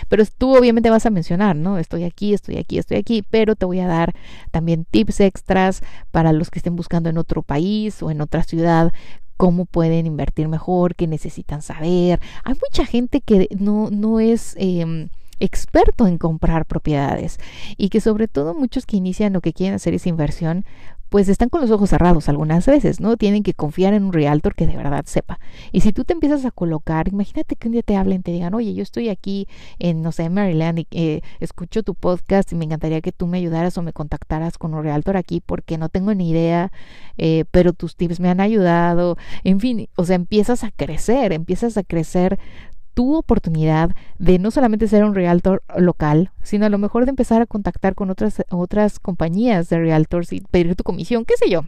Pero 0.08 0.24
tú 0.26 0.58
obviamente 0.58 0.90
vas 0.90 1.06
a 1.06 1.10
mencionar, 1.10 1.56
¿no? 1.56 1.78
Estoy 1.78 2.04
aquí, 2.04 2.34
estoy 2.34 2.58
aquí, 2.58 2.76
estoy 2.76 2.98
aquí, 2.98 3.22
pero 3.30 3.54
te 3.54 3.64
voy 3.64 3.80
a 3.80 3.86
dar 3.86 4.12
también 4.50 4.84
tips 4.84 5.20
extras 5.20 5.82
para 6.10 6.32
los 6.32 6.50
que 6.50 6.58
estén 6.58 6.76
buscando 6.76 7.08
en 7.08 7.16
otro 7.16 7.42
país 7.42 8.02
o 8.02 8.10
en 8.10 8.20
otra 8.20 8.42
ciudad 8.42 8.92
cómo 9.44 9.66
pueden 9.66 10.06
invertir 10.06 10.48
mejor, 10.48 10.94
qué 10.94 11.06
necesitan 11.06 11.60
saber. 11.60 12.18
Hay 12.44 12.54
mucha 12.54 12.86
gente 12.86 13.20
que 13.20 13.46
no, 13.58 13.90
no 13.90 14.18
es... 14.18 14.56
Eh, 14.58 15.10
experto 15.40 16.06
en 16.06 16.18
comprar 16.18 16.66
propiedades 16.66 17.38
y 17.76 17.88
que 17.88 18.00
sobre 18.00 18.28
todo 18.28 18.54
muchos 18.54 18.86
que 18.86 18.96
inician 18.96 19.36
o 19.36 19.40
que 19.40 19.52
quieren 19.52 19.74
hacer 19.74 19.94
esa 19.94 20.08
inversión 20.08 20.64
pues 21.14 21.28
están 21.28 21.48
con 21.48 21.60
los 21.60 21.70
ojos 21.70 21.90
cerrados 21.90 22.28
algunas 22.28 22.66
veces, 22.66 22.98
¿no? 22.98 23.16
Tienen 23.16 23.44
que 23.44 23.54
confiar 23.54 23.94
en 23.94 24.02
un 24.02 24.12
realtor 24.12 24.56
que 24.56 24.66
de 24.66 24.76
verdad 24.76 25.04
sepa. 25.06 25.38
Y 25.70 25.82
si 25.82 25.92
tú 25.92 26.02
te 26.02 26.12
empiezas 26.12 26.44
a 26.44 26.50
colocar, 26.50 27.06
imagínate 27.06 27.54
que 27.54 27.68
un 27.68 27.72
día 27.72 27.82
te 27.82 27.94
hablen 27.94 28.24
te 28.24 28.32
digan, 28.32 28.52
oye, 28.52 28.74
yo 28.74 28.82
estoy 28.82 29.10
aquí 29.10 29.46
en, 29.78 30.02
no 30.02 30.10
sé, 30.10 30.28
Maryland 30.28 30.80
y 30.80 30.88
eh, 30.90 31.20
escucho 31.38 31.84
tu 31.84 31.94
podcast 31.94 32.50
y 32.50 32.56
me 32.56 32.64
encantaría 32.64 33.00
que 33.00 33.12
tú 33.12 33.28
me 33.28 33.38
ayudaras 33.38 33.78
o 33.78 33.82
me 33.82 33.92
contactaras 33.92 34.58
con 34.58 34.74
un 34.74 34.82
realtor 34.82 35.16
aquí 35.16 35.40
porque 35.40 35.78
no 35.78 35.88
tengo 35.88 36.12
ni 36.14 36.30
idea, 36.30 36.72
eh, 37.16 37.44
pero 37.52 37.72
tus 37.74 37.94
tips 37.94 38.18
me 38.18 38.28
han 38.28 38.40
ayudado. 38.40 39.16
En 39.44 39.60
fin, 39.60 39.88
o 39.94 40.04
sea, 40.04 40.16
empiezas 40.16 40.64
a 40.64 40.72
crecer, 40.72 41.32
empiezas 41.32 41.76
a 41.76 41.84
crecer 41.84 42.40
tu 42.94 43.14
oportunidad 43.16 43.90
de 44.18 44.38
no 44.38 44.50
solamente 44.50 44.88
ser 44.88 45.04
un 45.04 45.14
realtor 45.14 45.62
local, 45.76 46.30
sino 46.42 46.66
a 46.66 46.70
lo 46.70 46.78
mejor 46.78 47.04
de 47.04 47.10
empezar 47.10 47.42
a 47.42 47.46
contactar 47.46 47.94
con 47.94 48.10
otras, 48.10 48.42
otras 48.50 49.00
compañías 49.00 49.68
de 49.68 49.78
realtors 49.78 50.32
y 50.32 50.40
pedir 50.40 50.74
tu 50.76 50.84
comisión, 50.84 51.24
qué 51.24 51.34
sé 51.36 51.50
yo. 51.50 51.62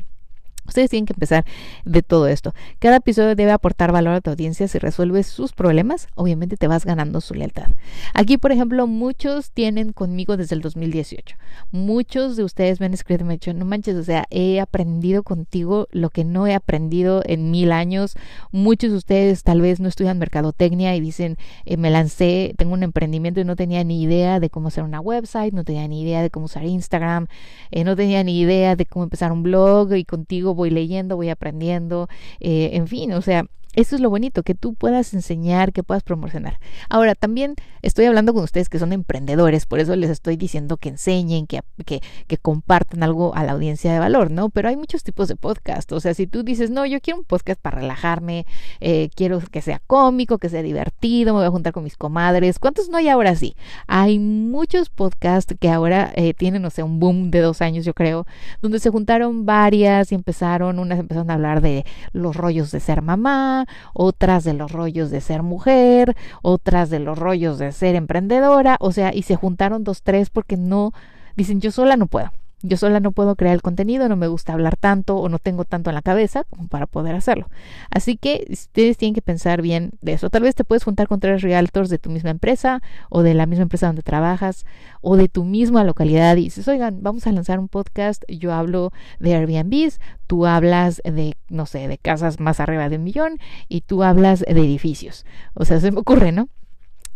Ustedes 0.66 0.90
tienen 0.90 1.06
que 1.06 1.12
empezar 1.12 1.44
de 1.84 2.02
todo 2.02 2.26
esto. 2.26 2.54
Cada 2.78 2.96
episodio 2.96 3.34
debe 3.34 3.52
aportar 3.52 3.92
valor 3.92 4.14
a 4.14 4.20
tu 4.20 4.30
audiencia. 4.30 4.68
Si 4.68 4.78
resuelves 4.78 5.26
sus 5.26 5.52
problemas, 5.52 6.08
obviamente 6.14 6.56
te 6.56 6.68
vas 6.68 6.84
ganando 6.84 7.20
su 7.20 7.34
lealtad. 7.34 7.68
Aquí, 8.14 8.38
por 8.38 8.52
ejemplo, 8.52 8.86
muchos 8.86 9.50
tienen 9.50 9.92
conmigo 9.92 10.36
desde 10.36 10.54
el 10.54 10.62
2018. 10.62 11.36
Muchos 11.70 12.36
de 12.36 12.44
ustedes 12.44 12.80
me 12.80 12.86
han 12.86 12.94
escrito 12.94 13.24
y 13.24 13.26
me 13.26 13.34
han 13.34 13.38
dicho, 13.38 13.52
no 13.54 13.64
manches, 13.64 13.96
o 13.96 14.04
sea, 14.04 14.24
he 14.30 14.60
aprendido 14.60 15.22
contigo 15.22 15.88
lo 15.90 16.10
que 16.10 16.24
no 16.24 16.46
he 16.46 16.54
aprendido 16.54 17.22
en 17.24 17.50
mil 17.50 17.72
años. 17.72 18.16
Muchos 18.52 18.90
de 18.90 18.96
ustedes 18.96 19.42
tal 19.42 19.60
vez 19.60 19.80
no 19.80 19.88
estudian 19.88 20.18
mercadotecnia 20.18 20.94
y 20.96 21.00
dicen, 21.00 21.36
eh, 21.64 21.76
me 21.76 21.90
lancé, 21.90 22.54
tengo 22.56 22.74
un 22.74 22.82
emprendimiento 22.82 23.40
y 23.40 23.44
no 23.44 23.56
tenía 23.56 23.84
ni 23.84 24.02
idea 24.02 24.40
de 24.40 24.50
cómo 24.50 24.68
hacer 24.68 24.84
una 24.84 25.00
website, 25.00 25.52
no 25.52 25.64
tenía 25.64 25.86
ni 25.88 26.02
idea 26.02 26.22
de 26.22 26.30
cómo 26.30 26.46
usar 26.46 26.64
Instagram, 26.64 27.26
eh, 27.70 27.84
no 27.84 27.96
tenía 27.96 28.22
ni 28.24 28.38
idea 28.40 28.76
de 28.76 28.86
cómo 28.86 29.04
empezar 29.04 29.32
un 29.32 29.42
blog 29.42 29.94
y 29.94 30.04
contigo 30.04 30.54
voy 30.56 30.70
leyendo, 30.70 31.16
voy 31.16 31.28
aprendiendo, 31.28 32.08
eh, 32.40 32.70
en 32.72 32.88
fin, 32.88 33.12
o 33.12 33.22
sea, 33.22 33.46
eso 33.76 33.94
es 33.94 34.00
lo 34.00 34.10
bonito, 34.10 34.42
que 34.42 34.54
tú 34.54 34.74
puedas 34.74 35.14
enseñar, 35.14 35.72
que 35.72 35.82
puedas 35.82 36.02
promocionar. 36.02 36.58
Ahora, 36.88 37.14
también 37.14 37.54
estoy 37.82 38.06
hablando 38.06 38.32
con 38.34 38.42
ustedes 38.42 38.68
que 38.68 38.78
son 38.78 38.92
emprendedores, 38.92 39.66
por 39.66 39.78
eso 39.78 39.94
les 39.94 40.10
estoy 40.10 40.36
diciendo 40.36 40.78
que 40.78 40.88
enseñen, 40.88 41.46
que, 41.46 41.60
que, 41.84 42.00
compartan 42.38 43.02
algo 43.02 43.34
a 43.34 43.44
la 43.44 43.52
audiencia 43.52 43.92
de 43.92 43.98
valor, 43.98 44.30
¿no? 44.30 44.48
Pero 44.48 44.68
hay 44.68 44.76
muchos 44.76 45.02
tipos 45.02 45.28
de 45.28 45.36
podcast. 45.36 45.92
O 45.92 46.00
sea, 46.00 46.14
si 46.14 46.26
tú 46.26 46.42
dices, 46.42 46.70
no, 46.70 46.86
yo 46.86 47.00
quiero 47.00 47.18
un 47.18 47.24
podcast 47.24 47.60
para 47.60 47.80
relajarme, 47.80 48.46
eh, 48.80 49.10
quiero 49.14 49.40
que 49.40 49.62
sea 49.62 49.80
cómico, 49.86 50.38
que 50.38 50.48
sea 50.48 50.62
divertido, 50.62 51.34
me 51.34 51.40
voy 51.40 51.46
a 51.46 51.50
juntar 51.50 51.72
con 51.72 51.84
mis 51.84 51.96
comadres. 51.96 52.58
¿Cuántos 52.58 52.88
no 52.88 52.96
hay 52.96 53.08
ahora 53.08 53.36
sí? 53.36 53.56
Hay 53.86 54.18
muchos 54.18 54.88
podcasts 54.88 55.54
que 55.58 55.68
ahora 55.68 56.12
eh, 56.16 56.34
tienen, 56.34 56.64
o 56.64 56.70
sea, 56.70 56.84
un 56.84 56.98
boom 56.98 57.30
de 57.30 57.40
dos 57.40 57.60
años, 57.60 57.84
yo 57.84 57.94
creo, 57.94 58.26
donde 58.62 58.78
se 58.78 58.90
juntaron 58.90 59.44
varias 59.44 60.12
y 60.12 60.14
empezaron, 60.14 60.78
unas 60.78 60.98
empezaron 60.98 61.30
a 61.30 61.34
hablar 61.34 61.60
de 61.60 61.84
los 62.12 62.36
rollos 62.36 62.70
de 62.70 62.80
ser 62.80 63.02
mamá, 63.02 63.65
otras 63.94 64.44
de 64.44 64.54
los 64.54 64.72
rollos 64.72 65.10
de 65.10 65.20
ser 65.20 65.42
mujer, 65.42 66.16
otras 66.42 66.90
de 66.90 67.00
los 67.00 67.18
rollos 67.18 67.58
de 67.58 67.72
ser 67.72 67.94
emprendedora, 67.94 68.76
o 68.80 68.92
sea, 68.92 69.14
y 69.14 69.22
se 69.22 69.36
juntaron 69.36 69.84
dos, 69.84 70.02
tres 70.02 70.30
porque 70.30 70.56
no, 70.56 70.92
dicen 71.36 71.60
yo 71.60 71.70
sola 71.70 71.96
no 71.96 72.06
puedo. 72.06 72.30
Yo 72.66 72.76
sola 72.76 73.00
no 73.00 73.12
puedo 73.12 73.36
crear 73.36 73.54
el 73.54 73.62
contenido, 73.62 74.08
no 74.08 74.16
me 74.16 74.26
gusta 74.26 74.52
hablar 74.52 74.76
tanto 74.76 75.16
o 75.16 75.28
no 75.28 75.38
tengo 75.38 75.64
tanto 75.64 75.90
en 75.90 75.94
la 75.94 76.02
cabeza 76.02 76.44
como 76.44 76.68
para 76.68 76.86
poder 76.86 77.14
hacerlo. 77.14 77.48
Así 77.90 78.16
que 78.16 78.46
ustedes 78.50 78.96
tienen 78.96 79.14
que 79.14 79.22
pensar 79.22 79.62
bien 79.62 79.92
de 80.02 80.14
eso. 80.14 80.30
Tal 80.30 80.42
vez 80.42 80.54
te 80.54 80.64
puedes 80.64 80.84
juntar 80.84 81.06
con 81.06 81.20
tres 81.20 81.42
realtors 81.42 81.88
de 81.90 81.98
tu 81.98 82.10
misma 82.10 82.30
empresa 82.30 82.82
o 83.08 83.22
de 83.22 83.34
la 83.34 83.46
misma 83.46 83.62
empresa 83.62 83.86
donde 83.86 84.02
trabajas 84.02 84.66
o 85.00 85.16
de 85.16 85.28
tu 85.28 85.44
misma 85.44 85.84
localidad 85.84 86.36
y 86.36 86.44
dices, 86.44 86.66
oigan, 86.66 87.02
vamos 87.02 87.26
a 87.26 87.32
lanzar 87.32 87.58
un 87.58 87.68
podcast, 87.68 88.24
yo 88.28 88.52
hablo 88.52 88.92
de 89.20 89.34
Airbnbs, 89.34 90.00
tú 90.26 90.46
hablas 90.46 91.00
de, 91.04 91.36
no 91.48 91.66
sé, 91.66 91.86
de 91.86 91.98
casas 91.98 92.40
más 92.40 92.58
arriba 92.58 92.88
de 92.88 92.96
un 92.96 93.04
millón 93.04 93.38
y 93.68 93.82
tú 93.82 94.02
hablas 94.02 94.40
de 94.40 94.50
edificios. 94.50 95.24
O 95.54 95.64
sea, 95.64 95.78
se 95.78 95.92
me 95.92 96.00
ocurre, 96.00 96.32
¿no? 96.32 96.48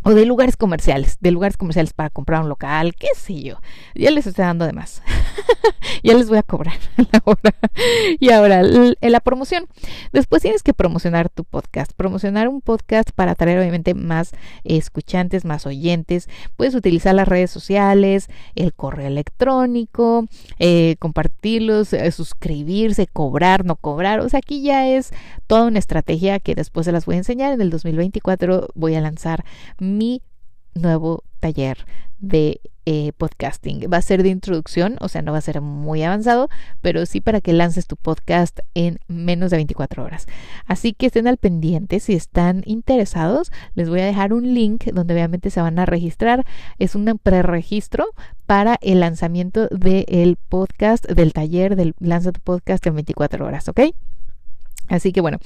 o 0.03 0.13
de 0.13 0.25
lugares 0.25 0.57
comerciales, 0.57 1.17
de 1.19 1.31
lugares 1.31 1.57
comerciales 1.57 1.93
para 1.93 2.09
comprar 2.09 2.41
un 2.41 2.49
local, 2.49 2.95
qué 2.95 3.09
sé 3.15 3.41
yo. 3.41 3.59
Ya 3.95 4.11
les 4.11 4.25
estoy 4.27 4.45
dando 4.45 4.65
de 4.65 4.73
más. 4.73 5.01
ya 6.03 6.13
les 6.13 6.29
voy 6.29 6.37
a 6.37 6.43
cobrar 6.43 6.77
ahora. 7.25 7.53
Y 8.19 8.31
ahora, 8.31 8.63
la 8.63 9.19
promoción. 9.19 9.67
Después 10.11 10.41
tienes 10.41 10.63
que 10.63 10.73
promocionar 10.73 11.29
tu 11.29 11.43
podcast. 11.43 11.93
Promocionar 11.93 12.47
un 12.47 12.61
podcast 12.61 13.11
para 13.11 13.31
atraer 13.31 13.59
obviamente 13.59 13.93
más 13.93 14.31
escuchantes, 14.63 15.45
más 15.45 15.65
oyentes. 15.65 16.27
Puedes 16.57 16.75
utilizar 16.75 17.15
las 17.15 17.27
redes 17.27 17.51
sociales, 17.51 18.27
el 18.55 18.73
correo 18.73 19.07
electrónico, 19.07 20.25
eh, 20.59 20.95
compartirlos, 20.99 21.93
eh, 21.93 22.11
suscribirse, 22.11 23.07
cobrar, 23.07 23.65
no 23.65 23.75
cobrar. 23.75 24.19
O 24.19 24.29
sea, 24.29 24.39
aquí 24.39 24.61
ya 24.61 24.87
es 24.87 25.11
toda 25.47 25.65
una 25.65 25.79
estrategia 25.79 26.39
que 26.39 26.55
después 26.55 26.85
se 26.85 26.91
las 26.91 27.05
voy 27.05 27.15
a 27.15 27.19
enseñar. 27.19 27.53
En 27.53 27.61
el 27.61 27.69
2024 27.69 28.69
voy 28.75 28.95
a 28.95 29.01
lanzar 29.01 29.43
mi 29.79 30.21
nuevo 30.73 31.23
taller 31.41 31.85
de 32.19 32.61
eh, 32.85 33.11
podcasting. 33.17 33.87
Va 33.91 33.97
a 33.97 34.01
ser 34.01 34.23
de 34.23 34.29
introducción, 34.29 34.97
o 35.01 35.07
sea, 35.07 35.21
no 35.21 35.31
va 35.31 35.39
a 35.39 35.41
ser 35.41 35.59
muy 35.61 36.03
avanzado, 36.03 36.49
pero 36.81 37.05
sí 37.05 37.19
para 37.19 37.41
que 37.41 37.51
lances 37.51 37.87
tu 37.87 37.95
podcast 37.95 38.59
en 38.73 38.99
menos 39.07 39.51
de 39.51 39.57
24 39.57 40.03
horas. 40.03 40.27
Así 40.65 40.93
que 40.93 41.07
estén 41.07 41.27
al 41.27 41.37
pendiente, 41.37 41.99
si 41.99 42.13
están 42.13 42.63
interesados, 42.65 43.51
les 43.75 43.89
voy 43.89 44.01
a 44.01 44.05
dejar 44.05 44.33
un 44.33 44.53
link 44.53 44.85
donde 44.93 45.13
obviamente 45.13 45.49
se 45.49 45.61
van 45.61 45.79
a 45.79 45.85
registrar. 45.85 46.45
Es 46.79 46.95
un 46.95 47.19
preregistro 47.21 48.05
para 48.45 48.77
el 48.81 48.99
lanzamiento 48.99 49.67
del 49.67 50.37
podcast, 50.49 51.05
del 51.07 51.33
taller 51.33 51.75
del 51.75 51.95
Lanza 51.99 52.31
tu 52.31 52.39
podcast 52.39 52.85
en 52.87 52.95
24 52.95 53.45
horas, 53.45 53.67
¿ok? 53.67 53.81
Así 54.91 55.13
que 55.13 55.21
bueno, 55.21 55.39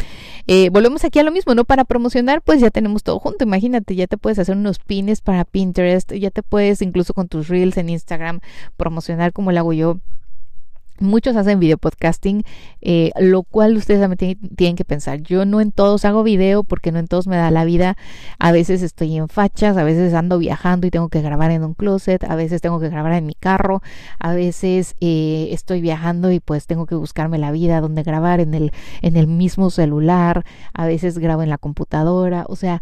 eh, 0.47 0.69
volvemos 0.71 1.03
aquí 1.05 1.19
a 1.19 1.23
lo 1.23 1.31
mismo, 1.31 1.53
¿no? 1.53 1.65
Para 1.65 1.85
promocionar, 1.85 2.41
pues 2.41 2.59
ya 2.59 2.71
tenemos 2.71 3.03
todo 3.03 3.19
junto. 3.19 3.43
Imagínate, 3.43 3.95
ya 3.95 4.07
te 4.07 4.17
puedes 4.17 4.39
hacer 4.39 4.57
unos 4.57 4.79
pines 4.79 5.21
para 5.21 5.45
Pinterest, 5.45 6.11
ya 6.13 6.31
te 6.31 6.41
puedes 6.41 6.81
incluso 6.81 7.13
con 7.13 7.27
tus 7.27 7.47
reels 7.47 7.77
en 7.77 7.89
Instagram 7.89 8.39
promocionar 8.75 9.33
como 9.33 9.51
lo 9.51 9.59
hago 9.59 9.73
yo 9.73 9.99
Muchos 10.99 11.35
hacen 11.35 11.59
video 11.59 11.77
podcasting, 11.77 12.43
eh, 12.79 13.11
lo 13.19 13.43
cual 13.43 13.75
ustedes 13.75 13.99
también 13.99 14.39
tienen 14.55 14.77
que 14.77 14.85
pensar. 14.85 15.21
Yo 15.21 15.43
no 15.43 15.59
en 15.59 15.73
todos 15.73 16.05
hago 16.05 16.23
video 16.23 16.63
porque 16.63 16.93
no 16.93 16.99
en 16.99 17.07
todos 17.07 17.27
me 17.27 17.35
da 17.35 17.51
la 17.51 17.65
vida. 17.65 17.97
A 18.39 18.53
veces 18.53 18.81
estoy 18.81 19.17
en 19.17 19.27
fachas, 19.27 19.75
a 19.75 19.83
veces 19.83 20.13
ando 20.13 20.37
viajando 20.37 20.87
y 20.87 20.91
tengo 20.91 21.09
que 21.09 21.21
grabar 21.21 21.51
en 21.51 21.65
un 21.65 21.73
closet, 21.73 22.23
a 22.23 22.35
veces 22.35 22.61
tengo 22.61 22.79
que 22.79 22.87
grabar 22.87 23.11
en 23.11 23.25
mi 23.25 23.33
carro, 23.35 23.81
a 24.19 24.33
veces 24.33 24.95
eh, 25.01 25.49
estoy 25.51 25.81
viajando 25.81 26.31
y 26.31 26.39
pues 26.39 26.65
tengo 26.65 26.85
que 26.85 26.95
buscarme 26.95 27.39
la 27.39 27.51
vida 27.51 27.81
donde 27.81 28.03
grabar 28.03 28.39
en 28.39 28.53
el, 28.53 28.71
en 29.01 29.17
el 29.17 29.27
mismo 29.27 29.71
celular, 29.71 30.45
a 30.73 30.85
veces 30.85 31.17
grabo 31.17 31.43
en 31.43 31.49
la 31.49 31.57
computadora, 31.57 32.45
o 32.47 32.55
sea, 32.55 32.81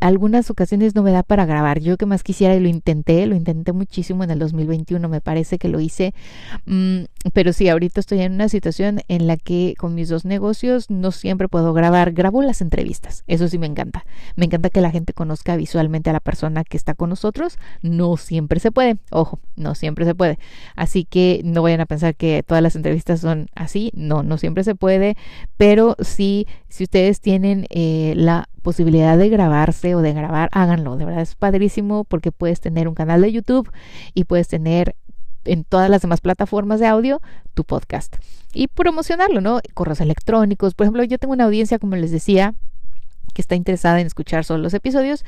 algunas 0.00 0.50
ocasiones 0.50 0.94
no 0.94 1.02
me 1.02 1.10
da 1.10 1.22
para 1.22 1.46
grabar. 1.46 1.80
Yo 1.80 1.96
que 1.96 2.06
más 2.06 2.22
quisiera 2.22 2.54
y 2.54 2.60
lo 2.60 2.68
intenté, 2.68 3.26
lo 3.26 3.34
intenté 3.34 3.72
muchísimo 3.72 4.22
en 4.22 4.30
el 4.30 4.38
2021, 4.38 5.08
me 5.08 5.20
parece 5.20 5.58
que 5.58 5.68
lo 5.68 5.80
hice. 5.80 6.14
Mm, 6.66 7.04
pero 7.32 7.52
sí, 7.52 7.68
ahorita 7.68 8.00
estoy 8.00 8.20
en 8.20 8.34
una 8.34 8.48
situación 8.48 9.00
en 9.08 9.26
la 9.26 9.36
que 9.36 9.74
con 9.78 9.94
mis 9.94 10.08
dos 10.08 10.24
negocios 10.24 10.90
no 10.90 11.10
siempre 11.10 11.48
puedo 11.48 11.72
grabar. 11.72 12.12
Grabo 12.12 12.42
las 12.42 12.60
entrevistas, 12.60 13.24
eso 13.26 13.48
sí 13.48 13.58
me 13.58 13.66
encanta. 13.66 14.04
Me 14.36 14.44
encanta 14.44 14.70
que 14.70 14.80
la 14.80 14.90
gente 14.90 15.12
conozca 15.12 15.56
visualmente 15.56 16.10
a 16.10 16.12
la 16.12 16.20
persona 16.20 16.64
que 16.64 16.76
está 16.76 16.94
con 16.94 17.10
nosotros. 17.10 17.58
No 17.82 18.16
siempre 18.16 18.60
se 18.60 18.70
puede, 18.70 18.98
ojo, 19.10 19.40
no 19.56 19.74
siempre 19.74 20.04
se 20.04 20.14
puede. 20.14 20.38
Así 20.76 21.04
que 21.04 21.40
no 21.44 21.62
vayan 21.62 21.80
a 21.80 21.86
pensar 21.86 22.14
que 22.14 22.42
todas 22.46 22.62
las 22.62 22.76
entrevistas 22.76 23.20
son 23.20 23.48
así. 23.54 23.90
No, 23.94 24.22
no 24.22 24.38
siempre 24.38 24.64
se 24.64 24.74
puede, 24.74 25.16
pero 25.56 25.96
sí, 26.00 26.46
si 26.68 26.84
ustedes 26.84 27.20
tienen 27.20 27.66
eh, 27.70 28.14
la 28.16 28.48
posibilidad 28.64 29.16
de 29.16 29.28
grabarse 29.28 29.94
o 29.94 30.00
de 30.00 30.12
grabar, 30.12 30.48
háganlo. 30.50 30.96
De 30.96 31.04
verdad 31.04 31.22
es 31.22 31.36
padrísimo 31.36 32.02
porque 32.02 32.32
puedes 32.32 32.60
tener 32.60 32.88
un 32.88 32.94
canal 32.96 33.20
de 33.20 33.30
YouTube 33.30 33.70
y 34.14 34.24
puedes 34.24 34.48
tener 34.48 34.96
en 35.44 35.62
todas 35.62 35.90
las 35.90 36.02
demás 36.02 36.20
plataformas 36.20 36.80
de 36.80 36.86
audio 36.86 37.20
tu 37.52 37.64
podcast 37.64 38.16
y 38.52 38.66
promocionarlo, 38.68 39.40
¿no? 39.40 39.60
Correos 39.74 40.00
electrónicos. 40.00 40.74
Por 40.74 40.86
ejemplo, 40.86 41.04
yo 41.04 41.18
tengo 41.18 41.34
una 41.34 41.44
audiencia, 41.44 41.78
como 41.78 41.94
les 41.96 42.10
decía, 42.10 42.54
que 43.34 43.42
está 43.42 43.54
interesada 43.56 44.00
en 44.00 44.06
escuchar 44.06 44.44
solo 44.44 44.62
los 44.62 44.74
episodios 44.74 45.24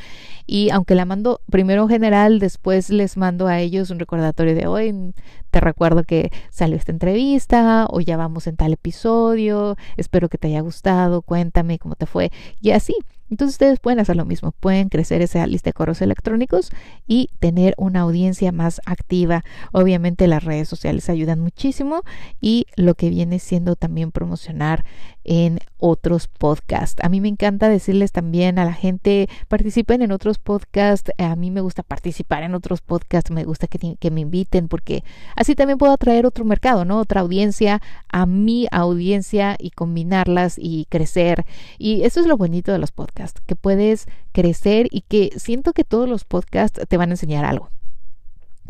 y 0.46 0.70
aunque 0.70 0.94
la 0.94 1.04
mando 1.04 1.40
primero 1.50 1.88
general, 1.88 2.38
después 2.38 2.88
les 2.88 3.16
mando 3.16 3.48
a 3.48 3.60
ellos 3.60 3.90
un 3.90 3.98
recordatorio 3.98 4.54
de 4.54 4.66
hoy, 4.66 5.12
te 5.50 5.60
recuerdo 5.60 6.04
que 6.04 6.30
salió 6.48 6.76
esta 6.76 6.92
entrevista 6.92 7.86
o 7.90 8.00
ya 8.00 8.16
vamos 8.16 8.46
en 8.46 8.56
tal 8.56 8.72
episodio, 8.72 9.76
espero 9.96 10.28
que 10.28 10.38
te 10.38 10.48
haya 10.48 10.60
gustado, 10.60 11.20
cuéntame 11.20 11.78
cómo 11.78 11.96
te 11.96 12.06
fue 12.06 12.30
y 12.60 12.70
así. 12.70 12.94
Entonces 13.30 13.54
ustedes 13.54 13.80
pueden 13.80 13.98
hacer 13.98 14.16
lo 14.16 14.24
mismo, 14.24 14.52
pueden 14.52 14.88
crecer 14.88 15.22
esa 15.22 15.46
lista 15.46 15.70
de 15.70 15.74
correos 15.74 16.00
electrónicos 16.02 16.70
y 17.06 17.30
tener 17.38 17.74
una 17.76 18.00
audiencia 18.00 18.52
más 18.52 18.80
activa. 18.86 19.42
Obviamente 19.72 20.26
las 20.28 20.44
redes 20.44 20.68
sociales 20.68 21.08
ayudan 21.08 21.40
muchísimo 21.40 22.02
y 22.40 22.66
lo 22.76 22.94
que 22.94 23.10
viene 23.10 23.38
siendo 23.38 23.76
también 23.76 24.12
promocionar 24.12 24.84
en 25.26 25.58
otros 25.78 26.28
podcasts. 26.28 27.02
A 27.04 27.08
mí 27.08 27.20
me 27.20 27.28
encanta 27.28 27.68
decirles 27.68 28.12
también 28.12 28.58
a 28.58 28.64
la 28.64 28.72
gente, 28.72 29.28
participen 29.48 30.00
en 30.00 30.12
otros 30.12 30.38
podcasts. 30.38 31.10
A 31.18 31.36
mí 31.36 31.50
me 31.50 31.60
gusta 31.60 31.82
participar 31.82 32.44
en 32.44 32.54
otros 32.54 32.80
podcasts, 32.80 33.30
me 33.30 33.44
gusta 33.44 33.66
que, 33.66 33.96
que 33.96 34.10
me 34.10 34.22
inviten 34.22 34.68
porque 34.68 35.04
así 35.34 35.54
también 35.54 35.78
puedo 35.78 35.92
atraer 35.92 36.26
otro 36.26 36.44
mercado, 36.44 36.84
¿no? 36.84 36.98
Otra 36.98 37.20
audiencia 37.20 37.82
a 38.08 38.24
mi 38.24 38.66
audiencia 38.70 39.56
y 39.58 39.70
combinarlas 39.70 40.56
y 40.58 40.86
crecer. 40.88 41.44
Y 41.76 42.04
eso 42.04 42.20
es 42.20 42.26
lo 42.26 42.36
bonito 42.36 42.72
de 42.72 42.78
los 42.78 42.92
podcasts 42.92 43.42
que 43.44 43.56
puedes 43.56 44.06
crecer 44.32 44.86
y 44.90 45.02
que 45.02 45.32
siento 45.36 45.72
que 45.72 45.84
todos 45.84 46.08
los 46.08 46.24
podcasts 46.24 46.80
te 46.88 46.96
van 46.96 47.10
a 47.10 47.14
enseñar 47.14 47.44
algo 47.44 47.70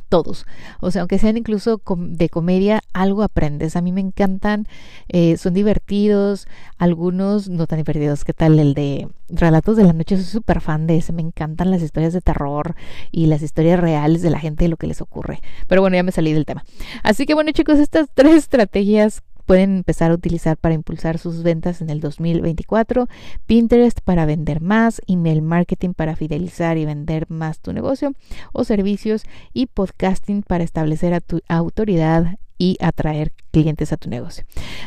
todos. 0.08 0.46
O 0.80 0.90
sea, 0.90 1.02
aunque 1.02 1.18
sean 1.18 1.36
incluso 1.36 1.80
de 1.96 2.28
comedia, 2.28 2.82
algo 2.92 3.22
aprendes. 3.22 3.76
A 3.76 3.82
mí 3.82 3.92
me 3.92 4.00
encantan, 4.00 4.66
eh, 5.08 5.36
son 5.36 5.54
divertidos, 5.54 6.46
algunos 6.78 7.48
no 7.48 7.66
tan 7.66 7.78
divertidos. 7.78 8.24
¿Qué 8.24 8.32
tal 8.32 8.58
el 8.58 8.74
de 8.74 9.08
Relatos 9.28 9.76
de 9.76 9.84
la 9.84 9.92
Noche? 9.92 10.16
Soy 10.16 10.24
súper 10.24 10.60
fan 10.60 10.86
de 10.86 10.98
ese. 10.98 11.12
Me 11.12 11.22
encantan 11.22 11.70
las 11.70 11.82
historias 11.82 12.12
de 12.12 12.20
terror 12.20 12.74
y 13.10 13.26
las 13.26 13.42
historias 13.42 13.80
reales 13.80 14.22
de 14.22 14.30
la 14.30 14.38
gente 14.38 14.64
y 14.64 14.68
lo 14.68 14.76
que 14.76 14.86
les 14.86 15.00
ocurre. 15.00 15.40
Pero 15.66 15.80
bueno, 15.80 15.96
ya 15.96 16.02
me 16.02 16.12
salí 16.12 16.32
del 16.32 16.46
tema. 16.46 16.64
Así 17.02 17.26
que 17.26 17.34
bueno, 17.34 17.52
chicos, 17.52 17.78
estas 17.78 18.08
tres 18.14 18.36
estrategias 18.36 19.22
pueden 19.46 19.76
empezar 19.76 20.10
a 20.10 20.14
utilizar 20.14 20.56
para 20.56 20.74
impulsar 20.74 21.18
sus 21.18 21.42
ventas 21.42 21.80
en 21.80 21.88
el 21.88 22.00
2024, 22.00 23.08
Pinterest 23.46 24.00
para 24.00 24.26
vender 24.26 24.60
más, 24.60 25.00
email 25.06 25.40
marketing 25.40 25.94
para 25.94 26.16
fidelizar 26.16 26.76
y 26.76 26.84
vender 26.84 27.26
más 27.30 27.60
tu 27.60 27.72
negocio 27.72 28.12
o 28.52 28.64
servicios 28.64 29.22
y 29.52 29.66
podcasting 29.66 30.42
para 30.42 30.64
establecer 30.64 31.14
a 31.14 31.20
tu 31.20 31.40
autoridad 31.48 32.38
y 32.58 32.76
atraer 32.80 33.32
clientes 33.50 33.92
a 33.92 33.96
tu 33.96 34.08
negocio. 34.10 34.44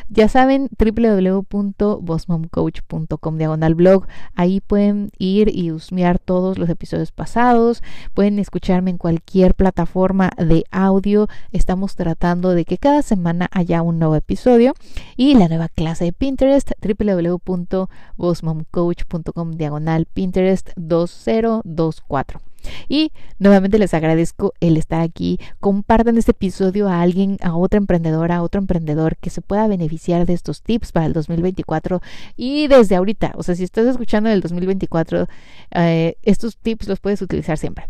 Ya 0.10 0.30
saben, 0.30 0.70
www.bossmomcoach.com 0.78 3.38
diagonal 3.38 3.76
blog. 3.76 4.08
Ahí 4.36 4.62
pueden 4.62 5.12
ir 5.18 5.54
y 5.56 5.72
husmear 5.72 6.20
todos 6.20 6.58
los 6.58 6.70
episodios 6.70 7.12
pasados. 7.12 7.84
Pueden 8.14 8.40
escucharme 8.40 8.92
en 8.92 8.98
cualquier 8.98 9.56
plataforma 9.56 10.32
de 10.38 10.64
audio. 10.72 11.28
Estamos 11.52 11.96
tratando 11.96 12.52
de 12.52 12.64
que 12.66 12.78
cada 12.78 13.02
semana 13.02 13.48
haya 13.52 13.82
un 13.82 14.00
nuevo 14.00 14.16
episodio. 14.16 14.74
Y 15.16 15.36
la 15.36 15.48
nueva 15.48 15.70
clase 15.70 16.04
de 16.06 16.14
Pinterest, 16.14 16.72
www.bossmomcoach.com 16.82 19.52
diagonal 19.52 20.06
Pinterest 20.06 20.70
2024. 20.76 22.49
Y 22.88 23.12
nuevamente 23.38 23.80
les 23.80 23.94
agradezco 23.94 24.54
el 24.60 24.78
estar 24.78 25.02
aquí. 25.02 25.40
Compartan 25.60 26.18
este 26.18 26.32
episodio 26.32 26.88
a 26.88 27.02
alguien, 27.02 27.38
a 27.42 27.56
otra 27.56 27.78
emprendedora, 27.78 28.38
a 28.38 28.44
otro 28.44 28.60
emprendedor 28.60 29.18
que 29.18 29.30
se 29.30 29.42
pueda 29.42 29.68
beneficiar 29.68 30.26
de 30.26 30.34
estos 30.34 30.62
tips 30.62 30.92
para 30.92 31.06
el 31.06 31.14
2024 31.14 32.02
y 32.36 32.68
desde 32.68 32.96
ahorita. 32.96 33.34
O 33.36 33.44
sea, 33.44 33.56
si 33.56 33.64
estás 33.64 33.88
escuchando 33.88 34.30
el 34.30 34.42
2024, 34.42 35.28
eh, 35.72 36.18
estos 36.24 36.58
tips 36.58 36.88
los 36.88 37.00
puedes 37.00 37.22
utilizar 37.22 37.58
siempre. 37.58 37.86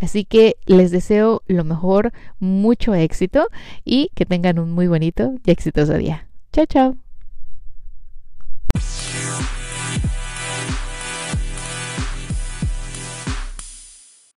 Así 0.00 0.24
que 0.24 0.56
les 0.66 0.90
deseo 0.90 1.42
lo 1.46 1.64
mejor, 1.64 2.12
mucho 2.38 2.94
éxito 2.94 3.48
y 3.84 4.10
que 4.14 4.26
tengan 4.26 4.58
un 4.58 4.72
muy 4.72 4.86
bonito 4.86 5.34
y 5.44 5.50
exitoso 5.50 5.94
día. 5.94 6.26
Chao, 6.52 6.66
chao. 6.66 7.03